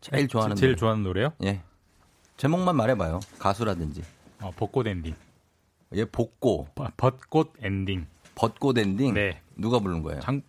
제일 0.00 0.28
좋아하는 0.28 0.54
제, 0.54 0.60
제일 0.60 0.70
노래. 0.72 0.78
좋아하는 0.78 1.02
노래요? 1.02 1.32
예, 1.42 1.60
제목만 2.36 2.76
말해봐요. 2.76 3.18
가수라든지. 3.40 4.04
어, 4.40 4.52
벚꽃 4.54 4.86
엔딩. 4.86 5.16
예, 5.94 6.04
복고, 6.04 6.68
버- 6.76 6.88
벚꽃 6.96 7.54
엔딩. 7.62 8.06
벚꽃 8.36 8.78
엔딩. 8.78 9.12
네. 9.14 9.40
누가 9.56 9.80
부른 9.80 10.02
거예요? 10.02 10.20
장 10.20 10.40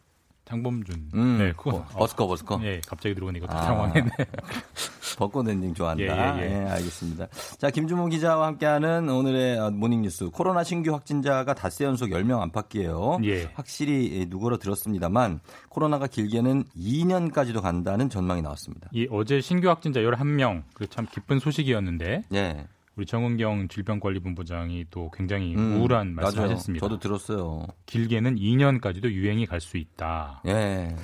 장범준. 0.48 1.10
음, 1.14 1.38
네, 1.40 1.52
그거. 1.54 1.84
버- 1.84 2.00
버스커, 2.00 2.26
버스커. 2.28 2.60
예, 2.64 2.80
갑자기 2.88 3.14
들어오니까 3.16 3.48
또 3.48 3.54
아. 3.54 3.62
당황했네. 3.62 4.10
벚꽃 5.18 5.48
엔딩 5.50 5.74
좋아한다. 5.74 6.40
예, 6.40 6.42
예, 6.44 6.52
예. 6.64 6.70
알겠습니다. 6.70 7.28
자, 7.58 7.70
김준범 7.70 8.08
기자와 8.08 8.48
함께하는 8.48 9.10
오늘의 9.10 9.58
어, 9.60 9.72
morning뉴스. 9.72 10.30
코로나 10.30 10.64
신규 10.64 10.94
확진자가 10.94 11.54
닷새 11.54 11.86
연속 11.86 12.10
10명 12.10 12.40
안팎이에요. 12.42 13.20
예. 13.24 13.50
확실히 13.56 14.20
예, 14.20 14.26
누그러들었습니다만 14.26 15.40
코로나가 15.70 16.08
길게는 16.08 16.66
2년까지도 16.78 17.62
간다는 17.62 18.10
전망이 18.10 18.42
나왔습니다. 18.42 18.90
이 18.94 19.08
어제 19.12 19.42
신규 19.42 19.68
확진자 19.70 20.00
11명. 20.02 20.64
그 20.74 20.88
참 20.88 21.06
기쁜 21.12 21.40
소식이었는데 21.40 22.24
예. 22.34 22.66
우리 22.98 23.06
정은경 23.06 23.68
질병관리본부장이 23.68 24.86
또 24.90 25.12
굉장히 25.12 25.56
음, 25.56 25.76
우울한 25.78 26.16
맞아요. 26.16 26.26
말씀하셨습니다. 26.26 26.84
저도 26.84 27.00
들었어요. 27.00 27.68
길게는 27.86 28.36
2년까지도 28.36 29.12
유행이 29.12 29.46
갈 29.46 29.62
수 29.62 29.78
있다. 29.78 30.42
예. 30.48 30.96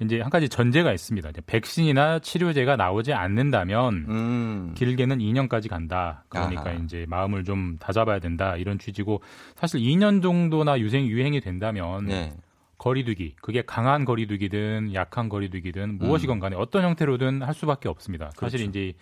이제 0.00 0.20
한 0.20 0.30
가지 0.30 0.48
전제가 0.48 0.92
있습니다. 0.92 1.30
백신이나 1.46 2.18
치료제가 2.20 2.76
나오지 2.76 3.12
않는다면 3.12 3.94
음. 4.08 4.74
길게는 4.76 5.18
2년까지 5.18 5.68
간다. 5.68 6.24
그러니까 6.28 6.70
아하. 6.70 6.72
이제 6.74 7.04
마음을 7.08 7.44
좀 7.44 7.76
다잡아야 7.78 8.18
된다. 8.18 8.56
이런 8.56 8.78
취지고 8.78 9.22
사실 9.56 9.80
2년 9.80 10.22
정도나 10.22 10.78
유행 10.80 11.06
유행이 11.06 11.40
된다면 11.40 12.10
예. 12.10 12.32
거리두기 12.76 13.34
그게 13.40 13.62
강한 13.62 14.04
거리두기든 14.04 14.94
약한 14.94 15.28
거리두기든 15.28 15.98
무엇이건 15.98 16.38
간에 16.40 16.56
어떤 16.56 16.84
형태로든 16.84 17.42
할 17.42 17.54
수밖에 17.54 17.88
없습니다. 17.88 18.30
사실 18.36 18.58
그렇죠. 18.60 18.70
이제 18.70 18.92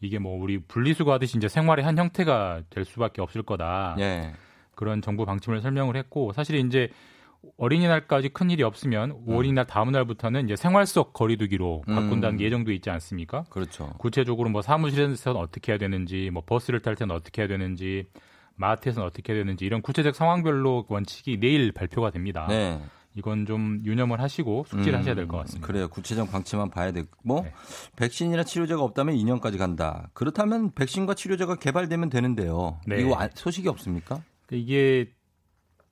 이게 0.00 0.18
뭐 0.18 0.40
우리 0.40 0.58
분리수거 0.58 1.12
하듯이 1.12 1.36
이제 1.36 1.48
생활의 1.48 1.84
한 1.84 1.96
형태가 1.98 2.62
될 2.70 2.84
수밖에 2.84 3.20
없을 3.20 3.42
거다. 3.42 3.96
예. 3.98 4.32
그런 4.74 5.02
정부 5.02 5.26
방침을 5.26 5.60
설명을 5.60 5.96
했고 5.96 6.32
사실 6.32 6.56
이제 6.56 6.88
어린이날까지 7.56 8.30
큰 8.30 8.50
일이 8.50 8.62
없으면 8.62 9.24
어린이날 9.26 9.66
다음 9.66 9.92
날부터는 9.92 10.44
이제 10.44 10.56
생활 10.56 10.86
속 10.86 11.12
거리두기로 11.12 11.84
음. 11.88 11.94
바꾼다는 11.94 12.38
게 12.38 12.44
예정도 12.44 12.72
있지 12.72 12.90
않습니까? 12.90 13.44
그렇죠. 13.50 13.92
구체적으로 13.98 14.50
뭐 14.50 14.62
사무실에서는 14.62 15.40
어떻게 15.40 15.72
해야 15.72 15.78
되는지, 15.78 16.30
뭐 16.32 16.42
버스를 16.44 16.80
탈 16.80 16.96
때는 16.96 17.14
어떻게 17.14 17.42
해야 17.42 17.48
되는지, 17.48 18.06
마트에서는 18.56 19.06
어떻게 19.06 19.32
해야 19.32 19.42
되는지 19.42 19.64
이런 19.64 19.80
구체적 19.80 20.14
상황별로 20.14 20.86
원칙이 20.88 21.40
내일 21.40 21.72
발표가 21.72 22.10
됩니다. 22.10 22.46
네. 22.48 22.80
이건 23.14 23.44
좀 23.44 23.82
유념을 23.84 24.20
하시고 24.20 24.64
숙지를 24.68 24.94
음, 24.94 25.00
하셔야 25.00 25.14
될 25.14 25.26
것 25.26 25.38
같습니다. 25.38 25.66
그래요. 25.66 25.88
구체적 25.88 26.30
방침만 26.30 26.70
봐야 26.70 26.92
되고 26.92 27.08
뭐 27.24 27.42
네. 27.42 27.52
백신이나 27.96 28.44
치료제가 28.44 28.82
없다면 28.82 29.16
2년까지 29.16 29.58
간다. 29.58 30.10
그렇다면 30.12 30.72
백신과 30.72 31.14
치료제가 31.14 31.56
개발되면 31.56 32.08
되는데요. 32.08 32.78
네. 32.86 33.00
이거 33.00 33.16
아- 33.20 33.28
소식이 33.34 33.68
없습니까? 33.68 34.22
이게 34.52 35.10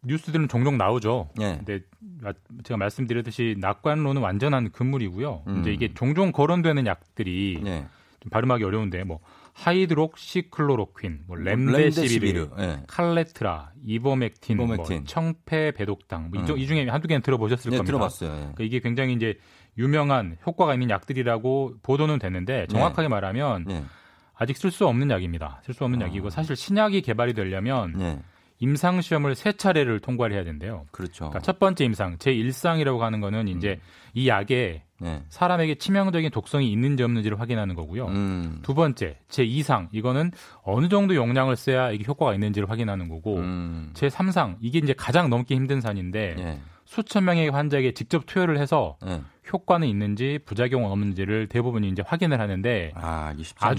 뉴스들은 0.04 0.46
종종 0.48 0.78
나오죠. 0.78 1.30
예. 1.40 1.56
근데 1.64 1.80
마- 2.20 2.32
제가 2.62 2.78
말씀드렸듯이 2.78 3.56
낙관론은 3.58 4.22
완전한 4.22 4.70
금물이고요. 4.70 5.42
음. 5.48 5.60
이제 5.60 5.72
이게 5.72 5.92
종종 5.94 6.30
거론되는 6.30 6.86
약들이 6.86 7.60
예. 7.66 7.86
좀 8.20 8.30
발음하기 8.30 8.62
어려운데 8.62 9.02
뭐 9.02 9.18
하이드록시클로로퀸, 9.58 11.20
뭐 11.26 11.36
렘데시비르, 11.36 11.78
렘데시비르. 11.78 12.50
예. 12.58 12.82
칼레트라, 12.86 13.72
이버맥틴, 13.84 14.54
이버맥틴. 14.56 14.96
뭐 14.96 15.04
청페베독당 15.04 16.30
뭐 16.32 16.42
이, 16.42 16.46
중- 16.46 16.56
음. 16.56 16.60
이 16.60 16.66
중에 16.66 16.88
한두 16.88 17.08
개는 17.08 17.22
들어보셨을 17.22 17.70
네, 17.70 17.76
겁니다. 17.78 17.86
들어봤어요. 17.92 18.30
예. 18.30 18.36
그러니까 18.40 18.64
이게 18.64 18.80
굉장히 18.80 19.14
이제 19.14 19.38
유명한 19.76 20.36
효과가 20.46 20.74
있는 20.74 20.90
약들이라고 20.90 21.74
보도는 21.82 22.18
됐는데 22.18 22.66
정확하게 22.68 23.08
말하면 23.08 23.66
예. 23.70 23.84
아직 24.34 24.56
쓸 24.56 24.70
수 24.70 24.86
없는 24.86 25.10
약입니다. 25.10 25.60
쓸 25.64 25.74
수 25.74 25.84
없는 25.84 26.02
아. 26.02 26.06
약이고 26.06 26.30
사실 26.30 26.54
신약이 26.56 27.02
개발이 27.02 27.34
되려면 27.34 27.94
예. 28.00 28.18
임상 28.60 29.00
시험을 29.00 29.34
세 29.36 29.52
차례를 29.52 30.00
통과를 30.00 30.34
해야 30.34 30.44
된대요. 30.44 30.86
그렇죠. 30.90 31.28
그러니까 31.30 31.40
첫 31.40 31.58
번째 31.60 31.84
임상, 31.84 32.18
제 32.18 32.32
1상이라고 32.32 32.98
하는 32.98 33.20
거는 33.20 33.46
이제 33.48 33.80
이 34.14 34.28
약에 34.28 34.82
예. 35.04 35.22
사람에게 35.28 35.76
치명적인 35.76 36.30
독성이 36.30 36.70
있는지 36.72 37.02
없는지를 37.02 37.38
확인하는 37.40 37.74
거고요. 37.74 38.06
음. 38.06 38.58
두 38.62 38.74
번째, 38.74 39.18
제 39.28 39.44
2상 39.46 39.88
이거는 39.92 40.32
어느 40.62 40.88
정도 40.88 41.14
용량을 41.14 41.56
써야 41.56 41.90
이게 41.90 42.04
효과가 42.06 42.34
있는지를 42.34 42.68
확인하는 42.70 43.08
거고 43.08 43.36
음. 43.36 43.90
제 43.94 44.08
3상 44.08 44.56
이게 44.60 44.78
이제 44.78 44.92
가장 44.92 45.30
넘기 45.30 45.54
힘든 45.54 45.80
산인데 45.80 46.36
예. 46.38 46.60
수천 46.84 47.24
명의 47.24 47.48
환자에게 47.50 47.92
직접 47.92 48.24
투여를 48.26 48.58
해서 48.58 48.96
예. 49.06 49.20
효과는 49.52 49.86
있는지 49.88 50.38
부작용은 50.44 50.90
없는지를 50.90 51.46
대부분이 51.48 51.88
이제 51.88 52.02
확인을 52.04 52.40
하는데 52.40 52.92
아, 52.94 53.32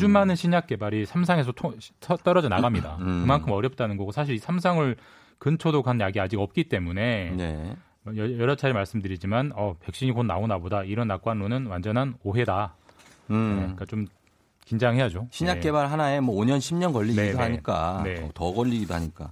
않네. 0.08 0.14
많은 0.14 0.36
신약 0.36 0.68
개발이 0.68 1.06
삼상에서 1.06 1.52
토- 1.52 1.76
떨어져 2.24 2.50
나갑니다. 2.50 2.98
음. 3.02 3.22
그만큼 3.22 3.52
어렵다는 3.52 3.98
거고 3.98 4.12
사실 4.12 4.36
이 4.36 4.40
삼상을 4.40 4.96
근초도 5.38 5.84
간 5.84 6.00
약이 6.00 6.20
아직 6.20 6.40
없기 6.40 6.66
때문에 6.66 7.32
네. 7.36 7.76
여- 8.18 8.38
여러 8.38 8.56
차례 8.56 8.74
말씀드리지만 8.74 9.52
어, 9.56 9.76
백신이 9.80 10.12
곧 10.12 10.24
나오나 10.24 10.58
보다 10.58 10.84
이런 10.84 11.08
낙관론은 11.08 11.68
완전한 11.68 12.16
오해다. 12.24 12.76
네, 13.28 13.36
음. 13.36 13.58
그러니까 13.60 13.86
좀 13.86 14.06
긴장해야죠. 14.66 15.28
신약 15.32 15.56
네. 15.56 15.62
개발 15.62 15.88
하나에 15.92 16.20
뭐 16.20 16.36
5년, 16.36 16.58
10년 16.60 16.94
걸리기도 16.94 17.22
네, 17.22 17.32
네. 17.34 17.38
하니까 17.38 18.02
네. 18.04 18.16
더, 18.16 18.30
더 18.34 18.54
걸리기도 18.54 18.94
하니까. 18.94 19.32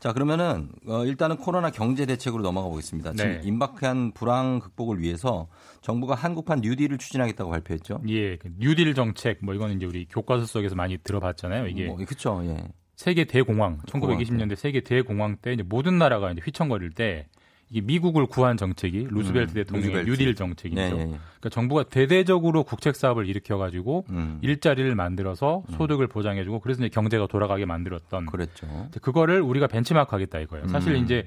자 0.00 0.12
그러면은 0.12 0.68
어, 0.88 1.04
일단은 1.04 1.36
코로나 1.36 1.70
경제 1.70 2.04
대책으로 2.06 2.42
넘어가 2.42 2.68
보겠습니다. 2.68 3.12
지금 3.12 3.30
네. 3.32 3.40
임박한 3.44 4.12
불황 4.12 4.58
극복을 4.58 5.00
위해서 5.00 5.46
정부가 5.80 6.16
한국판 6.16 6.60
뉴딜을 6.60 6.98
추진하겠다고 6.98 7.50
발표했죠. 7.50 8.00
예, 8.08 8.36
그 8.36 8.48
뉴딜 8.58 8.94
정책 8.94 9.38
뭐 9.42 9.54
이거는 9.54 9.76
이제 9.76 9.86
우리 9.86 10.06
교과서 10.06 10.46
속에서 10.46 10.74
많이 10.74 10.98
들어봤잖아요. 10.98 11.68
이게 11.68 11.86
뭐, 11.86 11.96
그렇죠. 11.98 12.42
예. 12.44 12.56
세계 12.96 13.24
대공황, 13.24 13.78
공황 13.92 14.16
1920년대 14.18 14.56
세계 14.56 14.80
대공황 14.80 15.36
때 15.36 15.52
이제 15.52 15.62
모든 15.62 15.98
나라가 15.98 16.32
이제 16.32 16.40
휘청거릴 16.44 16.90
때 16.90 17.26
이게 17.72 17.80
미국을 17.80 18.26
구한 18.26 18.58
정책이 18.58 19.06
루스벨트 19.10 19.52
음, 19.52 19.54
대통령의 19.54 19.88
루스벨트. 19.90 20.10
뉴딜 20.10 20.34
정책이죠. 20.34 20.80
네, 20.80 20.88
예, 20.88 21.00
예. 21.00 21.04
그러니까 21.06 21.48
정부가 21.50 21.84
대대적으로 21.84 22.64
국책 22.64 22.94
사업을 22.94 23.26
일으켜 23.26 23.56
가지고 23.56 24.04
음, 24.10 24.38
일자리를 24.42 24.94
만들어서 24.94 25.62
소득을 25.70 26.06
보장해 26.06 26.44
주고 26.44 26.60
그래서 26.60 26.82
이제 26.84 26.90
경제가 26.90 27.28
돌아가게 27.28 27.64
만들었던 27.64 28.26
그랬죠. 28.26 28.66
그거를 29.00 29.40
우리가 29.40 29.68
벤치마크 29.68 30.14
하겠다 30.14 30.38
이거예요. 30.40 30.68
사실 30.68 30.94
음. 30.94 31.02
이제 31.02 31.26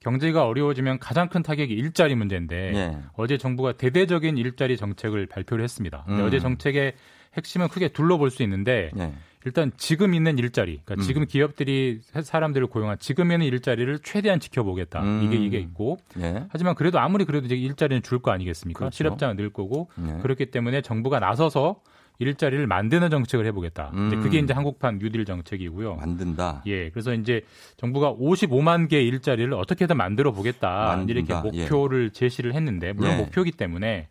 경제가 0.00 0.44
어려워지면 0.46 0.98
가장 0.98 1.28
큰 1.28 1.42
타격이 1.44 1.72
일자리 1.72 2.16
문제인데 2.16 2.72
예. 2.74 2.98
어제 3.14 3.38
정부가 3.38 3.72
대대적인 3.72 4.38
일자리 4.38 4.76
정책을 4.76 5.26
발표를 5.26 5.62
했습니다. 5.62 6.04
음. 6.08 6.20
어제 6.24 6.40
정책의 6.40 6.94
핵심은 7.36 7.68
크게 7.68 7.88
둘러볼 7.88 8.30
수 8.30 8.42
있는데 8.42 8.90
예. 8.98 9.12
일단 9.44 9.70
지금 9.76 10.12
있는 10.14 10.38
일자리, 10.38 10.80
그러니까 10.84 10.94
음. 10.94 11.06
지금 11.06 11.24
기업들이 11.26 12.00
사람들을 12.20 12.66
고용한 12.66 12.96
지금 12.98 13.30
있는 13.30 13.46
일자리를 13.46 14.00
최대한 14.02 14.40
지켜보겠다. 14.40 15.02
음. 15.02 15.22
이게 15.22 15.36
이게 15.36 15.58
있고 15.58 15.98
예. 16.18 16.46
하지만 16.48 16.74
그래도 16.74 16.98
아무리 16.98 17.24
그래도 17.24 17.46
이제 17.46 17.54
일자리는 17.54 18.02
줄 18.02 18.18
거 18.18 18.32
아니겠습니까? 18.32 18.78
그렇죠. 18.78 18.96
실업자는 18.96 19.36
늘 19.36 19.50
거고 19.50 19.88
예. 20.04 20.20
그렇기 20.22 20.46
때문에 20.50 20.80
정부가 20.82 21.20
나서서 21.20 21.80
일자리를 22.18 22.66
만드는 22.66 23.10
정책을 23.10 23.44
해보겠다. 23.46 23.90
이제 23.92 24.16
음. 24.16 24.22
그게 24.22 24.38
이제 24.38 24.52
한국판 24.54 24.98
뉴딜 24.98 25.24
정책이고요. 25.26 25.96
만든다. 25.96 26.62
예, 26.66 26.88
그래서 26.90 27.12
이제 27.12 27.42
정부가 27.76 28.14
55만 28.14 28.88
개 28.88 29.00
일자리를 29.02 29.52
어떻게든 29.52 29.96
만들어 29.98 30.32
보겠다 30.32 30.96
만든다. 30.96 31.12
이렇게 31.12 31.34
예. 31.52 31.62
목표를 31.64 32.10
제시를 32.10 32.54
했는데 32.54 32.94
물론 32.94 33.12
예. 33.12 33.16
목표이기 33.18 33.52
때문에 33.52 34.08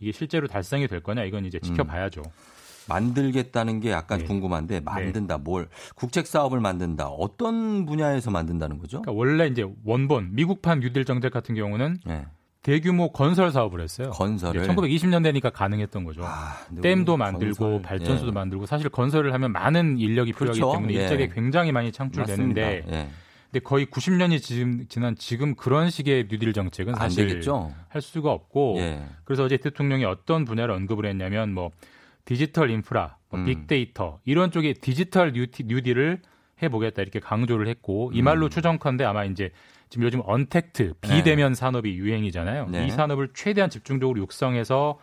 이게 0.00 0.10
실제로 0.12 0.48
달성이 0.48 0.88
될 0.88 1.00
거냐 1.00 1.22
이건 1.24 1.44
이제 1.44 1.60
지켜봐야죠. 1.60 2.22
만들겠다는 2.88 3.80
게 3.80 3.90
약간 3.90 4.20
네. 4.20 4.24
궁금한데 4.24 4.80
만든다 4.80 5.38
뭘 5.38 5.68
국책 5.94 6.26
사업을 6.26 6.60
만든다 6.60 7.08
어떤 7.08 7.86
분야에서 7.86 8.30
만든다는 8.30 8.78
거죠? 8.78 9.02
그러니까 9.02 9.12
원래 9.12 9.46
이제 9.46 9.66
원본 9.84 10.30
미국판 10.32 10.80
뉴딜 10.80 11.04
정책 11.04 11.32
같은 11.32 11.54
경우는 11.54 11.98
예. 12.08 12.26
대규모 12.62 13.10
건설 13.10 13.50
사업을 13.50 13.80
했어요. 13.80 14.10
건설을 14.10 14.68
1920년대니까 14.68 15.52
가능했던 15.52 16.04
거죠. 16.04 16.22
아, 16.24 16.56
댐도 16.80 17.16
만들고 17.16 17.56
건설, 17.56 17.82
발전소도 17.82 18.28
예. 18.28 18.32
만들고 18.32 18.66
사실 18.66 18.88
건설을 18.88 19.34
하면 19.34 19.50
많은 19.52 19.98
인력이 19.98 20.32
필요하기 20.32 20.60
그렇죠. 20.60 20.76
때문에 20.76 20.94
예. 20.94 21.02
일자리가 21.02 21.34
굉장히 21.34 21.72
많이 21.72 21.90
창출되는데. 21.90 22.84
예. 22.88 23.08
근데 23.50 23.64
거의 23.64 23.84
90년이 23.84 24.40
지금 24.40 24.86
지난 24.88 25.14
지금 25.16 25.54
그런 25.54 25.90
식의 25.90 26.28
뉴딜 26.30 26.54
정책은 26.54 26.94
안 26.94 27.00
사실. 27.00 27.42
할 27.88 28.00
수가 28.00 28.30
없고 28.30 28.76
예. 28.78 29.02
그래서 29.24 29.42
어제 29.44 29.58
대통령이 29.58 30.04
어떤 30.04 30.44
분야를 30.44 30.72
언급을 30.72 31.04
했냐면 31.04 31.52
뭐 31.52 31.70
디지털 32.24 32.70
인프라, 32.70 33.16
뭐 33.28 33.40
음. 33.40 33.44
빅데이터 33.46 34.20
이런 34.24 34.50
쪽에 34.50 34.72
디지털 34.74 35.32
뉴티, 35.32 35.64
뉴딜을 35.64 36.20
해보겠다 36.62 37.02
이렇게 37.02 37.18
강조를 37.20 37.66
했고 37.68 38.10
이 38.14 38.20
음. 38.20 38.24
말로 38.24 38.48
추정컨대 38.48 39.04
아마 39.04 39.24
이제 39.24 39.50
지금 39.88 40.06
요즘 40.06 40.22
언택트 40.24 40.94
비대면 41.00 41.54
산업이 41.54 41.94
유행이잖아요. 41.94 42.68
네. 42.70 42.86
이 42.86 42.90
산업을 42.90 43.30
최대한 43.34 43.68
집중적으로 43.68 44.20
육성해서 44.20 44.98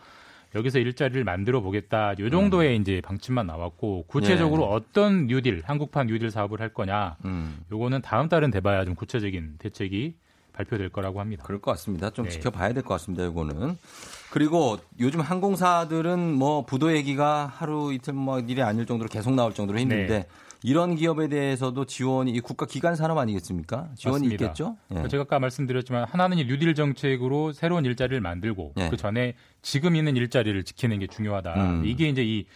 여기서 0.56 0.80
일자리를 0.80 1.22
만들어 1.22 1.60
보겠다. 1.60 2.12
요 2.18 2.28
정도의 2.28 2.76
이제 2.76 3.00
방침만 3.02 3.46
나왔고 3.46 4.06
구체적으로 4.08 4.64
음. 4.64 4.70
네. 4.70 4.74
어떤 4.74 5.26
뉴딜, 5.28 5.62
한국판 5.64 6.08
뉴딜 6.08 6.30
사업을 6.32 6.60
할 6.60 6.70
거냐. 6.70 7.18
음. 7.24 7.58
요거는 7.70 8.02
다음 8.02 8.28
달은 8.28 8.50
돼봐야 8.50 8.84
좀 8.84 8.96
구체적인 8.96 9.56
대책이 9.58 10.16
발표될 10.52 10.88
거라고 10.88 11.20
합니다. 11.20 11.44
그럴 11.46 11.60
것 11.60 11.70
같습니다. 11.72 12.10
좀 12.10 12.24
네. 12.24 12.30
지켜봐야 12.32 12.72
될 12.72 12.82
것 12.82 12.94
같습니다. 12.94 13.24
이거는. 13.26 13.76
그리고 14.30 14.78
요즘 14.98 15.20
항공사들은 15.20 16.34
뭐 16.34 16.64
부도 16.64 16.94
얘기가 16.94 17.52
하루 17.54 17.92
이틀 17.92 18.14
뭐 18.14 18.38
일이 18.38 18.62
아닐 18.62 18.86
정도로 18.86 19.08
계속 19.08 19.34
나올 19.34 19.52
정도로 19.52 19.78
힘든데 19.78 20.06
네. 20.06 20.26
이런 20.62 20.94
기업에 20.94 21.28
대해서도 21.28 21.86
지원이 21.86 22.30
이 22.32 22.40
국가 22.40 22.66
기관 22.66 22.94
산업 22.94 23.18
아니겠습니까? 23.18 23.88
지원이 23.96 24.26
맞습니다. 24.26 24.44
있겠죠? 24.44 24.76
예. 24.90 24.94
그러니까 24.94 25.08
제가 25.08 25.22
아까 25.22 25.38
말씀드렸지만 25.38 26.04
하나는 26.04 26.38
이 26.38 26.44
뉴딜 26.44 26.74
정책으로 26.74 27.52
새로운 27.52 27.84
일자리를 27.84 28.20
만들고 28.20 28.74
네. 28.76 28.88
그 28.90 28.96
전에 28.96 29.34
지금 29.62 29.96
있는 29.96 30.16
일자리를 30.16 30.62
지키는 30.62 30.98
게 30.98 31.06
중요하다. 31.06 31.54
음. 31.54 31.82
이게 31.86 32.08
이제 32.08 32.22
이 32.22 32.46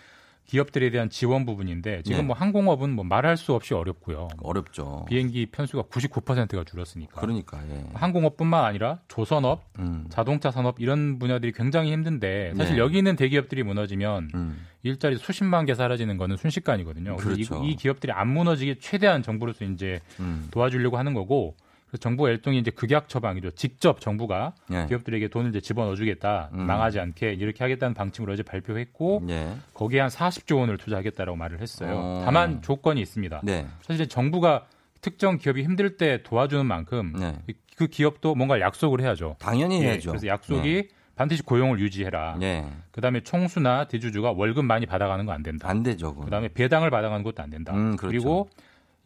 기업들에 0.47 0.91
대한 0.91 1.09
지원 1.09 1.47
부분인데 1.47 2.03
지금 2.03 2.19
네. 2.19 2.25
뭐 2.25 2.37
항공업은 2.37 2.91
뭐 2.91 3.05
말할 3.05 3.37
수 3.37 3.55
없이 3.55 3.75
어렵고요. 3.75 4.29
어렵죠. 4.43 5.07
비행기 5.09 5.47
편수가 5.47 5.85
99%가 5.85 6.65
줄었으니까. 6.65 7.21
그러니까 7.21 7.63
예. 7.71 7.85
항공업뿐만 7.95 8.65
아니라 8.65 9.01
조선업, 9.09 9.65
음. 9.79 10.07
자동차 10.11 10.51
산업 10.51 10.81
이런 10.81 11.19
분야들이 11.19 11.53
굉장히 11.53 11.93
힘든데 11.93 12.55
사실 12.57 12.77
네. 12.77 12.81
여기 12.81 12.99
있는 12.99 13.17
대기업들이 13.17 13.63
무너지면 13.63 14.29
음. 14.35 14.67
일자리 14.83 15.17
수십만 15.17 15.65
개 15.65 15.75
사라지는 15.75 16.19
거는 16.19 16.37
순식간이거든요. 16.37 17.17
그렇죠. 17.17 17.65
이, 17.65 17.71
이 17.71 17.77
기업들이 17.77 18.13
안 18.13 18.29
무너지게 18.29 18.77
최대한 18.81 19.23
정부로서 19.23 19.65
이제 19.65 20.01
음. 20.21 20.49
도와주려고 20.51 20.99
하는 20.99 21.15
거고 21.15 21.57
정부가 21.99 22.31
일종의 22.31 22.61
이제 22.61 22.71
극약 22.71 23.09
처방이죠. 23.09 23.53
직접 23.53 24.01
정부가 24.01 24.55
예. 24.73 24.87
기업들에게 24.87 25.29
돈을 25.29 25.51
이제 25.51 25.61
집어넣어주겠다, 25.61 26.51
음. 26.55 26.63
망하지 26.67 27.01
않게 27.01 27.35
이렇게 27.35 27.63
하겠다는 27.65 27.95
방침을 27.95 28.31
어제 28.31 28.43
발표했고 28.43 29.23
예. 29.29 29.55
거기에 29.75 30.01
한 30.01 30.09
40조 30.11 30.59
원을 30.59 30.79
투자하겠다라고 30.79 31.37
말을 31.37 31.61
했어요. 31.61 31.93
어. 31.97 32.23
다만 32.25 32.63
조건이 32.63 33.01
있습니다. 33.01 33.41
네. 33.45 33.67
사실 33.83 34.09
정부가 34.09 34.67
특정 35.01 35.39
기업이 35.39 35.63
힘들 35.63 35.97
때 35.97 36.23
도와주는 36.23 36.65
만큼 36.65 37.13
네. 37.19 37.37
그 37.77 37.87
기업도 37.89 38.35
뭔가 38.35 38.61
약속을 38.61 39.01
해야죠. 39.01 39.37
당연히 39.39 39.83
예, 39.83 39.89
해야죠. 39.89 40.11
그래서 40.11 40.27
약속이 40.27 40.89
반드시 41.17 41.43
고용을 41.43 41.79
유지해라. 41.79 42.39
예. 42.43 42.65
그다음에 42.91 43.21
총수나 43.21 43.85
대주주가 43.87 44.33
월급 44.33 44.65
많이 44.65 44.85
받아가는 44.87 45.25
거 45.27 45.33
안 45.33 45.43
된다. 45.43 45.69
안 45.69 45.83
되죠. 45.83 46.11
그건. 46.11 46.25
그다음에 46.25 46.49
배당을 46.49 46.91
받아가는 46.91 47.23
것도 47.23 47.43
안 47.43 47.51
된다. 47.51 47.73
음, 47.75 47.97
그렇죠. 47.97 48.17
리고 48.17 48.49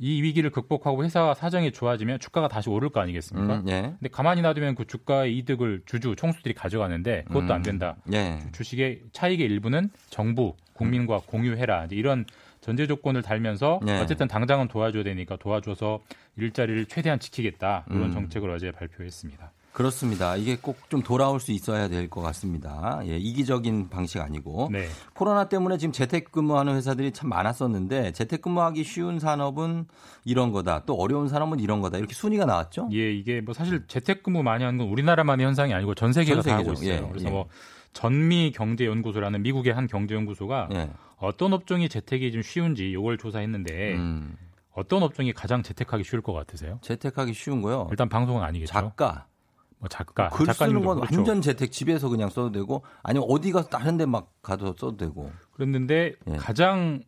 이 0.00 0.22
위기를 0.22 0.50
극복하고 0.50 1.04
회사 1.04 1.34
사정이 1.34 1.72
좋아지면 1.72 2.20
주가가 2.20 2.48
다시 2.48 2.70
오를 2.70 2.88
거 2.88 3.00
아니겠습니까? 3.00 3.56
음, 3.56 3.68
예. 3.68 3.82
근데 3.98 4.08
가만히 4.10 4.42
놔두면 4.42 4.76
그 4.76 4.86
주가의 4.86 5.36
이득을 5.38 5.82
주주 5.86 6.14
총수들이 6.16 6.54
가져가는데 6.54 7.24
그것도 7.26 7.52
안 7.52 7.60
음. 7.60 7.62
된다. 7.62 7.96
예. 8.12 8.38
주식의 8.52 9.02
차익의 9.12 9.46
일부는 9.46 9.90
정부 10.10 10.54
국민과 10.74 11.22
공유해라. 11.26 11.86
이제 11.86 11.96
이런 11.96 12.24
전제 12.60 12.86
조건을 12.86 13.22
달면서 13.22 13.80
네. 13.84 14.00
어쨌든 14.00 14.28
당장은 14.28 14.68
도와줘야 14.68 15.02
되니까 15.02 15.36
도와줘서 15.36 16.00
일자리를 16.36 16.86
최대한 16.86 17.18
지키겠다. 17.18 17.86
이런 17.90 18.04
음. 18.04 18.12
정책을 18.12 18.50
어제 18.50 18.70
발표했습니다. 18.70 19.52
그렇습니다. 19.78 20.36
이게 20.36 20.56
꼭 20.56 20.76
좀 20.88 21.02
돌아올 21.02 21.38
수 21.38 21.52
있어야 21.52 21.88
될 21.88 22.08
것 22.10 22.20
같습니다. 22.22 23.00
예, 23.04 23.16
이기적인 23.16 23.88
방식 23.90 24.20
아니고. 24.20 24.68
네. 24.72 24.88
코로나 25.14 25.48
때문에 25.48 25.78
지금 25.78 25.92
재택근무하는 25.92 26.74
회사들이 26.76 27.12
참 27.12 27.28
많았었는데 27.28 28.12
재택근무하기 28.12 28.82
쉬운 28.84 29.18
산업은 29.18 29.86
이런 30.24 30.50
거다. 30.52 30.84
또 30.86 30.94
어려운 30.94 31.28
산업은 31.28 31.60
이런 31.60 31.80
거다. 31.80 31.98
이렇게 31.98 32.14
순위가 32.14 32.44
나왔죠? 32.46 32.88
예, 32.92 33.12
이게 33.12 33.40
뭐 33.40 33.54
사실 33.54 33.86
재택근무 33.86 34.42
많이 34.42 34.64
하는 34.64 34.78
건 34.78 34.88
우리나라만의 34.88 35.46
현상이 35.46 35.72
아니고 35.74 35.94
전 35.94 36.12
세계가 36.12 36.42
전다 36.42 36.58
하고. 36.58 36.72
있어요. 36.72 36.88
예, 36.92 37.06
그래서 37.08 37.26
예. 37.28 37.30
뭐 37.30 37.46
전미 37.92 38.52
경제연구소라는 38.52 39.42
미국의 39.42 39.72
한 39.74 39.86
경제연구소가 39.86 40.68
예. 40.72 40.90
어떤 41.18 41.52
업종이 41.52 41.88
재택이 41.88 42.32
좀 42.32 42.42
쉬운지 42.42 42.90
이걸 42.90 43.18
조사했는데 43.18 43.94
음, 43.94 44.36
어떤 44.72 45.02
업종이 45.02 45.32
가장 45.32 45.62
재택하기 45.62 46.04
쉬울 46.04 46.22
것 46.22 46.32
같으세요? 46.32 46.78
재택하기 46.82 47.32
쉬운 47.34 47.60
거요. 47.62 47.86
일단 47.90 48.08
방송은 48.08 48.42
아니겠죠. 48.42 48.72
작가. 48.72 49.26
뭐 49.80 49.88
작가, 49.88 50.28
글 50.30 50.52
쓰는 50.52 50.82
건 50.84 50.96
그렇죠. 51.00 51.16
완전 51.16 51.40
재택 51.40 51.70
집에서 51.72 52.08
그냥 52.08 52.28
써도 52.30 52.50
되고 52.52 52.82
아니면 53.02 53.28
어디 53.30 53.52
가서 53.52 53.68
다른 53.68 53.96
데 53.96 54.06
막 54.06 54.32
가도 54.42 54.66
써도 54.76 54.96
되고. 54.96 55.30
그랬는데 55.52 56.14
예. 56.28 56.36
가장 56.36 57.02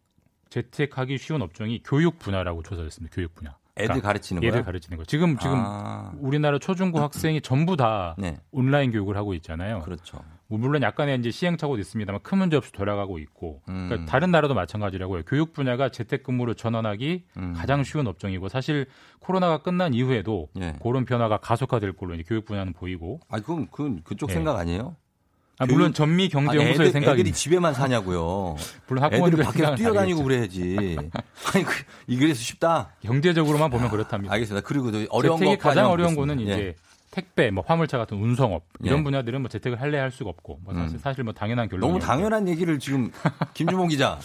재택하기 0.50 1.18
쉬운 1.18 1.42
업종이 1.42 1.82
교육 1.84 2.18
분야라고 2.18 2.62
조사됐습니다. 2.62 3.14
교육 3.14 3.34
분야. 3.34 3.56
애들 3.76 3.86
그러니까 3.86 4.08
가르치는 4.08 4.42
애들 4.42 4.52
거야? 4.52 4.64
가르치는 4.64 4.98
거. 4.98 5.04
지금 5.04 5.38
지금 5.38 5.54
아, 5.56 6.12
우리나라 6.18 6.58
초중고 6.58 6.98
학생이 7.02 7.40
전부 7.40 7.76
다 7.76 8.14
네. 8.18 8.36
온라인 8.50 8.90
교육을 8.90 9.16
하고 9.16 9.34
있잖아요. 9.34 9.80
그렇죠. 9.80 10.18
뭐 10.50 10.58
물론 10.58 10.82
약간의 10.82 11.20
이제 11.20 11.30
시행착오도 11.30 11.80
있습니다만 11.80 12.22
큰 12.22 12.38
문제 12.38 12.56
없이 12.56 12.72
돌아가고 12.72 13.20
있고 13.20 13.62
음. 13.68 13.86
그러니까 13.88 14.10
다른 14.10 14.32
나라도 14.32 14.52
마찬가지라고요. 14.54 15.22
교육 15.22 15.52
분야가 15.52 15.90
재택근무로 15.90 16.54
전환하기 16.54 17.24
음. 17.36 17.54
가장 17.56 17.84
쉬운 17.84 18.08
업종이고 18.08 18.48
사실 18.48 18.86
코로나가 19.20 19.58
끝난 19.58 19.94
이후에도 19.94 20.48
예. 20.60 20.74
그런 20.82 21.04
변화가 21.04 21.36
가속화될 21.36 21.92
걸로 21.92 22.14
이제 22.14 22.24
교육 22.26 22.46
분야는 22.46 22.72
보이고 22.72 23.20
아, 23.28 23.38
그건 23.38 23.68
그 23.70 24.00
그쪽 24.02 24.28
예. 24.30 24.34
생각 24.34 24.56
아니에요? 24.56 24.96
아, 25.60 25.66
물론 25.66 25.92
전미 25.92 26.30
경제 26.30 26.56
연구소의 26.56 26.88
애들, 26.88 26.90
생각이 26.90 27.20
애들이 27.20 27.32
집에만 27.32 27.74
사냐고요. 27.74 28.56
물론 28.88 29.04
학부모들 29.04 29.44
밖에서 29.44 29.74
뛰어다니고 29.76 30.24
그래야지. 30.24 30.96
아니 31.54 31.64
그, 31.64 31.84
이그래서 32.08 32.40
쉽다. 32.40 32.94
경제적으로만 33.02 33.70
보면 33.70 33.90
그렇답니다. 33.90 34.32
알겠습니다. 34.34 34.66
그리고 34.66 34.90
또 34.90 35.04
어려운 35.10 35.38
것까지 35.38 35.58
가장 35.58 35.90
어려운. 35.90 36.16
거는 36.16 36.40
예. 36.40 36.44
이제 36.44 36.74
택배, 37.10 37.50
뭐 37.50 37.64
화물차 37.66 37.98
같은 37.98 38.16
운송업 38.18 38.64
이런 38.84 39.00
예. 39.00 39.04
분야들은 39.04 39.40
뭐 39.40 39.48
재택을 39.48 39.80
할래 39.80 39.98
할 39.98 40.10
수가 40.10 40.30
없고 40.30 40.60
뭐 40.62 40.74
사실, 40.74 40.96
음. 40.96 40.98
사실 40.98 41.24
뭐 41.24 41.32
당연한 41.32 41.68
결론. 41.68 41.88
너무 41.88 41.98
당연한 41.98 42.48
얘기를 42.48 42.78
지금 42.78 43.10
김주모 43.54 43.88
기자. 43.88 44.18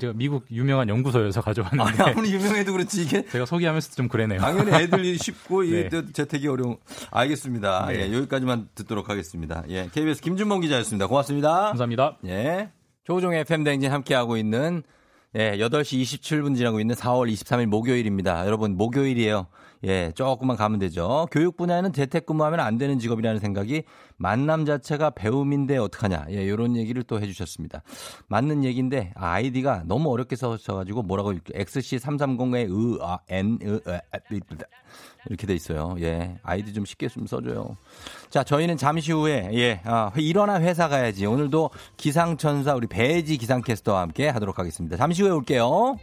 제가 0.00 0.14
미국 0.14 0.46
유명한 0.50 0.88
연구소에서 0.88 1.40
아니, 1.40 1.44
가져왔는데 1.44 2.02
아무리 2.02 2.32
유명해도 2.32 2.72
그렇지 2.72 3.02
이게 3.02 3.26
제가 3.26 3.44
소개하면서 3.44 3.94
좀 3.94 4.08
그러네요. 4.08 4.40
당연히 4.40 4.72
애들이 4.72 5.18
쉽고 5.18 5.64
네. 5.64 5.90
재택이 6.14 6.48
어려운. 6.48 6.78
알겠습니다. 7.10 7.88
네. 7.88 8.08
예, 8.08 8.16
여기까지만 8.16 8.68
듣도록 8.74 9.10
하겠습니다. 9.10 9.62
예, 9.68 9.90
KBS 9.92 10.22
김준범 10.22 10.62
기자였습니다. 10.62 11.08
고맙습니다. 11.08 11.66
감사합니다. 11.66 12.16
예. 12.24 12.70
조종의 13.04 13.40
FM 13.40 13.64
댕진 13.64 13.92
함께 13.92 14.14
하고 14.14 14.38
있는 14.38 14.82
예, 15.34 15.58
8시 15.58 16.00
27분 16.02 16.56
지나고 16.56 16.80
있는 16.80 16.94
4월 16.94 17.30
23일 17.32 17.66
목요일입니다. 17.66 18.46
여러분, 18.46 18.76
목요일이에요. 18.76 19.46
예, 19.84 20.12
조금만 20.14 20.56
가면 20.56 20.78
되죠. 20.78 21.26
교육 21.32 21.56
분야에는 21.56 21.92
재택근무하면 21.92 22.60
안 22.60 22.78
되는 22.78 22.98
직업이라는 22.98 23.40
생각이 23.40 23.82
만남 24.16 24.64
자체가 24.64 25.10
배움인데 25.10 25.76
어떡하냐. 25.78 26.26
예, 26.30 26.48
요런 26.48 26.76
얘기를 26.76 27.02
또 27.02 27.20
해주셨습니다. 27.20 27.82
맞는 28.28 28.62
얘기인데, 28.64 29.12
아, 29.16 29.32
아이디가 29.32 29.82
너무 29.86 30.10
어렵게 30.12 30.36
써셔가지고 30.36 31.02
뭐라고 31.02 31.32
XC330의 31.32 32.70
으, 32.70 32.98
아, 33.02 33.18
N, 33.28 33.58
으, 33.62 33.80
에, 33.88 34.00
이렇게 35.28 35.46
돼 35.46 35.54
있어요. 35.54 35.96
예, 36.00 36.36
아이디 36.42 36.72
좀 36.72 36.84
쉽게 36.84 37.08
좀 37.08 37.26
써줘요. 37.26 37.76
자, 38.30 38.44
저희는 38.44 38.76
잠시 38.76 39.12
후에 39.12 39.50
예, 39.54 39.80
아, 39.84 40.10
회- 40.16 40.22
일어나 40.22 40.60
회사 40.60 40.88
가야지. 40.88 41.26
오늘도 41.26 41.70
기상천사 41.96 42.74
우리 42.74 42.86
배지 42.86 43.36
기상캐스터와 43.36 44.00
함께 44.02 44.28
하도록 44.28 44.56
하겠습니다. 44.58 44.96
잠시 44.96 45.22
후에 45.22 45.30
올게요. 45.32 45.96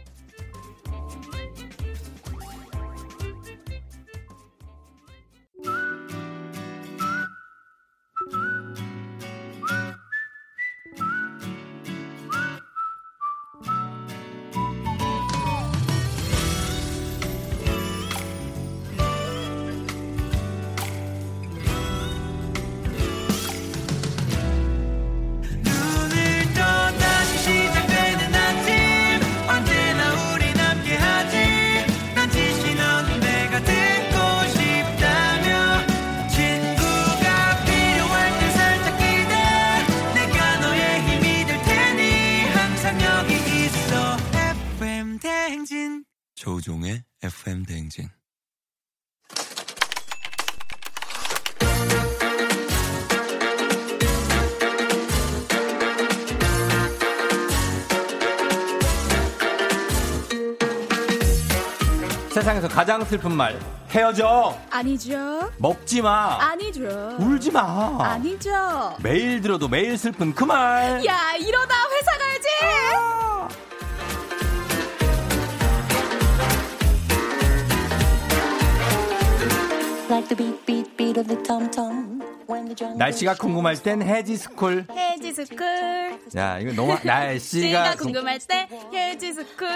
슬픈 63.10 63.32
말 63.32 63.58
헤어져 63.90 64.56
아니죠. 64.70 65.50
먹지 65.58 66.00
마 66.00 66.38
아니죠. 66.40 67.16
울지 67.18 67.50
마 67.50 67.98
아니죠. 68.00 68.94
매일 69.02 69.40
들어도 69.40 69.66
매일 69.66 69.98
슬픈 69.98 70.32
그 70.32 70.44
말 70.44 71.04
야, 71.04 71.34
이러다 71.36 71.74
회사 71.90 72.16
가야지. 72.16 72.48
Like 80.08 80.28
the 80.28 80.34
beat, 80.36 80.66
beat, 80.66 80.96
beat 80.96 81.16
of 81.18 81.28
the 81.28 81.36
tom 81.44 81.70
tom. 81.70 82.20
When 82.48 82.66
the 82.66 82.74
drum 82.74 82.98
날씨가 82.98 83.34
궁금할 83.36 83.76
땐 83.80 84.02
해지스쿨 84.02 84.86
해지스쿨. 84.90 85.66
야 86.36 86.58
이거 86.58 86.72
너무 86.72 86.96
날씨가 87.02 87.38
씨가 87.92 87.96
궁금할 87.96 88.38
때 88.38 88.68
해지스쿨. 88.92 89.66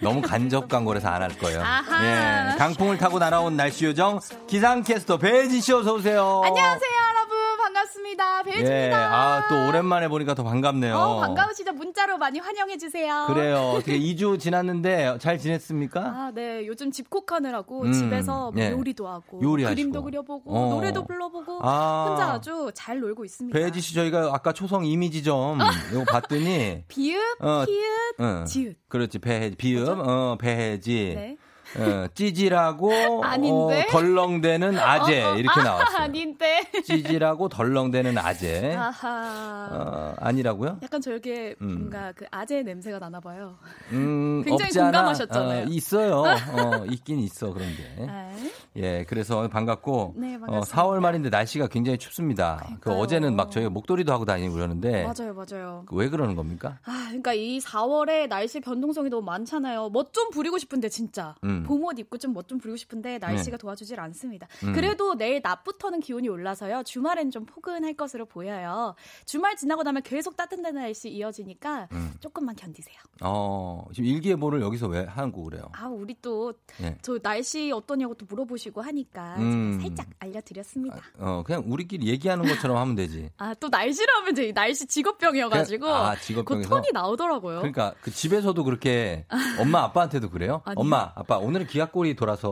너무 0.00 0.20
간접 0.20 0.68
광고라서 0.68 1.08
안 1.08 1.22
할 1.22 1.36
거예요. 1.38 1.60
아하. 1.62 2.52
예, 2.54 2.56
강풍을 2.58 2.98
타고 2.98 3.18
날아온 3.18 3.56
날씨 3.56 3.84
요정 3.84 4.18
기상캐스터 4.48 5.18
배지 5.18 5.60
씨 5.60 5.72
어서 5.72 5.94
오세요. 5.94 6.40
안녕하세요. 6.44 6.90
반갑습니다. 7.90 8.42
배지입니다. 8.44 8.72
예, 8.72 8.92
아또 8.92 9.68
오랜만에 9.68 10.08
보니까 10.08 10.34
더 10.34 10.42
반갑네요. 10.44 10.96
어, 10.96 11.20
반가우시죠? 11.20 11.72
문자로 11.72 12.18
많이 12.18 12.38
환영해 12.38 12.78
주세요. 12.78 13.26
그래요. 13.28 13.72
어떻게 13.74 13.98
2주 13.98 14.38
지났는데 14.38 15.18
잘 15.18 15.38
지냈습니까? 15.38 16.00
아, 16.00 16.32
네. 16.34 16.66
요즘 16.66 16.90
집콕하느라고 16.90 17.82
음, 17.82 17.92
집에서 17.92 18.52
뭐 18.52 18.62
예. 18.62 18.70
요리도 18.70 19.06
하고 19.08 19.40
요리하시고. 19.42 19.74
그림도 19.76 20.02
그려보고 20.04 20.56
어. 20.56 20.70
노래도 20.74 21.04
불러보고 21.04 21.60
아. 21.62 22.06
혼자 22.08 22.32
아주 22.32 22.70
잘 22.74 23.00
놀고 23.00 23.24
있습니다. 23.24 23.58
배지 23.58 23.80
씨 23.80 23.94
저희가 23.94 24.30
아까 24.32 24.52
초성 24.52 24.84
이미지점 24.84 25.58
이거 25.92 26.04
봤더니 26.04 26.84
비읍, 26.88 27.20
어, 27.40 27.64
히읗, 27.66 28.20
응. 28.20 28.44
지읒. 28.46 28.76
그렇지 28.88 29.18
배해 29.18 29.50
비읍 29.56 29.88
어 29.88 30.36
배해지 30.38 31.12
네. 31.16 31.36
어, 31.78 32.06
찌질하고? 32.14 32.90
어, 32.92 33.22
덜렁대는 33.90 34.78
아재 34.78 35.22
어, 35.22 35.32
어, 35.32 35.36
이렇게 35.36 35.60
아, 35.60 35.64
나왔어요. 35.64 35.96
아닌데. 35.98 36.62
찌질하고 36.84 37.48
덜렁대는 37.48 38.18
아재. 38.18 38.74
아하. 38.74 39.68
어, 39.70 40.14
아니라고요? 40.18 40.78
약간 40.82 41.00
저렇게 41.00 41.54
음. 41.60 41.78
뭔가 41.78 42.12
그 42.16 42.24
아재 42.30 42.62
냄새가 42.62 42.98
나나 42.98 43.20
봐요. 43.20 43.56
음, 43.92 44.42
굉장히. 44.46 44.72
공감하셨잖아요. 44.72 45.62
어, 45.64 45.66
있어요. 45.68 46.22
어, 46.82 46.84
있긴 46.90 47.20
있어 47.20 47.52
그런 47.52 47.68
게. 47.76 48.06
아, 48.08 48.32
예, 48.76 49.04
그래서 49.08 49.48
반갑고 49.48 50.14
네, 50.16 50.36
어, 50.36 50.40
반갑습니다. 50.40 50.82
4월 50.82 51.00
말인데 51.00 51.28
날씨가 51.30 51.68
굉장히 51.68 51.98
춥습니다. 51.98 52.56
그 52.56 52.64
그러니까요. 52.80 52.96
어제는 52.98 53.36
막 53.36 53.50
저희가 53.50 53.70
목도리도 53.70 54.12
하고 54.12 54.24
다니고 54.24 54.54
그러는데 54.54 55.04
맞아요, 55.04 55.34
맞아요. 55.34 55.84
그왜 55.86 56.08
그러는 56.08 56.34
겁니까? 56.36 56.78
아, 56.84 57.04
그러니까 57.08 57.32
이 57.32 57.58
4월에 57.60 58.28
날씨 58.28 58.60
변동성이 58.60 59.08
너무 59.10 59.22
많잖아요. 59.24 59.88
멋 59.90 60.10
좀 60.12 60.30
부리고 60.30 60.58
싶은데 60.58 60.88
진짜 60.88 61.36
음. 61.44 61.59
봄옷 61.64 61.98
입고 61.98 62.18
좀 62.18 62.32
멋 62.32 62.46
좀 62.48 62.58
부리고 62.58 62.76
싶은데 62.76 63.18
날씨가 63.18 63.56
도와주질 63.58 64.00
않습니다. 64.00 64.46
음. 64.64 64.72
그래도 64.72 65.14
내일 65.16 65.40
낮부터는 65.42 66.00
기온이 66.00 66.28
올라서요. 66.28 66.82
주말엔 66.84 67.30
좀 67.30 67.44
포근할 67.44 67.94
것으로 67.94 68.24
보여요. 68.26 68.94
주말 69.26 69.56
지나고 69.56 69.82
나면 69.82 70.02
계속 70.02 70.36
따뜻한 70.36 70.74
날씨 70.74 71.08
이어지니까 71.10 71.88
음. 71.92 72.12
조금만 72.20 72.54
견디세요. 72.56 72.96
어, 73.22 73.84
지금 73.92 74.06
일기예보를 74.08 74.60
여기서 74.62 74.86
왜 74.88 75.04
하고 75.04 75.44
그래요? 75.44 75.68
아, 75.72 75.86
우리 75.88 76.16
또 76.22 76.54
예. 76.82 76.96
저 77.02 77.18
날씨 77.18 77.70
어떠냐고 77.72 78.14
또 78.14 78.24
물어보시고 78.28 78.80
하니까 78.80 79.36
음. 79.38 79.78
살짝 79.82 80.06
알려드렸습니다. 80.18 80.96
어, 81.18 81.42
그냥 81.44 81.64
우리끼리 81.66 82.06
얘기하는 82.08 82.46
것처럼 82.46 82.76
하면 82.76 82.94
되지. 82.94 83.30
아, 83.36 83.54
또 83.54 83.68
날씨로 83.68 84.12
하면 84.20 84.34
제 84.34 84.52
날씨 84.52 84.86
직업병이어가지고 84.86 85.80
그냥- 85.86 86.06
아, 86.06 86.14
그 86.14 86.20
직업병에서? 86.22 86.68
톤이 86.68 86.88
나오더라고요. 86.92 87.58
그러니까 87.58 87.94
그 88.00 88.10
집에서도 88.10 88.62
그렇게 88.64 89.26
엄마 89.58 89.80
아빠한테도 89.82 90.30
그래요? 90.30 90.62
아니요. 90.64 90.76
엄마 90.78 91.12
아빠 91.14 91.36
오늘 91.38 91.49
은 91.56 91.66
기압골이 91.66 92.14
돌아서 92.16 92.48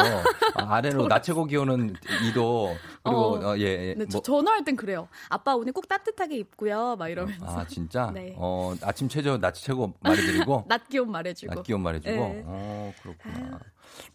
아, 0.55 0.81
래로 0.81 1.07
나체고 1.07 1.45
기온은 1.47 1.95
2도 1.95 2.75
그리고 3.05 3.21
어. 3.35 3.51
어, 3.53 3.59
예, 3.59 3.63
예, 3.63 3.95
네, 3.97 4.07
저 4.09 4.19
뭐- 4.19 4.23
전화할 4.23 4.65
땐 4.65 4.77
그래요. 4.77 5.09
아빠 5.29 5.55
오늘 5.55 5.73
꼭 5.73 5.89
따뜻하게 5.89 6.37
입고요. 6.39 6.97
막 6.99 7.09
이러면서. 7.09 7.47
아 7.47 7.67
진짜? 7.67 8.11
네. 8.15 8.35
어 8.37 8.75
아침 8.83 9.09
최저 9.09 9.39
낮 9.39 9.53
최고 9.55 9.95
말해드리고 10.01 10.65
낮 10.69 10.89
기온 10.89 11.11
말해주고. 11.11 11.55
낮 11.55 11.63
기온 11.63 11.81
말해주고. 11.83 12.11
네. 12.15 12.43
어 12.47 12.93
그렇구나. 13.03 13.61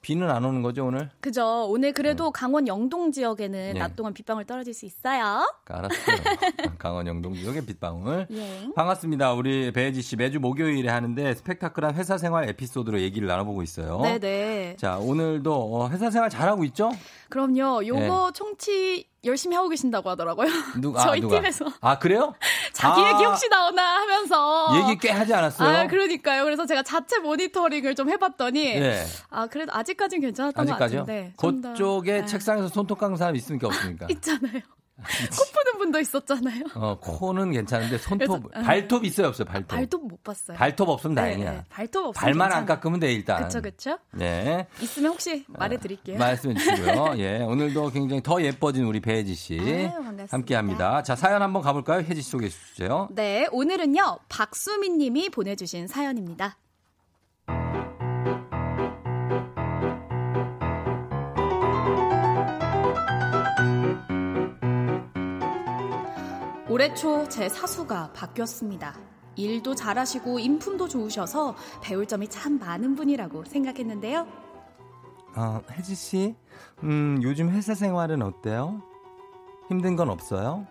비는 0.02 0.30
안 0.30 0.44
오는 0.44 0.62
거죠 0.62 0.86
오늘? 0.86 1.10
그죠. 1.22 1.66
오늘 1.70 1.94
그래도 1.94 2.32
강원 2.32 2.68
영동 2.68 3.12
지역에는 3.12 3.74
네. 3.74 3.80
낮 3.80 3.96
동안 3.96 4.14
빗방울 4.14 4.46
떨어질 4.46 4.74
수 4.74 4.86
있어요. 4.86 5.48
알았어요. 5.66 6.18
강원 6.78 7.08
영동 7.08 7.34
지역의 7.34 7.66
빗방울. 7.66 8.28
예. 8.32 8.68
반갑습니다. 8.76 9.34
우리 9.34 9.72
배혜지 9.72 10.02
씨 10.02 10.16
매주 10.16 10.40
목요일에 10.40 10.90
하는데 10.90 11.34
스펙타클한 11.36 11.96
회사 11.96 12.18
생활 12.18 12.50
에피소드로 12.50 13.02
얘기를 13.02 13.28
나눠보고 13.28 13.64
있어요. 13.64 14.02
네네. 14.02 14.76
자 14.78 14.98
오늘도 14.98 15.54
어, 15.54 15.90
회사 15.90 16.10
생활 16.10 16.30
잘하고 16.30 16.64
있죠? 16.66 16.92
그럼요. 17.34 17.86
요거 17.88 18.32
총치 18.34 19.08
열심히 19.26 19.56
하고 19.56 19.68
계신다고 19.70 20.08
하더라고요. 20.12 20.48
네. 20.48 20.54
누, 20.80 20.94
아, 20.96 21.02
저희 21.04 21.20
누가? 21.20 21.38
팀에서. 21.40 21.66
아 21.82 21.98
그래요? 21.98 22.36
자기 22.74 23.02
아, 23.02 23.14
얘기 23.14 23.24
혹시 23.26 23.50
나오나 23.50 24.02
하면서. 24.02 24.70
얘기 24.78 25.00
꽤 25.00 25.10
하지 25.12 25.34
않았어요? 25.34 25.68
아, 25.78 25.88
그러니까요. 25.88 26.44
그래서 26.44 26.68
제가 26.68 26.84
자체 26.84 27.18
모니터링을 27.20 27.96
좀 27.96 28.10
해봤더니. 28.12 28.64
예. 28.64 29.04
아, 29.32 29.48
그래도 29.48 29.74
아직까지는 29.74 30.22
괜찮았던 30.28 30.66
것 30.66 30.72
아직까지요? 30.74 31.00
같은데. 31.02 31.34
좀 31.40 31.62
더- 31.62 31.70
그쪽에 31.70 32.22
네. 32.22 32.26
책상에서 32.28 32.68
손톱 32.68 33.00
깎는 33.00 33.18
사람 33.18 33.36
있습니까 33.38 33.66
없습니까? 33.68 34.06
있잖아요. 34.12 34.62
코 34.96 35.44
푸는 35.52 35.80
분도 35.80 36.00
있었잖아요. 36.00 36.64
어, 36.76 36.98
코는 37.00 37.52
괜찮은데 37.52 37.98
손톱, 37.98 38.44
그래서, 38.44 38.60
어. 38.60 38.64
발톱 38.64 39.04
있어요, 39.06 39.28
없어요, 39.28 39.46
발톱? 39.46 39.70
발톱 39.78 40.08
못 40.08 40.24
봤어요. 40.24 40.56
발톱 40.56 40.88
없으면 40.90 41.16
네, 41.16 41.22
다행이야. 41.22 41.52
네, 41.52 41.64
발톱 41.70 42.06
없으면 42.08 42.22
발만 42.24 42.52
안 42.52 42.60
괜찮아요. 42.60 42.66
깎으면 42.68 43.00
돼, 43.00 43.14
일단. 43.14 43.44
그쵸 43.44 43.62
그쵸. 43.62 43.98
네. 44.12 44.68
있으면 44.82 45.12
혹시 45.12 45.46
말해드릴게요. 45.48 46.18
말씀해 46.20 46.56
주시고요. 46.56 47.16
예, 47.18 47.40
오늘도 47.42 47.90
굉장히 47.90 48.22
더 48.22 48.42
예뻐진 48.42 48.86
우리 48.86 49.00
배혜지 49.00 49.34
씨. 49.36 49.60
아유, 49.60 49.90
반갑습니다. 49.90 50.28
함께 50.30 50.56
합니다. 50.56 51.04
자, 51.04 51.16
사연 51.16 51.42
한번 51.42 51.62
가볼까요? 51.64 52.02
혜지 52.02 52.22
씨 52.22 52.30
소개해 52.30 52.50
주세요. 52.50 53.08
네, 53.12 53.48
오늘은요 53.52 54.20
박수민 54.30 54.98
님이 54.98 55.30
보내주신 55.30 55.88
사연입니다. 55.88 56.58
올해 66.74 66.92
초 66.96 67.30
제 67.30 67.48
사수가 67.50 68.14
바뀌었습니다. 68.14 68.96
일도 69.36 69.76
잘하시고 69.76 70.40
인품도 70.40 70.88
좋으셔서 70.88 71.56
배울 71.84 72.08
점이 72.08 72.28
참 72.30 72.58
많은 72.58 72.96
분이라고 72.96 73.46
생각했는데요. 73.46 74.28
어, 75.36 75.62
혜지 75.72 75.94
씨, 75.94 76.36
음, 76.82 77.20
요즘 77.22 77.52
회사 77.52 77.76
생활은 77.76 78.24
어때요? 78.24 78.82
힘든 79.70 79.96
건 79.96 80.10
없어요? 80.10 80.66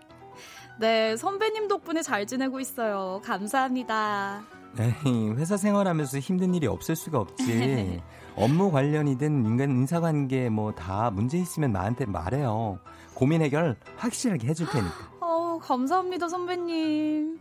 네, 0.77 1.15
선배님 1.15 1.69
덕분에 1.69 2.01
잘 2.01 2.27
지내고 2.27 2.59
있어요. 2.59 3.21
감사합니다. 3.23 4.43
에이, 4.77 5.29
회사 5.37 5.55
생활하면서 5.55 6.19
힘든 6.19 6.53
일이 6.53 6.67
없을 6.67 6.97
수가 6.97 7.19
없지. 7.19 8.01
업무 8.35 8.71
관련이든 8.71 9.45
인간 9.45 9.69
인사관계 9.71 10.49
뭐 10.49 10.73
다 10.73 11.11
문제 11.11 11.37
있으면 11.37 11.71
나한테 11.71 12.05
말해요. 12.07 12.79
고민 13.13 13.41
해결 13.41 13.77
확실하게 13.95 14.47
해줄 14.49 14.67
테니까. 14.69 15.12
어, 15.53 15.59
감사합니다, 15.59 16.27
선배님. 16.29 17.39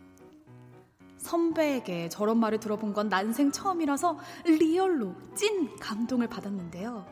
선배에게 1.16 2.10
저런 2.10 2.38
말을 2.38 2.60
들어본 2.60 2.92
건 2.92 3.08
난생 3.08 3.52
처음이라서 3.52 4.18
리얼로 4.44 5.14
찐 5.34 5.74
감동을 5.76 6.28
받았는데요. 6.28 7.06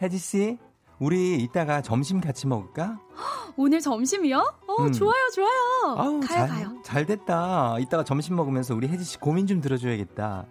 혜지 0.00 0.16
씨, 0.16 0.58
우리 0.98 1.36
이따가 1.42 1.82
점심 1.82 2.20
같이 2.20 2.46
먹을까? 2.46 2.98
오늘 3.58 3.80
점심이요? 3.80 4.38
어, 4.66 4.82
음. 4.84 4.92
좋아요, 4.92 5.30
좋아요. 5.34 5.98
아우, 5.98 6.20
가요, 6.20 6.26
잘, 6.26 6.48
가요. 6.48 6.78
잘 6.82 7.04
됐다. 7.06 7.78
이따가 7.78 8.04
점심 8.04 8.36
먹으면서 8.36 8.74
우리 8.74 8.88
혜지 8.88 9.04
씨 9.04 9.18
고민 9.18 9.46
좀 9.46 9.60
들어줘야겠다. 9.60 10.46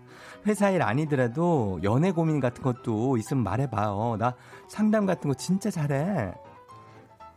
회사 0.46 0.70
일 0.70 0.84
아니더라도 0.84 1.80
연애 1.82 2.12
고민 2.12 2.40
같은 2.40 2.62
것도 2.62 3.18
있으면 3.18 3.44
말해봐요. 3.44 4.18
나 4.20 4.36
상담 4.68 5.08
같은 5.08 5.28
거 5.30 5.34
진짜 5.34 5.72
잘해. 5.72 6.34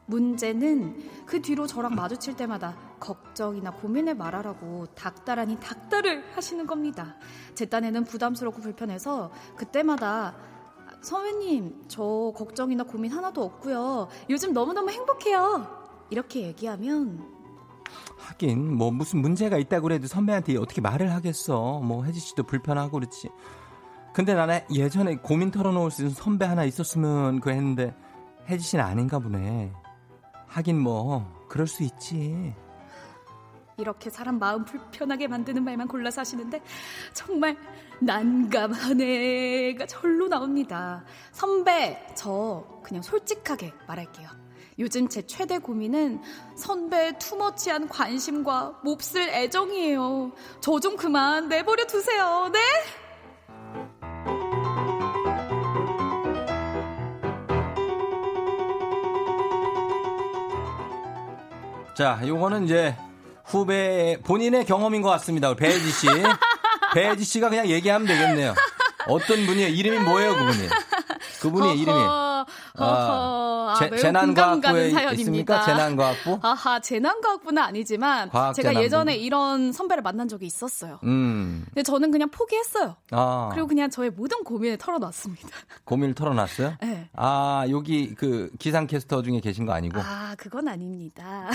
문제는 0.07 0.97
그 1.27 1.43
뒤로 1.43 1.67
저랑 1.67 1.95
마주칠 1.95 2.37
때마다 2.37 2.77
걱정이나 3.01 3.73
고민을 3.73 4.15
말하라고 4.15 4.87
닥달하니 4.95 5.59
닥달을 5.61 6.25
하시는 6.35 6.67
겁니다. 6.67 7.17
제 7.55 7.67
딴에는 7.67 8.05
부담스럽고 8.05 8.61
불편해서 8.61 9.31
그때마다 9.57 10.37
선배님, 11.03 11.85
저 11.89 12.33
걱정이나 12.35 12.85
고민 12.85 13.13
하나도 13.13 13.43
없고요. 13.43 14.09
요즘 14.31 14.53
너무너무 14.53 14.91
행복해요. 14.91 15.87
이렇게 16.11 16.43
얘기하면 16.43 17.37
하긴 18.19 18.75
뭐 18.75 18.91
무슨 18.91 19.21
문제가 19.21 19.59
있다고 19.59 19.85
그래도 19.85 20.07
선배한테 20.07 20.57
어떻게 20.57 20.81
말을 20.81 21.13
하겠어. 21.13 21.81
뭐 21.81 22.05
혜지 22.05 22.19
씨도 22.19 22.45
불편하고 22.45 22.93
그렇지. 22.93 23.29
근데 24.13 24.35
나는 24.35 24.61
예전에 24.73 25.17
고민 25.17 25.51
털어놓을 25.51 25.91
수 25.91 26.03
있는 26.03 26.15
선배 26.15 26.47
하나 26.47 26.65
있었으면 26.65 27.41
그 27.41 27.51
했는데 27.51 27.95
혜지 28.49 28.65
씨는 28.65 28.85
아닌가 28.85 29.19
보네. 29.19 29.73
하긴 30.57 30.79
뭐 30.81 31.45
그럴 31.49 31.67
수 31.67 31.83
있지. 31.83 32.55
이렇게 33.77 34.09
사람 34.09 34.39
마음 34.39 34.65
불편하게 34.65 35.29
만드는 35.29 35.63
말만 35.63 35.87
골라서 35.87 36.23
하시는데 36.23 36.63
정말 37.13 37.59
난감한 38.01 38.99
애가 38.99 39.85
절로 39.85 40.29
나옵니다. 40.29 41.05
선배, 41.33 42.03
저 42.15 42.65
그냥 42.83 43.03
솔직하게 43.03 43.75
말할게요. 43.87 44.31
요즘 44.79 45.09
제 45.09 45.27
최대 45.27 45.59
고민은 45.59 46.23
선배의 46.57 47.19
투머치한 47.19 47.89
관심과 47.89 48.81
몹쓸 48.83 49.29
애정이에요. 49.29 50.33
저 50.63 50.79
좀 50.81 50.97
그만 50.97 51.49
내버려 51.51 51.87
두세요. 51.87 52.49
네? 52.51 52.59
자, 61.97 62.21
요거는 62.27 62.67
이제 62.67 62.95
후배 63.47 64.19
본인의 64.23 64.67
경험인 64.67 65.01
것 65.01 65.09
같습니다. 65.11 65.55
배혜지 65.55 65.91
씨. 65.91 66.07
배혜지 66.95 67.25
씨가 67.25 67.49
그냥 67.49 67.69
얘기하면 67.69 68.07
되겠네요. 68.07 68.55
어떤 69.09 69.47
분이에요? 69.47 69.69
이름이 69.69 70.01
뭐예요, 70.01 70.35
그분이? 70.35 70.69
그분의 71.41 71.79
이름이 71.81 71.99
허허. 72.79 73.47
아, 73.69 73.75
재- 73.79 73.89
사연입니다. 73.97 75.13
있습니까? 75.15 75.63
재난과학부? 75.65 76.39
아하, 76.43 76.79
재난과학부는 76.81 77.61
아니지만. 77.63 78.31
제가 78.55 78.75
예전에 78.81 79.17
이런 79.17 79.73
선배를 79.73 80.03
만난 80.03 80.29
적이 80.29 80.47
있었어요. 80.47 81.01
음. 81.03 81.65
근데 81.67 81.83
저는 81.83 82.11
그냥 82.13 82.29
포기했어요. 82.31 82.95
아. 83.11 83.49
그리고 83.53 83.67
그냥 83.67 83.91
저의 83.91 84.11
모든 84.11 84.45
고민을 84.45 84.79
털어놨습니다. 84.79 85.49
고민을 85.85 86.15
털어놨어요? 86.15 86.75
네. 86.81 87.09
아, 87.15 87.65
여기 87.71 88.15
그 88.15 88.51
기상캐스터 88.59 89.23
중에 89.23 89.41
계신 89.41 89.67
거 89.67 89.73
아니고? 89.73 90.01
아, 90.01 90.35
그건 90.39 90.69
아닙니다. 90.69 91.49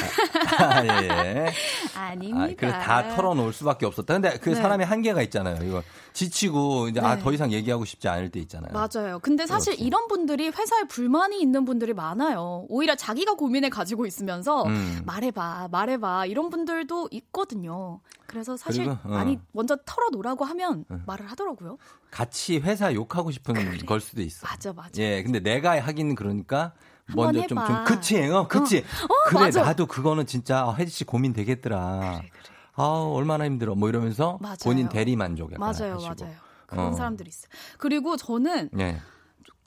아, 0.60 0.84
예, 0.86 1.08
예. 1.08 1.54
아닙니다. 1.98 2.44
아, 2.44 2.56
그래서 2.58 2.78
다 2.80 3.16
털어놓을 3.16 3.54
수밖에 3.54 3.86
없었다. 3.86 4.14
근데 4.16 4.38
그 4.40 4.50
네. 4.50 4.56
사람의 4.56 4.86
한계가 4.86 5.22
있잖아요. 5.24 5.58
이거 5.64 5.82
지치고 6.14 6.90
이제 6.90 7.00
아, 7.00 7.16
네. 7.16 7.22
더 7.22 7.32
이상 7.32 7.52
얘기하고 7.52 7.86
싶지 7.86 8.08
않을 8.08 8.30
때 8.30 8.40
있잖아요. 8.42 8.72
맞아요. 8.74 9.20
근데 9.20 9.46
사실 9.46 9.74
그렇지. 9.74 9.84
이런 9.84 10.08
분들이 10.08 10.50
회사에 10.50 10.84
불만이 10.84 11.42
있는 11.42 11.66
분들이 11.66 11.94
많아요. 11.94 12.66
오히려 12.70 12.96
자기가 12.96 13.36
고민을 13.36 13.70
가지고 13.70 14.06
있으면서 14.06 14.64
음. 14.64 15.02
말해봐, 15.06 15.70
말해봐 15.72 16.26
이런 16.26 16.50
분들도 16.50 17.10
있거든요. 17.12 18.00
그래서 18.28 18.58
사실 18.58 18.86
그리고, 18.86 19.00
어. 19.04 19.10
많이 19.10 19.40
먼저 19.52 19.78
털어놓으라고 19.86 20.46
하면 20.46 20.86
말을 21.06 21.30
하더라고요. 21.32 21.78
같이 22.10 22.58
회사 22.60 22.94
욕하고 22.94 23.32
싶은 23.32 23.86
걸 23.86 24.02
수도 24.02 24.22
있어. 24.22 24.46
맞아, 24.48 24.74
맞아. 24.74 25.02
예, 25.02 25.24
근데 25.24 25.40
내가 25.40 25.80
하긴 25.82 26.16
그러니까 26.16 26.74
먼저 27.16 27.46
좀. 27.48 27.58
좀 27.58 27.84
그치, 27.86 28.22
어, 28.30 28.48
그치. 28.48 28.80
어, 28.80 29.30
그래, 29.30 29.40
맞아. 29.42 29.64
나도 29.64 29.86
그거는 29.86 30.26
진짜 30.26 30.64
아, 30.64 30.74
혜지 30.74 30.92
씨 30.92 31.04
고민 31.04 31.34
되겠더라. 31.34 32.22
아, 32.76 32.84
얼마나 33.14 33.46
힘들어. 33.46 33.76
뭐 33.76 33.90
이러면서 33.90 34.38
맞아요. 34.42 34.56
본인 34.64 34.90
대리 34.90 35.16
만족 35.16 35.52
약간 35.54 35.60
맞아요, 35.60 35.96
하시고. 35.96 36.16
맞아요. 36.26 36.36
그런 36.68 36.88
어. 36.88 36.94
사람들이 36.94 37.28
있어요. 37.30 37.50
그리고 37.78 38.16
저는 38.16 38.70
예. 38.80 38.98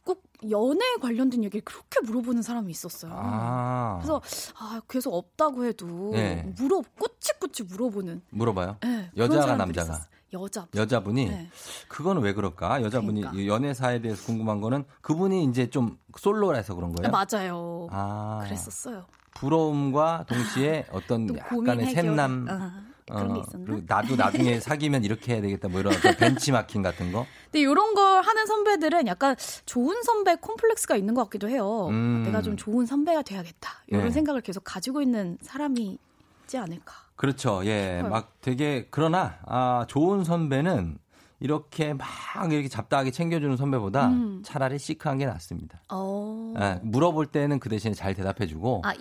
꼭 0.04 0.22
연애 0.50 0.80
관련된 1.00 1.44
얘기를 1.44 1.62
그렇게 1.64 2.00
물어보는 2.04 2.42
사람이 2.42 2.70
있었어요. 2.70 3.12
아. 3.14 3.98
그래서 4.00 4.20
아, 4.58 4.80
계속 4.88 5.14
없다고 5.14 5.64
해도 5.64 6.10
네. 6.12 6.50
물어 6.58 6.82
꼬치꼬치 6.98 7.64
물어보는 7.64 8.22
물어봐요. 8.30 8.76
네, 8.82 9.10
여자가 9.16 9.56
남자가. 9.56 9.92
있었어요. 9.92 10.14
여자. 10.32 10.66
여자분이 10.74 11.26
네. 11.28 11.48
그거는 11.88 12.20
왜 12.22 12.32
그럴까? 12.32 12.82
여자분이 12.82 13.20
그러니까. 13.20 13.40
이 13.40 13.46
연애사에 13.48 14.00
대해서 14.00 14.24
궁금한 14.26 14.60
거는 14.60 14.84
그분이 15.00 15.44
이제 15.44 15.70
좀 15.70 15.96
솔로라서 16.18 16.74
그런 16.74 16.92
거예요. 16.92 17.12
맞아요. 17.12 17.86
아. 17.92 18.40
그랬었어요. 18.44 19.04
부러움과 19.34 20.24
동시에 20.28 20.86
어떤 20.92 21.36
약간의. 21.36 21.92
샘남 21.94 22.46
아, 22.48 22.82
그런 23.06 23.34
게 23.34 23.40
있었나? 23.40 23.80
나도 23.86 24.16
나중에 24.16 24.60
사귀면 24.60 25.04
이렇게 25.04 25.34
해야 25.34 25.42
되겠다 25.42 25.68
뭐 25.68 25.80
이런 25.80 25.92
벤치마킹 26.18 26.82
같은 26.82 27.12
거. 27.12 27.26
근데 27.44 27.60
이런 27.60 27.94
걸 27.94 28.22
하는 28.22 28.46
선배들은 28.46 29.06
약간 29.06 29.36
좋은 29.66 30.02
선배 30.02 30.36
콤플렉스가 30.36 30.96
있는 30.96 31.14
것 31.14 31.24
같기도 31.24 31.48
해요. 31.48 31.88
음. 31.88 32.22
내가 32.24 32.42
좀 32.42 32.56
좋은 32.56 32.86
선배가 32.86 33.22
돼야겠다. 33.22 33.70
이런 33.88 34.04
네. 34.04 34.10
생각을 34.10 34.40
계속 34.40 34.62
가지고 34.64 35.02
있는 35.02 35.38
사람이 35.42 35.98
있지 36.44 36.56
않을까. 36.58 36.94
그렇죠. 37.16 37.62
예. 37.64 38.00
헐. 38.02 38.10
막 38.10 38.32
되게 38.40 38.88
그러나 38.90 39.38
아 39.46 39.84
좋은 39.88 40.24
선배는 40.24 40.98
이렇게 41.44 41.92
막 41.92 42.06
이렇게 42.50 42.68
잡다하게 42.68 43.10
챙겨주는 43.10 43.54
선배보다 43.58 44.06
음. 44.08 44.42
차라리 44.42 44.78
시크한 44.78 45.18
게 45.18 45.26
낫습니다. 45.26 45.82
어. 45.92 46.54
예, 46.58 46.80
물어볼 46.82 47.26
때는 47.26 47.60
그 47.60 47.68
대신에 47.68 47.92
잘 47.92 48.14
대답해주고 48.14 48.80
아, 48.82 48.94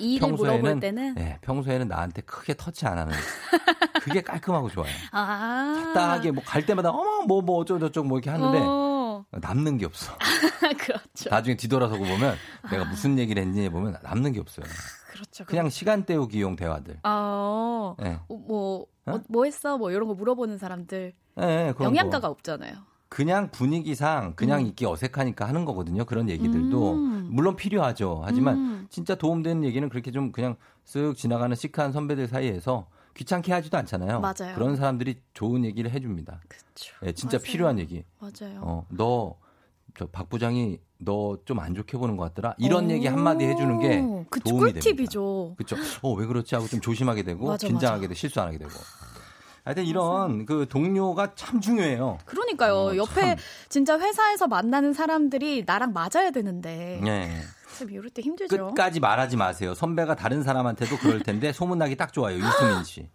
때는? 0.81 1.15
예, 1.19 1.37
평소에는 1.41 1.87
나한테 1.87 2.21
크게 2.23 2.55
터치 2.55 2.85
안 2.85 2.97
하는 2.97 3.13
그게 4.03 4.19
깔끔하고 4.21 4.69
좋아요. 4.69 4.91
아. 5.13 5.73
잡다하게 5.85 6.31
뭐 6.31 6.43
갈 6.45 6.65
때마다 6.65 6.89
어머 6.89 7.21
뭐뭐 7.25 7.59
어쩌고 7.59 7.79
저쩌고 7.79 8.09
뭐 8.09 8.17
이렇게 8.17 8.29
하는데 8.29 8.59
어. 8.61 9.23
남는 9.31 9.77
게 9.77 9.85
없어. 9.85 10.11
그렇죠. 10.79 11.29
나중에 11.29 11.55
뒤돌아서고 11.55 12.03
보면 12.03 12.35
내가 12.69 12.83
무슨 12.83 13.17
얘기를 13.17 13.41
했는지 13.41 13.69
보면 13.69 13.95
남는 14.03 14.33
게 14.33 14.41
없어요. 14.41 14.65
그렇죠. 15.13 15.45
그냥 15.45 15.69
시간 15.69 16.03
때우기용 16.05 16.57
대화들. 16.57 16.99
아, 17.03 17.95
예. 18.03 18.19
어, 18.27 18.35
뭐, 18.35 18.85
어? 19.05 19.11
어, 19.13 19.21
뭐 19.29 19.45
했어? 19.45 19.77
뭐 19.77 19.91
이런 19.91 20.09
거 20.09 20.13
물어보는 20.13 20.57
사람들. 20.57 21.13
예, 21.39 21.73
그런 21.77 21.91
영양가가 21.95 22.27
거. 22.27 22.29
없잖아요. 22.29 22.73
그냥 23.09 23.51
분위기상 23.51 24.33
그냥 24.35 24.61
음. 24.61 24.65
있기 24.67 24.85
어색하니까 24.87 25.47
하는 25.47 25.65
거거든요. 25.65 26.03
그런 26.05 26.29
얘기들도 26.29 26.93
음. 26.93 27.27
물론 27.31 27.55
필요하죠. 27.55 28.21
하지만 28.25 28.55
음. 28.57 28.87
진짜 28.89 29.13
도움되는 29.15 29.63
얘기는 29.63 29.87
그렇게 29.89 30.09
좀 30.11 30.31
그냥 30.31 30.55
쓱 30.85 31.15
지나가는 31.15 31.55
시크한 31.55 31.91
선배들 31.91 32.27
사이에서 32.27 32.87
귀찮게 33.15 33.53
하지도 33.53 33.77
않잖아요. 33.77 34.19
맞아요. 34.19 34.55
그런 34.55 34.75
사람들이 34.75 35.21
좋은 35.35 35.63
얘기를 35.63 35.91
해줍니다. 35.91 36.41
그쵸. 36.47 36.95
예, 37.05 37.11
진짜 37.11 37.37
맞아요. 37.37 37.43
필요한 37.45 37.79
얘기. 37.79 38.03
맞아요. 38.19 38.61
어, 38.63 38.85
너, 38.89 39.35
저 39.95 40.07
박 40.07 40.27
부장이 40.29 40.79
너 40.97 41.37
좀 41.45 41.59
안 41.59 41.75
좋게 41.75 41.97
보는 41.99 42.17
것 42.17 42.23
같더라? 42.23 42.55
이런 42.57 42.87
오, 42.87 42.89
얘기 42.89 43.05
한마디 43.05 43.45
해주는 43.45 43.79
게 43.79 44.25
그쵸, 44.31 44.49
도움이. 44.49 44.71
꿀팁이죠. 44.73 45.53
그렇죠. 45.55 45.75
어, 46.01 46.13
왜 46.13 46.25
그렇지 46.25 46.55
하고 46.55 46.67
좀 46.67 46.81
조심하게 46.81 47.21
되고 47.21 47.45
맞아, 47.45 47.67
긴장하게 47.67 47.97
맞아. 47.99 48.07
되고 48.07 48.13
실수 48.15 48.41
안 48.41 48.47
하게 48.47 48.57
되고. 48.57 48.71
하여튼 49.63 49.85
이런 49.85 50.45
그 50.45 50.67
동료가 50.69 51.35
참 51.35 51.61
중요해요. 51.61 52.17
그러니까요. 52.25 52.73
어, 52.75 52.95
옆에 52.97 53.21
참. 53.21 53.37
진짜 53.69 53.97
회사에서 53.99 54.47
만나는 54.47 54.93
사람들이 54.93 55.63
나랑 55.65 55.93
맞아야 55.93 56.31
되는데. 56.31 56.99
네. 57.03 57.41
참 57.77 57.89
이럴 57.89 58.09
때 58.09 58.21
힘들죠. 58.21 58.67
끝까지 58.67 58.99
말하지 58.99 59.37
마세요. 59.37 59.73
선배가 59.73 60.15
다른 60.15 60.43
사람한테도 60.43 60.97
그럴 60.97 61.21
텐데 61.21 61.51
소문나기 61.53 61.95
딱 61.95 62.11
좋아요. 62.13 62.37
유승민 62.37 62.83
씨. 62.83 63.09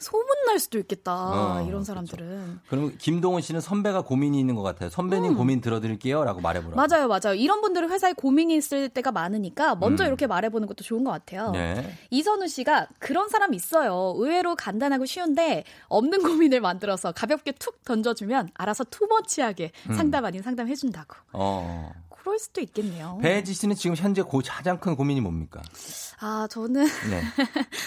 소문 0.00 0.26
날 0.46 0.58
수도 0.58 0.78
있겠다. 0.78 1.12
어, 1.12 1.66
이런 1.68 1.84
사람들은. 1.84 2.60
그럼 2.68 2.94
김동훈 2.98 3.42
씨는 3.42 3.60
선배가 3.60 4.02
고민이 4.02 4.40
있는 4.40 4.54
것 4.54 4.62
같아요. 4.62 4.88
선배님 4.88 5.36
고민 5.36 5.60
들어드릴게요 5.60 6.24
라고 6.24 6.40
말해보라. 6.40 6.74
음. 6.74 6.76
맞아요, 6.76 7.06
맞아요. 7.06 7.34
이런 7.34 7.60
분들은 7.60 7.90
회사에 7.90 8.14
고민이 8.14 8.56
있을 8.56 8.88
때가 8.88 9.12
많으니까 9.12 9.74
먼저 9.76 10.04
음. 10.04 10.08
이렇게 10.08 10.26
말해보는 10.26 10.66
것도 10.66 10.82
좋은 10.82 11.04
것 11.04 11.10
같아요. 11.10 11.50
네. 11.50 11.94
이선우 12.10 12.48
씨가 12.48 12.88
그런 12.98 13.28
사람 13.28 13.52
있어요. 13.52 14.14
의외로 14.16 14.56
간단하고 14.56 15.04
쉬운데 15.04 15.64
없는 15.88 16.22
고민을 16.22 16.60
만들어서 16.60 17.12
가볍게 17.12 17.52
툭 17.52 17.84
던져주면 17.84 18.50
알아서 18.54 18.84
투머치하게 18.84 19.72
음. 19.90 19.94
상담 19.94 20.24
아닌 20.24 20.42
상담 20.42 20.66
해준다고. 20.68 21.14
어. 21.32 21.92
그럴 22.22 22.38
수도 22.38 22.60
있겠네요. 22.60 23.18
배지 23.22 23.54
씨는 23.54 23.76
지금 23.76 23.96
현재 23.96 24.22
고 24.22 24.42
가장 24.44 24.78
큰 24.78 24.94
고민이 24.94 25.20
뭡니까? 25.20 25.62
아, 26.20 26.46
저는 26.50 26.84
네. 26.84 27.22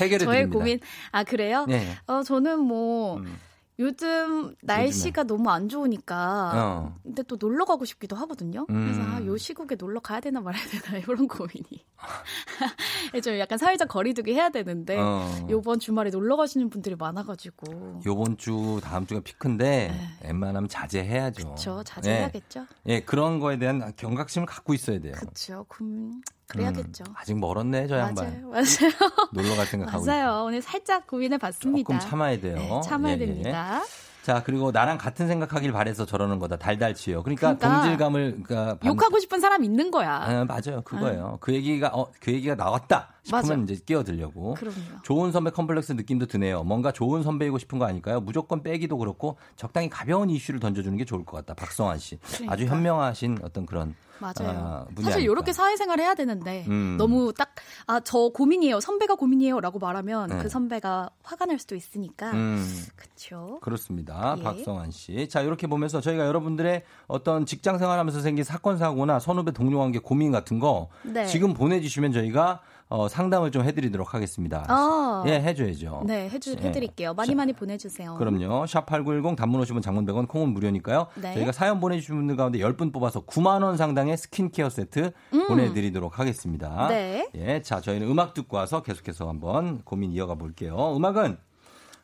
해결해 0.01 0.25
저의 0.25 0.37
드립니다. 0.39 0.57
고민. 0.59 0.79
아, 1.11 1.23
그래요? 1.23 1.65
네. 1.67 1.95
어, 2.07 2.23
저는 2.23 2.59
뭐 2.59 3.17
음. 3.17 3.39
요즘 3.79 4.55
날씨가 4.61 5.23
너무 5.23 5.49
안 5.49 5.67
좋으니까 5.67 6.51
어. 6.53 6.95
근데 7.01 7.23
또 7.23 7.37
놀러 7.39 7.65
가고 7.65 7.85
싶기도 7.85 8.15
하거든요. 8.17 8.65
그래서 8.67 9.01
음. 9.01 9.11
아, 9.11 9.25
요 9.25 9.35
시국에 9.35 9.75
놀러 9.75 9.99
가야 9.99 10.19
되나 10.19 10.41
말아야 10.41 10.63
되나 10.67 10.97
이런 11.03 11.27
고민이. 11.27 11.85
좀 13.23 13.39
약간 13.39 13.57
사회적 13.57 13.87
거리두기 13.87 14.33
해야 14.33 14.49
되는데 14.49 14.97
어. 14.99 15.47
요번 15.49 15.79
주말에 15.79 16.09
놀러 16.09 16.35
가시는 16.35 16.69
분들이 16.69 16.95
많아 16.95 17.23
가지고 17.23 18.01
요번 18.05 18.37
주 18.37 18.79
다음 18.83 19.05
주가 19.07 19.21
피크인데 19.21 19.93
웬만하면 20.23 20.67
자제해야죠. 20.69 21.47
네. 21.47 21.55
저 21.57 21.83
자제해야겠죠. 21.83 22.65
예, 22.89 22.93
예, 22.93 22.99
그런 23.01 23.39
거에 23.39 23.57
대한 23.57 23.93
경각심을 23.95 24.45
갖고 24.45 24.73
있어야 24.73 24.99
돼요. 24.99 25.13
그렇죠. 25.17 25.65
음, 25.81 26.21
그래야겠죠. 26.53 27.03
음, 27.07 27.13
아직 27.15 27.37
멀었네 27.37 27.87
저 27.87 27.97
양반. 27.97 28.25
맞아요, 28.25 28.47
맞아요, 28.53 28.91
놀러 29.33 29.55
갈 29.55 29.65
생각 29.65 29.93
하고. 29.93 30.05
맞아요. 30.05 30.43
오늘 30.45 30.61
살짝 30.61 31.07
고민해 31.07 31.37
봤습니다. 31.37 31.87
조금 31.93 31.99
참아야 31.99 32.39
돼요. 32.39 32.55
네, 32.55 32.81
참아야 32.83 33.13
예, 33.17 33.19
예. 33.21 33.25
됩니다. 33.25 33.81
자 34.23 34.41
그리고 34.41 34.71
나랑 34.71 34.97
같은 34.97 35.27
생각하길 35.27 35.73
바래서 35.73 36.05
저러는 36.05 36.39
거다 36.39 36.55
달달치요. 36.55 37.23
그러니까, 37.23 37.57
그러니까 37.57 37.81
동질감을 37.81 38.43
그러니까 38.45 38.77
받- 38.77 38.85
욕하고 38.85 39.19
싶은 39.19 39.41
사람 39.41 39.65
있는 39.65 39.91
거야. 39.91 40.13
아, 40.23 40.45
맞아요. 40.45 40.81
그거예요. 40.85 41.39
그 41.41 41.53
얘기가 41.53 41.89
어, 41.93 42.09
그 42.21 42.31
얘기가 42.31 42.55
나왔다 42.55 43.15
싶으면 43.23 43.59
맞아. 43.61 43.73
이제 43.73 43.83
끼어들려고. 43.85 44.53
그럼요. 44.53 44.77
좋은 45.03 45.33
선배 45.33 45.49
컴플렉스 45.49 45.91
느낌도 45.93 46.27
드네요. 46.27 46.63
뭔가 46.63 46.93
좋은 46.93 47.21
선배이고 47.21 47.57
싶은 47.57 47.79
거 47.79 47.85
아닐까요? 47.85 48.21
무조건 48.21 48.63
빼기도 48.63 48.97
그렇고 48.97 49.35
적당히 49.57 49.89
가벼운 49.89 50.29
이슈를 50.29 50.61
던져주는 50.61 50.97
게 50.97 51.03
좋을 51.03 51.25
것 51.25 51.35
같다. 51.35 51.53
박성환 51.53 51.99
씨. 51.99 52.17
그러니까. 52.19 52.53
아주 52.53 52.65
현명하신 52.67 53.39
어떤 53.43 53.65
그런 53.65 53.93
맞아요. 54.23 54.57
아, 54.59 54.85
분이 54.95 55.05
사실. 55.05 55.21
이렇게 55.23 55.53
사회생활 55.53 55.99
해야 55.99 56.15
되는데 56.15 56.65
음. 56.67 56.95
너무 56.97 57.33
딱 57.33 57.49
아 57.87 57.99
저 57.99 58.29
고민이에요. 58.33 58.79
선배가 58.79 59.15
고민이에요라고 59.15 59.79
말하면 59.79 60.29
네. 60.29 60.37
그 60.41 60.49
선배가 60.49 61.09
화가 61.23 61.45
날 61.45 61.59
수도 61.59 61.75
있으니까 61.75 62.31
음. 62.31 62.65
그렇죠. 62.95 63.59
그렇습니다. 63.61 64.35
예. 64.39 64.43
박성환 64.43 64.91
씨. 64.91 65.27
자, 65.27 65.41
이렇게 65.41 65.67
보면서 65.67 65.99
저희가 66.01 66.25
여러분들의 66.25 66.83
어떤 67.07 67.45
직장 67.45 67.77
생활하면서 67.77 68.21
생긴 68.21 68.43
사건 68.43 68.77
사고나 68.77 69.19
선후배 69.19 69.51
동료 69.51 69.79
관계 69.79 69.99
고민 69.99 70.31
같은 70.31 70.59
거 70.59 70.87
네. 71.03 71.25
지금 71.25 71.53
보내주시면 71.53 72.13
저희가 72.13 72.61
어, 72.93 73.07
상담을 73.07 73.49
좀 73.49 73.63
해드리도록 73.63 74.13
하겠습니다. 74.13 74.65
아. 74.67 75.23
예, 75.25 75.41
해줘야죠. 75.41 76.03
네, 76.05 76.29
해주, 76.29 76.57
예. 76.61 76.67
해드릴게요. 76.67 77.15
많이 77.15 77.33
많이 77.33 77.51
보내주세요. 77.51 78.13
그럼요. 78.19 78.65
샵8910 78.65 79.35
단문 79.35 79.61
50원 79.63 79.81
장문 79.81 80.05
100원 80.05 80.27
콩은 80.27 80.49
무료니까요. 80.49 81.07
네. 81.15 81.33
저희가 81.33 81.53
사연 81.53 81.79
보내주신 81.79 82.15
분들 82.15 82.35
가운데 82.35 82.59
10분 82.59 82.93
뽑아서 82.93 83.25
9만 83.25 83.63
원 83.63 83.77
상당의 83.77 84.15
스킨케어 84.15 84.69
세트 84.69 85.11
보내드리도록 85.47 86.19
하겠습니다. 86.19 86.85
음. 86.85 86.89
네. 86.89 87.27
예, 87.33 87.63
자 87.63 87.81
저희는 87.81 88.07
음악 88.07 88.35
듣고 88.35 88.57
와서 88.57 88.83
계속해서 88.83 89.27
한번 89.27 89.81
고민 89.83 90.11
이어가 90.11 90.35
볼게요. 90.35 90.95
음악은 90.95 91.39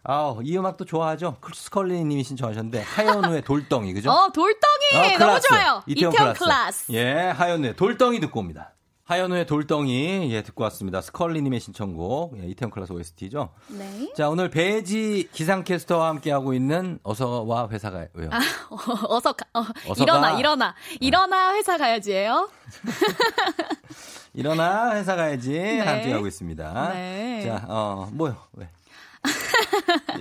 아, 0.05 0.35
이 0.41 0.57
음악도 0.57 0.85
좋아하죠. 0.85 1.35
스컬리 1.53 2.03
님이 2.03 2.23
신청하셨는데 2.23 2.81
하현우의 2.81 3.43
돌덩이 3.43 3.93
그죠? 3.93 4.09
어, 4.11 4.31
돌덩이! 4.31 5.13
어, 5.13 5.17
너무. 5.19 5.39
좋아요. 5.39 5.83
이태원, 5.85 6.13
이태원 6.13 6.33
클라스. 6.33 6.39
클라스. 6.87 6.91
예, 6.93 7.13
하현우의 7.29 7.75
돌덩이 7.75 8.19
듣고 8.21 8.39
옵니다. 8.39 8.73
하현우의 9.09 9.47
돌덩이 9.47 10.31
예 10.31 10.43
듣고 10.43 10.63
왔습니다. 10.65 11.01
스컬리 11.01 11.41
님의 11.41 11.59
신청곡 11.61 12.37
예, 12.37 12.47
이태원 12.47 12.69
클라스 12.69 12.93
OST죠. 12.93 13.49
네. 13.69 14.13
자, 14.15 14.29
오늘 14.29 14.51
배지 14.51 15.29
기상캐스터와 15.33 16.09
함께 16.09 16.31
하고 16.31 16.53
있는 16.53 16.99
어서와 17.01 17.69
회사가 17.71 18.05
왜요? 18.13 18.29
아, 18.31 18.37
어, 18.69 18.77
어서 19.17 19.33
가, 19.33 19.47
어, 19.55 19.65
어서 19.87 20.03
일어나, 20.03 20.33
가. 20.33 20.39
일어나. 20.39 20.75
일어나, 20.99 21.55
회사 21.55 21.79
가야지예요 21.79 22.49
일어나 24.35 24.93
회사 24.93 25.15
가야지 25.15 25.53
네. 25.53 25.79
함께 25.79 26.13
하고 26.13 26.27
있습니다. 26.27 26.93
네. 26.93 27.41
자, 27.47 27.65
어, 27.67 28.07
뭐요? 28.13 28.37
왜? 28.53 28.69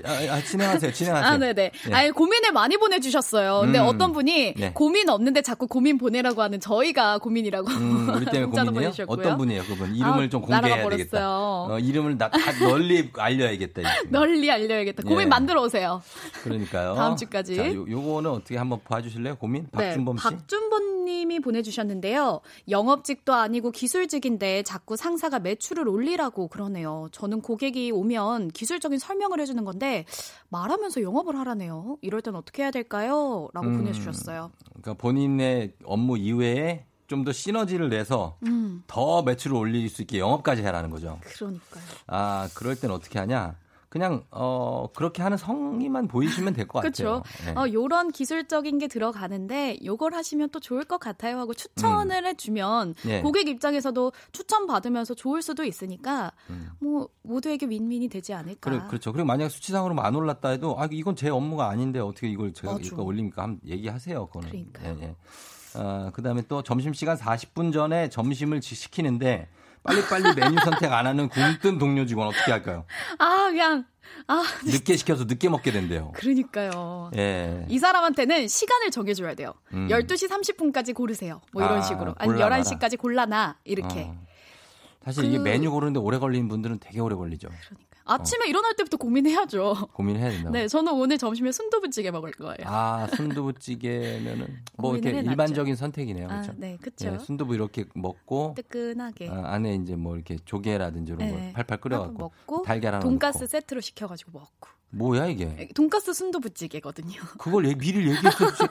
아, 0.05 0.35
아, 0.35 0.41
진행하세요. 0.43 0.93
진행하세요. 0.93 1.33
아, 1.33 1.37
네네. 1.37 1.71
예. 1.89 1.93
아니, 1.95 2.11
고민을 2.11 2.53
많이 2.53 2.77
보내주셨어요. 2.77 3.61
근데 3.61 3.79
음. 3.79 3.87
어떤 3.87 4.13
분이 4.13 4.55
네. 4.55 4.73
고민 4.73 5.09
없는데 5.09 5.43
자꾸 5.43 5.67
고민 5.67 5.99
보내라고 5.99 6.43
하는 6.43 6.61
저희가 6.61 7.19
고민이라고. 7.19 7.69
음, 7.71 8.09
우리 8.15 8.25
때문에? 8.27 8.65
보내주셨고요. 8.73 9.19
어떤 9.19 9.39
분이에요, 9.39 9.63
그분? 9.65 9.95
이름을 9.95 10.25
아, 10.25 10.29
좀 10.29 10.43
공개해야 10.43 10.89
되겠다. 10.89 11.29
어, 11.29 11.79
이름을 11.79 12.19
나, 12.19 12.31
다 12.31 12.53
널리 12.59 13.11
알려야겠다. 13.17 13.83
널리 14.11 14.51
알려야겠다. 14.51 15.03
고민 15.03 15.23
예. 15.23 15.27
만들어 15.27 15.63
오세요. 15.63 16.03
그러니까요. 16.43 16.95
다음 16.95 17.17
주까지. 17.17 17.57
자, 17.57 17.75
요, 17.75 17.87
요거는 17.89 18.31
어떻게 18.31 18.57
한번 18.57 18.81
봐주실래요? 18.85 19.37
고민? 19.37 19.69
박준범 19.71 20.19
씨? 20.19 20.25
네, 20.25 20.37
박준범 20.37 21.05
님이 21.05 21.41
보내주셨는데요. 21.41 22.41
영업직도 22.69 23.33
아니고 23.33 23.71
기술직인데 23.71 24.63
자꾸 24.63 24.97
상사가 24.97 25.39
매출을 25.39 25.89
올리라고 25.89 26.49
그러네요. 26.49 27.09
저는 27.13 27.41
고객이 27.41 27.91
오면 27.93 28.49
기술적 28.49 28.88
인 28.93 28.99
설명을 28.99 29.41
해주는 29.41 29.65
건데 29.65 30.05
말하면서 30.49 31.03
영업을 31.03 31.37
하라네요. 31.39 31.99
이럴 32.03 32.23
땐 32.23 32.35
어떻게 32.35 32.63
해야 32.63 32.71
될까요? 32.71 33.49
라고 33.53 33.67
음. 33.69 33.79
보내주셨어요. 33.79 34.51
그러니까 34.81 34.95
본인의 34.95 35.75
업무 35.85 36.17
이외에 36.19 36.85
좀 37.09 37.25
더 37.25 37.33
시너지를 37.33 37.89
내서 37.89 38.37
음, 38.45 38.83
더 38.87 39.23
매출을 39.23 39.57
올릴 39.57 39.89
수 39.89 40.03
있게 40.03 40.19
영업까지 40.19 40.63
해라는 40.63 40.91
거죠. 40.91 41.19
그러니까요. 41.23 41.83
아, 42.07 42.49
그럴 42.55 42.77
땐 42.77 42.91
어떻게 42.91 43.19
하냐? 43.19 43.57
그냥 43.89 44.23
어 44.31 44.89
그렇게 44.95 45.23
하는 45.23 45.37
성의만 45.39 46.09
보이시면 46.09 46.53
될 46.55 46.67
것 46.69 46.81
같아요. 46.83 47.23
그렇죠. 47.23 47.23
예. 47.49 47.55
어, 47.59 47.73
요런 47.73 48.11
기술적인 48.13 48.79
게 48.79 48.87
들어가는데 48.87 49.79
요걸 49.85 50.13
하시면 50.15 50.51
또 50.51 50.61
좋을 50.61 50.85
것 50.85 50.99
같아요 51.01 51.39
하고 51.39 51.55
추천을 51.55 52.27
해주면 52.27 52.89
음. 53.05 53.11
예. 53.11 53.23
고객 53.23 53.49
입장에서도 53.49 54.13
추천 54.33 54.67
받으면서 54.67 55.15
좋을 55.15 55.41
수도 55.41 55.65
있으니까 55.65 56.33
뭐 56.81 57.09
모두에게 57.23 57.67
윈윈이 57.67 58.09
되지 58.09 58.35
않을까. 58.35 58.71
음. 58.71 58.79
그래, 58.79 58.87
그렇죠. 58.89 59.13
그리고 59.13 59.27
만약 59.27 59.49
수치상으로 59.49 59.99
안 60.03 60.15
올랐다 60.15 60.51
해도 60.51 60.77
아 60.79 60.87
이건 60.91 61.17
제 61.17 61.31
업무가 61.31 61.69
아닌데 61.71 61.99
어떻게 62.01 62.29
이걸 62.29 62.53
제가 62.53 62.75
맞아. 62.75 62.85
이거 62.85 63.03
올립니까? 63.03 63.43
한번 63.43 63.61
얘기하세요. 63.67 64.27
그거는. 64.27 64.49
그러니까요. 64.51 64.97
예, 65.01 65.05
예. 65.07 65.15
아, 65.75 66.11
그다음에 66.15 66.43
또 66.49 66.63
점심 66.63 66.93
시간 66.93 67.17
40분 67.17 67.73
전에 67.73 68.09
점심을 68.09 68.61
지- 68.61 68.75
시키는데 68.75 69.49
빨리빨리 69.89 70.35
메뉴 70.35 70.57
선택 70.65 70.93
안 70.93 71.07
하는 71.07 71.29
굶뜬 71.29 71.79
동료 71.79 72.05
직원 72.07 72.29
어떻게 72.29 72.51
할까요? 72.53 72.85
아 73.19 73.47
그냥 73.51 73.85
아 74.27 74.43
늦게 74.65 74.97
시켜서 74.97 75.25
늦게 75.25 75.49
먹게 75.49 75.71
된대요. 75.73 76.13
그러니까요. 76.15 77.11
예. 77.17 77.65
이 77.69 77.79
사람한테는 77.79 78.49
시간을 78.49 78.91
정해줘야 78.91 79.35
돼요. 79.35 79.55
음. 79.73 79.89
12시 79.89 80.29
30분까지 80.29 80.95
고르세요. 80.95 81.41
뭐 81.53 81.63
이런 81.63 81.79
아, 81.79 81.83
식으로. 81.83 82.15
아니 82.19 82.33
골라놔라. 82.33 82.63
11시까지 82.63 82.99
골라놔. 82.99 83.57
이렇게. 83.65 84.03
어. 84.11 84.17
사실 85.05 85.25
이게 85.25 85.39
그- 85.39 85.43
메뉴 85.43 85.71
고르는데 85.71 86.01
오래 86.01 86.19
걸리는 86.19 86.49
분들은 86.49 86.79
되게 86.81 87.01
오래 87.01 87.15
걸리죠. 87.17 87.49
아침에 88.09 88.49
일어날 88.49 88.75
때부터 88.75 88.97
고민해야죠. 88.97 89.89
고민해야 89.93 90.31
된다고. 90.31 90.51
네, 90.57 90.67
저는 90.69 90.93
오늘 90.93 91.19
점심에 91.19 91.53
순두부찌개 91.53 92.11
먹을 92.11 92.33
거예요. 92.33 92.57
아, 92.65 93.07
순두부찌개면은 93.15 94.59
뭐 94.79 94.95
이렇게 94.95 95.11
해놨죠. 95.11 95.31
일반적인 95.31 95.77
선택이네요. 95.77 96.27
아, 96.27 96.41
그렇죠? 96.41 96.53
네. 96.57 96.79
예, 97.05 97.19
순두부 97.19 97.55
이렇게 97.55 97.85
먹고 97.95 98.55
뜨끈하게. 98.57 99.29
아, 99.31 99.53
안에 99.55 99.75
이제 99.77 99.95
뭐 99.97 100.15
이렇게 100.17 100.37
조개라든지 100.45 101.13
이런 101.13 101.27
네. 101.27 101.33
걸 101.33 101.53
팔팔 101.53 101.81
끓여갖고 101.81 102.19
먹고 102.19 102.63
달걀 102.63 102.95
하나 102.95 103.03
돈가스 103.03 103.39
넣고. 103.39 103.47
세트로 103.47 103.81
시켜가지고 103.81 104.33
먹고. 104.33 104.69
뭐야 104.91 105.27
이게? 105.27 105.69
돈가스 105.75 106.15
순두부찌개거든요. 106.15 107.21
그걸 107.39 107.69
얘- 107.69 107.75
미리 107.75 107.99
얘기했었지. 108.11 108.65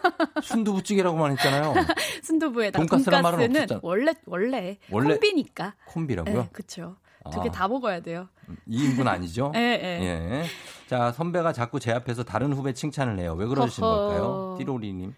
순두부찌개라고만 0.43 1.33
했잖아요. 1.33 1.75
순두부에다 2.23 2.79
돈가스란 2.79 3.21
말은 3.21 3.37
돈가스는. 3.53 3.79
원래 3.83 4.13
원래 4.25 4.77
원래 4.89 5.13
콤비니까. 5.13 5.75
콤비라고요? 5.85 6.33
네, 6.41 6.49
그렇죠. 6.51 6.95
두개 7.29 7.49
아. 7.49 7.51
다 7.51 7.67
먹어야 7.67 7.99
돼요. 8.01 8.27
2인분 8.67 9.07
아니죠? 9.07 9.51
예, 9.55 9.59
예. 9.59 10.01
예. 10.41 10.45
자, 10.87 11.11
선배가 11.11 11.53
자꾸 11.53 11.79
제 11.79 11.91
앞에서 11.91 12.23
다른 12.23 12.53
후배 12.53 12.73
칭찬을 12.73 13.19
해요. 13.19 13.33
왜 13.37 13.45
그러시는 13.45 13.87
허허. 13.87 14.07
걸까요? 14.07 14.55
띠로리님. 14.59 15.13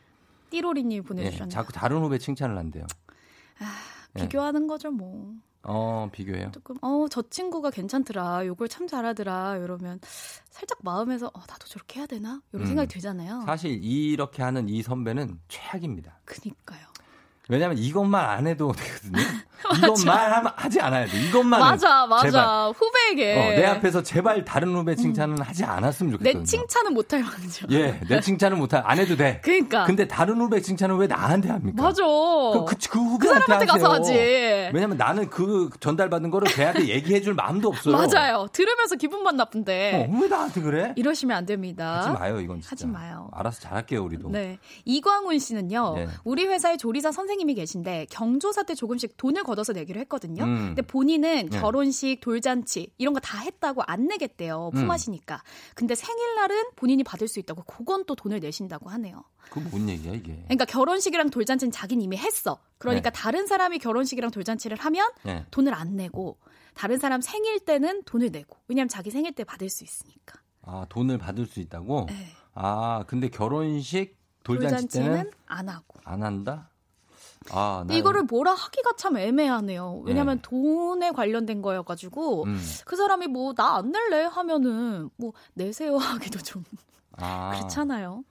띠로리님 0.49 0.97
예, 0.97 1.01
보내주셨네요. 1.07 1.49
자꾸 1.49 1.71
다른 1.73 2.01
후배 2.01 2.17
칭찬을 2.17 2.57
한대요. 2.57 2.85
예. 4.17 4.21
비교하는 4.21 4.67
거죠 4.67 4.89
뭐. 4.91 5.33
어, 5.61 6.09
비교해요. 6.11 6.51
조금 6.51 6.77
어 6.81 7.05
저 7.11 7.21
친구가 7.21 7.69
괜찮더라. 7.71 8.45
요걸 8.47 8.67
참 8.69 8.87
잘하더라. 8.87 9.57
이러면 9.57 9.99
살짝 10.49 10.79
마음에서 10.83 11.27
어, 11.27 11.39
나도 11.47 11.67
저렇게 11.67 11.99
해야 11.99 12.07
되나? 12.07 12.41
이런 12.51 12.63
음. 12.63 12.67
생각이 12.67 12.87
들잖아요. 12.87 13.43
사실 13.45 13.83
이렇게 13.83 14.41
하는 14.41 14.69
이 14.69 14.81
선배는 14.81 15.39
최악입니다. 15.49 16.19
그니까요. 16.25 16.79
왜냐면 17.49 17.77
이것만 17.79 18.29
안 18.29 18.45
해도 18.47 18.71
되거든요. 18.71 19.17
이것만 19.77 20.31
하면 20.31 20.51
하지 20.55 20.79
않아야 20.79 21.05
돼. 21.05 21.19
이것만 21.19 21.59
맞아, 21.59 22.05
맞아. 22.05 22.23
제발. 22.23 22.69
후배에게 22.71 23.37
어, 23.37 23.59
내 23.59 23.65
앞에서 23.65 24.01
제발 24.03 24.45
다른 24.45 24.73
후배 24.73 24.95
칭찬은 24.95 25.41
하지 25.41 25.65
않았으면 25.65 26.13
좋겠거든요. 26.13 26.43
내 26.43 26.45
칭찬은 26.45 26.93
못할 26.93 27.21
망정. 27.21 27.69
예, 27.71 27.99
내 28.07 28.21
칭찬은 28.21 28.57
못해 28.57 28.77
안 28.77 28.99
해도 28.99 29.17
돼. 29.17 29.41
그러니까. 29.43 29.83
근데 29.83 30.07
다른 30.07 30.39
후배 30.39 30.61
칭찬은 30.61 30.95
왜 30.95 31.07
나한테 31.07 31.49
합니까? 31.49 31.83
맞아. 31.83 32.03
그, 32.03 32.65
그, 32.65 32.75
그 32.89 32.99
후배한테 32.99 33.45
사람한테 33.45 33.65
가서 33.65 33.85
하세요. 33.87 33.99
하지. 33.99 34.13
왜냐면 34.73 34.97
나는 34.97 35.29
그 35.29 35.69
전달받은 35.79 36.29
거를 36.29 36.51
걔한테 36.53 36.87
얘기해줄 36.87 37.33
마음도 37.33 37.69
없어요. 37.69 37.97
맞아요. 37.97 38.47
들으면서 38.53 38.95
기분만 38.95 39.35
나쁜데 39.35 40.07
어, 40.09 40.19
왜 40.21 40.27
나한테 40.27 40.61
그래? 40.61 40.93
이러시면 40.95 41.35
안 41.35 41.45
됩니다. 41.45 41.97
하지 41.97 42.11
마요, 42.11 42.39
이건 42.39 42.61
진짜. 42.61 42.69
하지 42.71 42.87
마요. 42.87 43.29
알아서 43.33 43.59
잘할게요, 43.59 44.03
우리도. 44.03 44.29
네. 44.29 44.57
이광훈 44.85 45.37
씨는요, 45.39 45.93
네. 45.95 46.07
우리 46.23 46.45
회사에 46.45 46.77
조리사 46.77 47.11
선생 47.11 47.38
님이 47.39 47.55
계신데, 47.55 48.07
경조사 48.11 48.63
때 48.63 48.75
조금씩 48.75 49.17
돈을 49.17 49.43
걷어서 49.43 49.73
내기로 49.73 49.99
했거든요. 50.01 50.43
음. 50.43 50.67
근데 50.67 50.81
본인은 50.83 51.49
네. 51.49 51.59
결혼식, 51.59 52.19
돌잔치, 52.21 52.93
이런 52.99 53.13
거 53.13 53.19
다 53.19 53.39
했다고 53.39 53.81
안 53.87 54.05
내겠대요. 54.07 54.69
음. 54.73 54.77
품앗이니까. 54.79 55.41
근데 55.73 55.95
생일날은 55.95 56.65
본인이 56.75 57.03
받을 57.03 57.27
수 57.27 57.39
있다고, 57.39 57.63
그건 57.63 58.05
또 58.05 58.13
돈을 58.15 58.39
내신다고 58.39 58.89
하네요. 58.91 59.23
그거 59.49 59.67
뭔 59.71 59.89
얘기야, 59.89 60.13
이게? 60.13 60.35
그러니까 60.43 60.65
결혼식이랑 60.65 61.31
돌잔치는 61.31 61.71
자기는 61.71 62.03
이미 62.03 62.17
했어. 62.17 62.59
그러니까 62.77 63.09
네. 63.09 63.19
다른 63.19 63.47
사람이 63.47 63.79
결혼식이랑 63.79 64.29
돌잔치를 64.31 64.77
하면 64.77 65.09
네. 65.23 65.45
돈을 65.49 65.73
안 65.73 65.95
내고, 65.95 66.37
다른 66.75 66.97
사람 66.99 67.21
생일 67.21 67.59
때는 67.59 68.03
돈을 68.03 68.29
내고. 68.31 68.57
왜냐면 68.67 68.87
자기 68.89 69.09
생일 69.09 69.33
때 69.33 69.43
받을 69.43 69.69
수 69.69 69.83
있으니까. 69.83 70.39
아, 70.61 70.85
돈을 70.89 71.17
받을 71.17 71.45
수 71.45 71.59
있다고? 71.59 72.05
네. 72.09 72.27
아, 72.53 73.03
근데 73.07 73.29
결혼식, 73.29 74.17
돌잔치 74.43 74.87
때는 74.87 75.07
돌잔치는 75.07 75.31
안 75.47 75.69
하고. 75.69 75.99
안 76.05 76.23
한다? 76.23 76.69
아, 77.51 77.83
난- 77.87 77.95
이거를 77.97 78.23
뭐라 78.23 78.53
하기가 78.53 78.91
참 78.97 79.17
애매하네요. 79.17 80.01
왜냐면 80.05 80.37
네. 80.37 80.41
돈에 80.43 81.11
관련된 81.11 81.61
거여가지고 81.61 82.43
음. 82.43 82.61
그 82.85 82.95
사람이 82.95 83.27
뭐 83.27 83.53
나 83.53 83.77
안 83.77 83.91
낼래 83.91 84.23
하면은 84.25 85.09
뭐 85.17 85.33
내세요 85.53 85.97
하기도 85.97 86.39
좀 86.39 86.63
아. 87.17 87.51
그렇잖아요. 87.55 88.23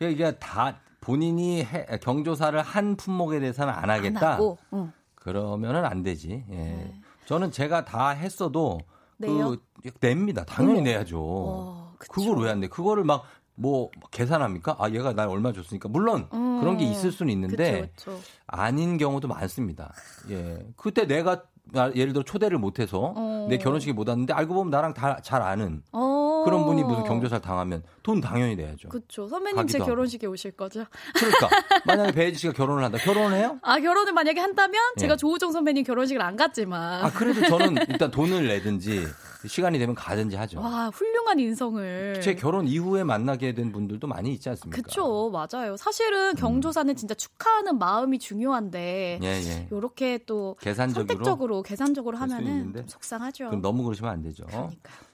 이게 0.00 0.36
다 0.38 0.78
본인이 1.00 1.62
해- 1.64 1.86
경조사를 2.02 2.60
한 2.60 2.96
품목에 2.96 3.38
대해서는 3.40 3.72
안안 3.72 3.98
하겠다. 3.98 4.32
하고. 4.34 4.58
응. 4.72 4.92
그러면은 5.14 5.84
안 5.84 6.02
되지. 6.02 6.44
예. 6.50 6.92
저는 7.26 7.50
제가 7.50 7.84
다 7.84 8.08
했어도 8.10 8.80
네. 9.18 9.28
내요? 9.28 9.56
그 9.82 9.90
냅니다. 10.00 10.44
당연히. 10.44 10.82
내야죠. 10.82 11.20
와, 11.22 11.92
그쵸. 11.98 12.12
그걸 12.12 12.38
왜 12.44 12.50
안 12.50 12.60
내? 12.60 12.68
그거를 12.68 13.04
막 13.04 13.24
뭐 13.58 13.90
계산합니까? 14.10 14.76
아 14.78 14.88
얘가 14.90 15.12
날 15.12 15.28
얼마 15.28 15.52
줬으니까 15.52 15.88
물론 15.88 16.28
음. 16.32 16.60
그런 16.60 16.76
게 16.76 16.84
있을 16.84 17.10
수는 17.12 17.32
있는데 17.32 17.90
그쵸, 17.96 18.12
그쵸. 18.12 18.20
아닌 18.46 18.96
경우도 18.98 19.26
많습니다. 19.28 19.92
예. 20.30 20.64
그때 20.76 21.06
내가 21.06 21.42
아, 21.74 21.90
예를 21.94 22.14
들어 22.14 22.24
초대를 22.24 22.56
못해서 22.56 23.12
어. 23.14 23.46
내 23.50 23.58
결혼식에 23.58 23.92
못 23.92 24.08
왔는데 24.08 24.32
알고 24.32 24.54
보면 24.54 24.70
나랑 24.70 24.94
다 24.94 25.18
잘 25.22 25.42
아는 25.42 25.82
어. 25.92 26.42
그런 26.46 26.64
분이 26.64 26.82
무슨 26.84 27.02
경조사를 27.04 27.42
당하면 27.42 27.82
돈 28.02 28.20
당연히 28.22 28.56
내야죠. 28.56 28.88
그쵸. 28.88 29.28
선배님 29.28 29.56
제 29.56 29.60
가기도 29.62 29.78
하고. 29.82 29.90
결혼식에 29.90 30.26
오실 30.28 30.52
거죠? 30.52 30.84
그러니까 31.14 31.48
만약에 31.84 32.12
배혜지 32.12 32.38
씨가 32.38 32.52
결혼을 32.54 32.82
한다. 32.84 32.96
결혼해요? 32.98 33.58
아 33.62 33.78
결혼을 33.80 34.12
만약에 34.14 34.40
한다면 34.40 34.80
예. 34.96 35.00
제가 35.00 35.16
조우정 35.16 35.52
선배님 35.52 35.84
결혼식을 35.84 36.22
안 36.22 36.36
갔지만 36.36 37.04
아 37.04 37.10
그래도 37.10 37.42
저는 37.46 37.76
일단 37.88 38.10
돈을 38.10 38.46
내든지 38.48 39.04
시간이 39.48 39.78
되면 39.78 39.94
가든지 39.94 40.36
하죠. 40.36 40.60
와 40.60 40.88
훌륭한 40.92 41.40
인성을 41.40 42.20
제 42.22 42.34
결혼 42.34 42.68
이후에 42.68 43.02
만나게 43.04 43.54
된 43.54 43.72
분들도 43.72 44.06
많이 44.06 44.32
있지 44.32 44.48
않습니까? 44.50 44.80
그쵸 44.80 45.30
맞아요. 45.30 45.76
사실은 45.76 46.34
경조사는 46.34 46.94
진짜 46.94 47.14
축하하는 47.14 47.78
마음이 47.78 48.18
중요한데 48.18 49.18
예, 49.22 49.26
예. 49.26 49.68
요렇게 49.72 50.20
또 50.26 50.56
계산적으로 50.60 51.06
선택적으로 51.08 51.62
계산적으로 51.62 52.18
하면은 52.18 52.84
속상하죠. 52.86 53.46
그럼 53.46 53.62
너무 53.62 53.82
그러시면 53.82 54.12
안 54.12 54.22
되죠. 54.22 54.46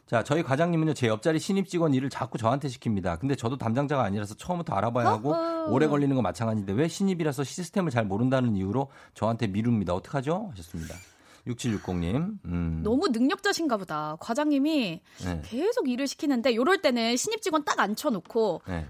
자, 0.07 0.23
저희 0.23 0.43
과장님은요, 0.43 0.93
제 0.93 1.09
옆자리 1.09 1.39
신입 1.39 1.67
직원 1.67 1.95
일을 1.95 2.11
자꾸 2.11 2.37
저한테 2.37 2.69
시킵니다. 2.69 3.19
근데 3.19 3.35
저도 3.35 3.57
담당자가 3.57 4.05
아니라서 4.05 4.35
처음부터 4.35 4.75
알아봐야 4.75 5.09
하고. 5.09 5.35
오래 5.69 5.87
걸리는 5.87 6.15
건 6.15 6.23
마찬가지인데 6.23 6.75
왜 6.75 6.89
신입이라서 6.89 7.43
시스템을 7.43 7.91
잘 7.91 8.05
모른다는 8.05 8.55
이유로 8.55 8.89
저한테 9.15 9.47
미룹니다. 9.47 9.95
어떡하죠? 9.95 10.49
하셨습니다. 10.51 10.95
6760님. 11.47 12.39
음. 12.45 12.81
너무 12.83 13.09
능력자신가 13.09 13.77
보다. 13.77 14.17
과장님이 14.21 15.01
네. 15.25 15.43
계속 15.45 15.89
일을 15.89 16.07
시키는데 16.07 16.55
요럴 16.55 16.81
때는 16.83 17.17
신입 17.17 17.43
직원 17.43 17.65
딱 17.65 17.79
앉혀놓고 17.81 18.63
네. 18.67 18.87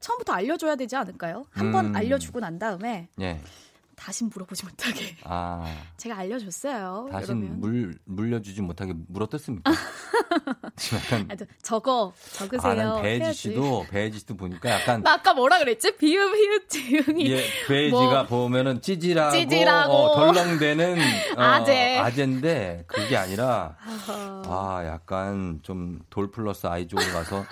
처음부터 0.00 0.32
알려줘야 0.34 0.76
되지 0.76 0.94
않을까요? 0.96 1.44
한번 1.50 1.86
음. 1.86 1.96
알려주고 1.96 2.40
난 2.40 2.58
다음에 2.58 3.08
예. 3.20 3.40
다신 3.96 4.30
물어보지 4.32 4.64
못하게. 4.66 5.16
아. 5.24 5.64
제가 5.96 6.18
알려줬어요. 6.18 7.08
다시. 7.10 7.32
물 7.32 7.98
물려주지 8.04 8.60
못하게 8.62 8.92
물어뜯습니까? 9.08 9.72
지금 10.76 10.98
약간 10.98 11.28
아, 11.30 11.36
저- 11.36 11.44
적어 11.62 12.12
적으세요. 12.32 12.70
아는 12.72 13.02
배지. 13.02 13.32
씨도 13.32 13.86
배지 13.90 14.18
씨도 14.20 14.36
보니까 14.36 14.70
약간 14.70 15.02
나 15.02 15.14
아까 15.14 15.32
뭐라 15.34 15.58
그랬지? 15.58 15.96
비읍 15.96 16.34
히읗 16.36 16.68
지응이 16.68 17.30
예, 17.30 17.42
배지가 17.66 18.24
뭐 18.24 18.26
보면은 18.26 18.80
찌질하고, 18.82 19.32
찌질하고. 19.36 19.92
어, 19.92 20.14
덜렁대는 20.32 20.98
어, 21.36 21.40
아재. 21.40 21.98
아재인데 21.98 22.84
그게 22.86 23.16
아니라. 23.16 23.76
아 24.48 24.82
약간 24.86 25.60
좀 25.62 26.00
돌 26.10 26.30
플러스 26.30 26.66
아이 26.66 26.86
쪽으로 26.88 27.12
가서 27.12 27.44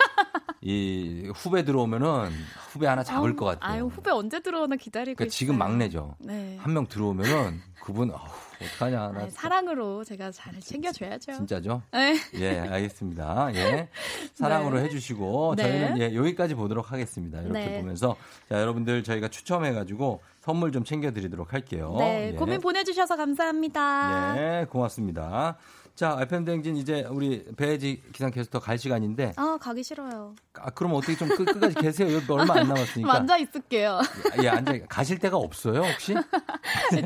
이 0.67 1.31
후배 1.35 1.63
들어오면은 1.63 2.31
후배 2.71 2.87
하나 2.87 3.03
잡을 3.03 3.29
아우, 3.29 3.35
것 3.35 3.45
같아요. 3.45 3.71
아유 3.71 3.85
후배 3.85 4.09
언제 4.09 4.39
들어오나 4.39 4.75
기다리고 4.77 5.17
그러니까 5.17 5.31
지금. 5.31 5.59
막내죠. 5.59 6.15
네. 6.19 6.57
한 6.59 6.73
명 6.73 6.87
들어오면은 6.87 7.61
그분 7.81 8.09
어우, 8.09 8.17
어떡하냐 8.17 9.11
나 9.11 9.19
아이, 9.21 9.29
사랑으로 9.29 10.03
제가 10.03 10.31
잘 10.31 10.59
챙겨줘야죠. 10.59 11.33
진짜죠? 11.33 11.83
네. 11.93 12.15
예, 12.39 12.57
알겠습니다. 12.61 13.51
예. 13.53 13.89
사랑으로 14.33 14.77
네. 14.77 14.85
해주시고, 14.85 15.53
네. 15.55 15.63
저희는 15.63 16.01
예, 16.01 16.15
여기까지 16.15 16.55
보도록 16.55 16.91
하겠습니다. 16.91 17.41
이렇게 17.41 17.59
네. 17.63 17.79
보면서, 17.81 18.15
자, 18.49 18.59
여러분들 18.59 19.03
저희가 19.03 19.27
추첨해가지고 19.27 20.21
선물 20.41 20.71
좀 20.71 20.83
챙겨드리도록 20.83 21.53
할게요. 21.53 21.95
네, 21.99 22.31
예. 22.33 22.35
고민 22.35 22.59
보내주셔서 22.59 23.15
감사합니다. 23.17 24.35
예, 24.61 24.65
고맙습니다. 24.65 25.57
자, 25.95 26.17
FM대행진 26.19 26.75
이제 26.75 27.05
우리 27.09 27.45
배혜지 27.55 28.01
기상캐스터 28.11 28.59
갈 28.59 28.77
시간인데, 28.77 29.31
아 29.37 29.57
가기 29.61 29.81
싫어요. 29.81 30.35
아, 30.59 30.69
그럼 30.71 30.93
어떻게 30.93 31.15
좀 31.15 31.29
끝, 31.29 31.45
끝까지 31.45 31.75
계세요? 31.75 32.13
여기 32.13 32.29
얼마 32.33 32.55
안 32.59 32.67
남았으니까. 32.67 33.13
앉아 33.15 33.37
있을게요. 33.37 34.01
예, 34.43 34.49
앉아, 34.49 34.73
가실 34.89 35.19
데가 35.19 35.37
없어요, 35.37 35.83
혹시? 35.83 36.13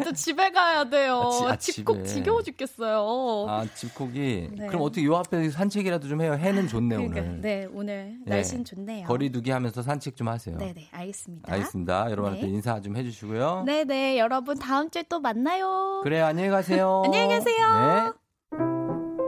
또 0.04 0.12
집에 0.14 0.50
가야 0.52 0.90
돼요. 0.90 1.22
아, 1.24 1.30
지- 1.30 1.46
아, 1.46 1.56
집콕. 1.56 2.04
지겨워 2.04 2.42
죽겠어요. 2.42 3.46
아, 3.48 3.66
집콕이. 3.76 4.50
네. 4.58 4.68
그럼 4.68 4.82
어떻게 4.82 5.06
요 5.06 5.16
앞에 5.18 5.52
산책이라도 5.52 6.08
좀 6.08 6.22
해요? 6.22 6.34
해는 6.34 6.68
좋네, 6.68 6.96
그러니까, 6.96 7.20
오늘. 7.22 7.42
네, 7.42 7.68
오늘 7.72 8.18
예. 8.26 8.30
날씨는 8.30 8.66
좋네요. 8.66 9.06
거리두기 9.06 9.52
하면서 9.52 9.84
산책 9.84 10.16
좀 10.16 10.30
하세요. 10.30 10.58
네네, 10.58 10.88
알겠습니다. 10.92 11.54
알겠습니다. 11.54 12.10
여러분한테 12.10 12.48
네. 12.48 12.54
인사 12.54 12.82
좀 12.82 12.98
해주시고요. 12.98 13.64
네네, 13.68 14.18
여러분 14.18 14.58
다음 14.58 14.90
주에 14.90 15.04
또 15.08 15.20
만나요. 15.20 16.02
그래 16.04 16.22
안녕히 16.22 16.50
가세요. 16.50 17.04
안녕히 17.06 17.28
계세요. 17.28 18.16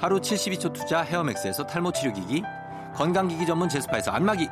하루 0.00 0.18
72초 0.18 0.72
투자 0.72 1.02
헤어맥스에서 1.02 1.66
탈모 1.66 1.92
치료기기 1.92 2.42
건강기기 2.94 3.44
전문 3.44 3.68
제스파에서 3.68 4.10
안마기 4.10 4.48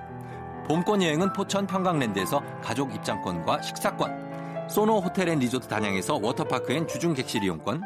봄권 0.67 1.03
여행은 1.03 1.33
포천 1.33 1.67
평강랜드에서 1.67 2.43
가족 2.63 2.95
입장권과 2.95 3.63
식사권 3.63 4.69
소노 4.69 5.01
호텔 5.01 5.31
앤 5.31 5.39
리조트 5.39 5.67
단양에서 5.67 6.21
워터파크 6.23 6.75
and 6.75 6.87
주중 6.87 7.15
객실 7.15 7.43
이용권 7.43 7.83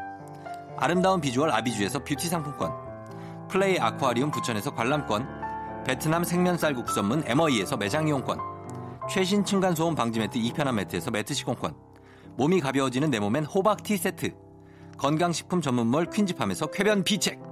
아름다운 0.76 1.20
비주얼 1.20 1.50
아비주에서 1.50 2.00
뷰티 2.00 2.28
상품권 2.28 2.72
플레이 3.46 3.78
아쿠아리움 3.78 4.32
부천에서 4.32 4.74
관람권 4.74 5.84
베트남 5.86 6.24
생면 6.24 6.58
쌀국수 6.58 6.96
전문 6.96 7.22
MOE에서 7.24 7.76
매장 7.76 8.08
이용권 8.08 8.40
최신 9.08 9.44
층간소음 9.44 9.94
방지 9.94 10.18
매트 10.18 10.36
이편한 10.36 10.74
매트에서 10.74 11.12
매트 11.12 11.32
시공권 11.32 11.76
몸이 12.36 12.60
가벼워지는 12.60 13.10
내 13.12 13.20
몸엔 13.20 13.44
호박 13.44 13.84
티 13.84 13.96
세트 13.96 14.34
건강식품 14.98 15.60
전문몰 15.60 16.10
퀸즈팜에서 16.10 16.66
쾌변 16.66 17.04
비책 17.04 17.51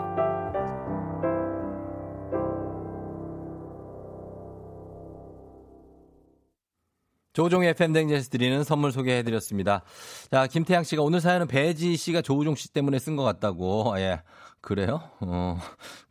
조종의 7.33 7.69
FM 7.69 7.93
댕제스 7.93 8.29
드리는 8.29 8.63
선물 8.63 8.91
소개해드렸습니다. 8.91 9.83
자, 10.29 10.47
김태양 10.47 10.83
씨가 10.83 11.01
오늘 11.01 11.21
사연은 11.21 11.47
배지 11.47 11.95
씨가 11.95 12.21
조우종 12.21 12.55
씨 12.55 12.73
때문에 12.73 12.99
쓴 12.99 13.15
것 13.15 13.23
같다고. 13.23 13.93
예. 13.97 14.21
그래요? 14.61 15.01
어, 15.21 15.57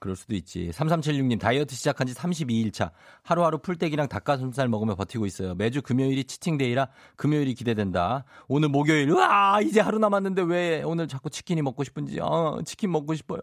그럴 0.00 0.16
수도 0.16 0.34
있지. 0.34 0.70
3376님, 0.72 1.38
다이어트 1.38 1.72
시작한 1.72 2.08
지 2.08 2.14
32일차. 2.14 2.90
하루하루 3.22 3.58
풀떼기랑 3.58 4.08
닭가슴살 4.08 4.66
먹으며 4.66 4.96
버티고 4.96 5.24
있어요. 5.26 5.54
매주 5.54 5.82
금요일이 5.82 6.24
치팅데이라 6.24 6.88
금요일이 7.14 7.54
기대된다. 7.54 8.24
오늘 8.48 8.68
목요일, 8.68 9.08
으아! 9.10 9.60
이제 9.60 9.80
하루 9.80 9.98
남았는데 10.00 10.42
왜 10.42 10.82
오늘 10.82 11.06
자꾸 11.06 11.30
치킨이 11.30 11.62
먹고 11.62 11.84
싶은지. 11.84 12.18
어, 12.20 12.60
치킨 12.64 12.90
먹고 12.90 13.14
싶어요. 13.14 13.38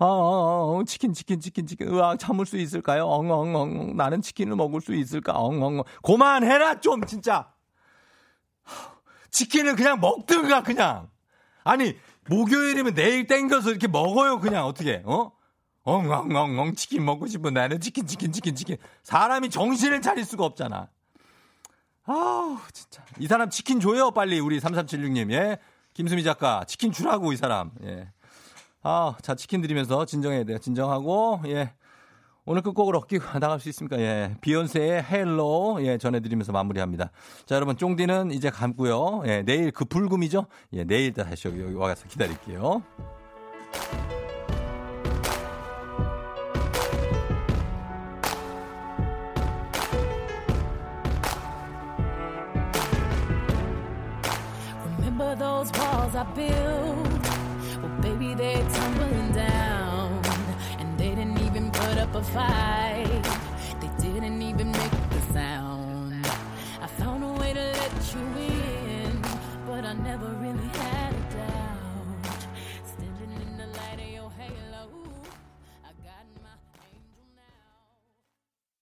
어, 0.00 0.06
어, 0.06 0.78
어, 0.78 0.84
치킨, 0.84 1.12
치킨, 1.12 1.38
치킨, 1.38 1.64
치킨. 1.64 1.88
으아, 1.94 2.16
참을 2.16 2.44
수 2.44 2.58
있을까요? 2.58 3.06
엉 3.06 3.30
엉 3.30 3.54
엉. 3.54 3.96
나는 3.96 4.20
치킨을 4.22 4.56
먹을 4.56 4.80
수 4.80 4.92
있을까? 4.92 5.34
엉 5.34 5.62
엉엉. 5.62 5.84
그만해라, 6.02 6.80
좀, 6.80 7.04
진짜! 7.06 7.52
치킨을 9.30 9.76
그냥 9.76 10.00
먹든가, 10.00 10.64
그냥! 10.64 11.08
아니, 11.62 11.94
목요일이면 12.28 12.94
내일 12.94 13.26
땡겨서 13.26 13.70
이렇게 13.70 13.88
먹어요, 13.88 14.40
그냥 14.40 14.66
어떻게, 14.66 15.02
어? 15.04 15.32
엉엉엉엉 15.84 16.74
치킨 16.74 17.04
먹고 17.04 17.26
싶은 17.26 17.54
나는 17.54 17.80
치킨, 17.80 18.06
치킨, 18.06 18.30
치킨, 18.30 18.54
치킨. 18.54 18.76
사람이 19.02 19.48
정신을 19.48 20.02
차릴 20.02 20.24
수가 20.24 20.44
없잖아. 20.44 20.88
아우, 22.04 22.58
진짜. 22.72 23.02
이 23.18 23.26
사람 23.26 23.48
치킨 23.48 23.80
줘요, 23.80 24.10
빨리, 24.10 24.38
우리 24.40 24.60
3376님, 24.60 25.32
예? 25.32 25.58
김수미 25.94 26.22
작가, 26.22 26.64
치킨 26.64 26.92
주라고, 26.92 27.32
이 27.32 27.36
사람, 27.36 27.70
예. 27.84 28.10
아, 28.82 29.16
자, 29.22 29.34
치킨 29.34 29.60
드리면서 29.62 30.04
진정해야 30.04 30.44
돼요. 30.44 30.58
진정하고, 30.58 31.40
예. 31.46 31.72
오늘 32.48 32.62
끝곡으로 32.62 33.02
끼고 33.06 33.38
나갈 33.38 33.60
수 33.60 33.68
있습니까? 33.68 33.98
예. 34.00 34.34
비욘세의 34.40 35.02
Halo, 35.02 35.80
예, 35.82 35.98
전해드리면서 35.98 36.50
마무리합니다. 36.52 37.10
자, 37.44 37.54
여러분, 37.54 37.76
쫑디는 37.76 38.30
이제 38.30 38.48
감고요. 38.48 39.22
예, 39.26 39.42
내일 39.42 39.70
그 39.70 39.84
불금이죠? 39.84 40.46
예, 40.72 40.84
내일 40.84 41.12
다시 41.12 41.48
여기 41.48 41.74
와서 41.74 42.08
기다릴게요. 42.08 42.82
a 62.18 62.22
fight. 62.22 63.22
They 63.80 63.90
didn't 64.02 64.42
even 64.42 64.72
make 64.72 64.90
the 65.10 65.32
sound. 65.32 66.26
I 66.82 66.86
found 66.98 67.22
a 67.22 67.32
way 67.40 67.52
to 67.52 67.60
let 67.60 68.14
you 68.14 68.20
in, 68.44 69.22
but 69.66 69.84
I 69.84 69.92
never 69.92 70.26
really. 70.26 70.57